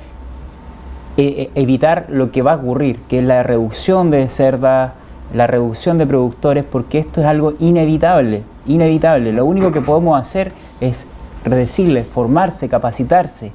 [1.17, 4.93] eh, eh, evitar lo que va a ocurrir, que es la reducción de cerdas,
[5.33, 9.33] la reducción de productores, porque esto es algo inevitable, inevitable.
[9.33, 11.07] Lo único que podemos hacer es
[11.43, 13.51] decirles, formarse, capacitarse.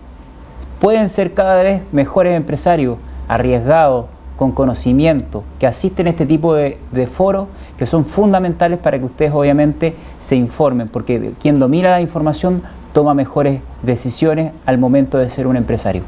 [0.81, 2.99] Pueden ser cada vez mejores empresarios,
[3.29, 4.07] arriesgados,
[4.39, 6.79] con conocimiento, que asisten a este tipo de,
[7.13, 12.63] foros que son fundamentales para que ustedes obviamente se informen, porque quien domina la información
[12.93, 16.03] toma mejores decisiones al momento de ser un empresario.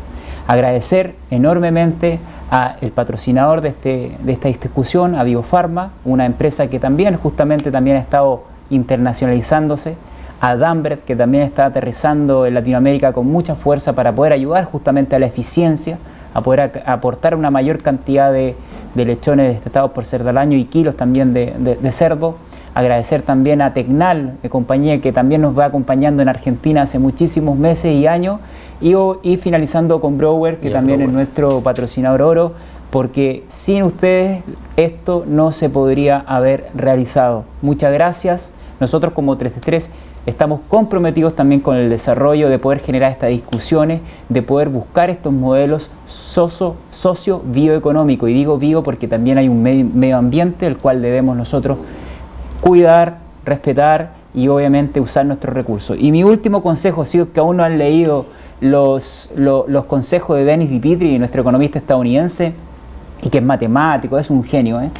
[0.47, 2.21] Agradecer enormemente
[2.51, 7.97] al patrocinador de, este, de esta discusión, a Biofarma, una empresa que también justamente también
[7.97, 9.97] ha estado internacionalizándose,
[10.41, 15.17] a Dambret, que también está aterrizando en Latinoamérica con mucha fuerza para poder ayudar justamente
[15.17, 15.99] a la eficiencia,
[16.35, 18.57] a poder aportar una mayor cantidad de,
[18.95, 22.37] lechones destetados por cerdo al año y kilos también de, cerdo.
[22.73, 27.59] Agradecer también a Tecnal, de compañía que también nos va acompañando en Argentina hace muchísimos
[27.59, 28.41] meses y años.
[28.81, 32.53] Y, y finalizando con Brower, que también es nuestro patrocinador oro,
[32.91, 34.43] porque sin ustedes
[34.77, 37.45] esto no se podría haber realizado.
[37.63, 38.53] Muchas gracias.
[38.79, 39.91] Nosotros como 333
[40.27, 45.33] estamos comprometidos también con el desarrollo de poder generar estas discusiones, de poder buscar estos
[45.33, 48.31] modelos socio-bioeconómicos.
[48.31, 51.79] Y digo bio porque también hay un medio ambiente el cual debemos nosotros
[52.61, 55.97] cuidar, respetar y obviamente usar nuestros recursos.
[55.99, 58.27] Y mi último consejo, si que aún no han leído
[58.61, 62.53] los, los, consejos de Dennis DiPitri, nuestro economista estadounidense,
[63.23, 64.91] y que es matemático, es un genio, ¿eh?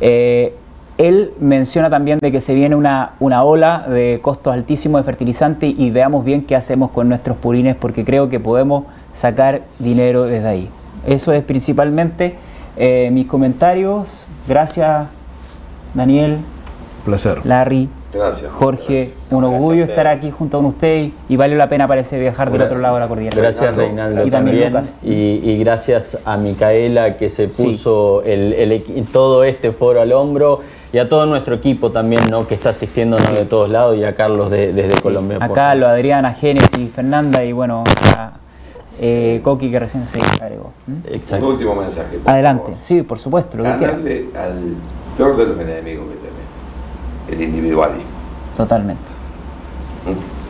[0.00, 0.54] Eh,
[0.98, 5.66] él menciona también de que se viene una, una ola de costos altísimos de fertilizante
[5.66, 10.48] y veamos bien qué hacemos con nuestros purines porque creo que podemos sacar dinero desde
[10.48, 10.68] ahí.
[11.06, 12.34] Eso es principalmente
[12.76, 14.26] eh, mis comentarios.
[14.48, 15.06] Gracias,
[15.94, 16.38] Daniel.
[17.04, 17.44] Placer.
[17.44, 17.88] Larry.
[18.12, 18.50] Gracias.
[18.50, 22.62] Jorge, un orgullo estar aquí junto con usted y vale la pena parece viajar del
[22.62, 23.36] otro lado de la cordillera.
[23.36, 30.00] Gracias Reinaldo y también, y, gracias a Micaela que se puso el, todo este foro
[30.00, 30.62] al hombro
[30.96, 32.46] y a todo nuestro equipo también, ¿no?
[32.46, 35.36] que está asistiendo de todos lados, y a Carlos desde Colombia.
[35.42, 37.84] A Carlos, Adriana, Génesis, Fernanda y bueno,
[38.16, 38.32] a
[38.98, 40.72] eh, Coqui que recién se agregó.
[40.86, 42.18] Un último mensaje.
[42.24, 43.58] Adelante, sí, por supuesto.
[43.58, 48.08] Lo al peor de los enemigos que tenemos, el individualismo.
[48.56, 49.02] Totalmente.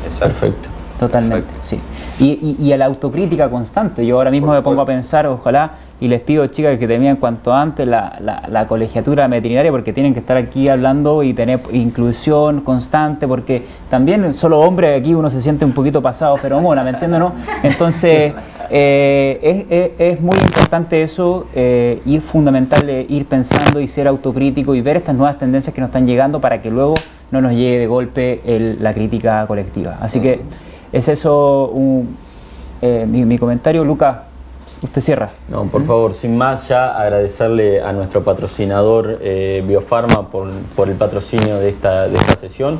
[0.06, 0.68] Es perfecto.
[1.00, 1.80] Totalmente, sí.
[2.20, 4.06] Y, y, a la autocrítica constante.
[4.06, 7.54] Yo ahora mismo me pongo a pensar, ojalá, y les pido, chicas, que terminen cuanto
[7.54, 8.18] antes la,
[8.48, 14.34] la, colegiatura veterinaria, porque tienen que estar aquí hablando y tener inclusión constante, porque también
[14.34, 17.32] solo hombre aquí uno se siente un poquito pasado, pero bueno, ¿me entiendes, no?
[17.62, 18.34] Entonces,
[18.70, 24.82] eh, es, muy importante eso eh, y es fundamental ir pensando y ser autocrítico y
[24.82, 26.94] ver estas nuevas tendencias que nos están llegando para que luego
[27.30, 29.96] no nos llegue de golpe la crítica colectiva.
[30.00, 30.40] Así que
[30.92, 31.72] es eso
[32.80, 33.84] eh, mi, comentario.
[33.84, 34.18] Lucas,
[34.86, 35.30] usted cierra.
[35.48, 40.96] No, por favor, sin más, ya agradecerle a nuestro patrocinador eh, Biofarma por, por, el
[40.96, 42.78] patrocinio de esta, de esta sesión,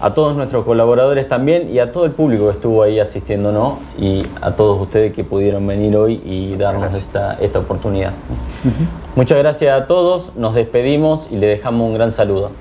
[0.00, 4.26] a todos nuestros colaboradores también y a todo el público que estuvo ahí asistiéndonos y
[4.40, 8.12] a todos ustedes que pudieron venir hoy y darnos esta, esta oportunidad.
[9.14, 12.52] Muchas gracias a todos, nos despedimos y le dejamos un gran saludo.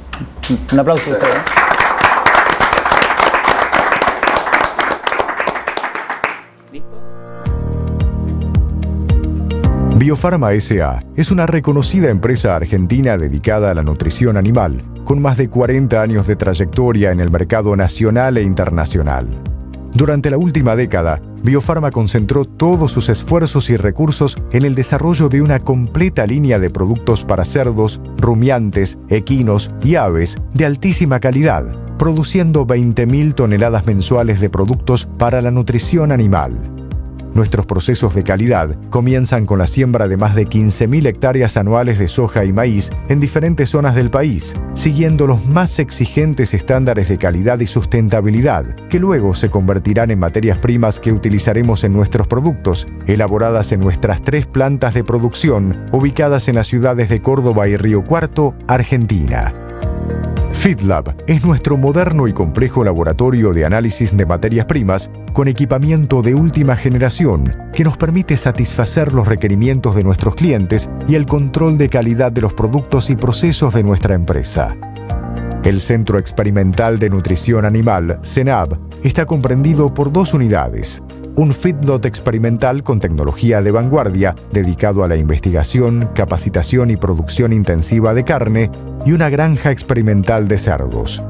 [0.74, 1.69] Un aplauso a ustedes.
[10.10, 15.49] Biofarma SA es una reconocida empresa argentina dedicada a la nutrición animal, con más de
[15.49, 19.27] 40 años de trayectoria en el mercado nacional e internacional.
[19.94, 25.44] Durante la última década, Biofarma concentró todos sus esfuerzos y recursos en el desarrollo de
[25.44, 31.65] una completa línea de productos para cerdos, rumiantes, equinos y aves de altísima calidad,
[31.99, 36.78] produciendo 20.000 toneladas mensuales de productos para la nutrición animal.
[37.34, 42.07] Nuestros procesos de calidad comienzan con la siembra de más de 15.000 hectáreas anuales de
[42.07, 47.60] soja y maíz en diferentes zonas del país, siguiendo los más exigentes estándares de calidad
[47.60, 53.72] y sustentabilidad, que luego se convertirán en materias primas que utilizaremos en nuestros productos, elaboradas
[53.72, 58.56] en nuestras tres plantas de producción, ubicadas en las ciudades de Córdoba y Río Cuarto,
[58.68, 59.53] Argentina.
[60.60, 66.36] FitLab es nuestro moderno y complejo laboratorio de análisis de materias primas con equipamiento de
[66.36, 71.88] última generación que nos permite satisfacer los requerimientos de nuestros clientes y el control de
[71.88, 74.76] calidad de los productos y procesos de nuestra empresa.
[75.64, 81.02] El Centro Experimental de Nutrición Animal, CENAB, está comprendido por dos unidades,
[81.35, 88.14] un feedlot experimental con tecnología de vanguardia dedicado a la investigación, capacitación y producción intensiva
[88.14, 88.72] de carne
[89.06, 91.23] y una granja experimental de cerdos.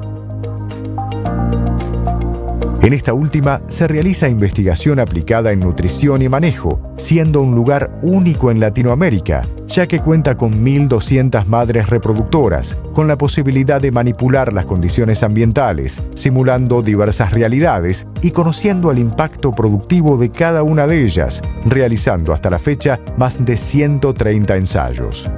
[2.81, 8.51] En esta última se realiza investigación aplicada en nutrición y manejo, siendo un lugar único
[8.51, 14.65] en Latinoamérica, ya que cuenta con 1.200 madres reproductoras, con la posibilidad de manipular las
[14.65, 21.41] condiciones ambientales, simulando diversas realidades y conociendo el impacto productivo de cada una de ellas,
[21.65, 25.29] realizando hasta la fecha más de 130 ensayos.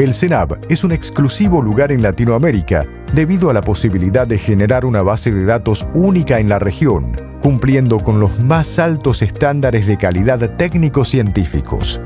[0.00, 5.02] El CENAB es un exclusivo lugar en Latinoamérica debido a la posibilidad de generar una
[5.02, 10.56] base de datos única en la región, cumpliendo con los más altos estándares de calidad
[10.56, 12.00] técnicos científicos.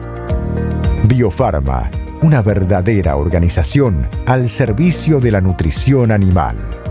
[1.04, 1.88] Biofarma,
[2.20, 6.83] una verdadera organización al servicio de la nutrición animal.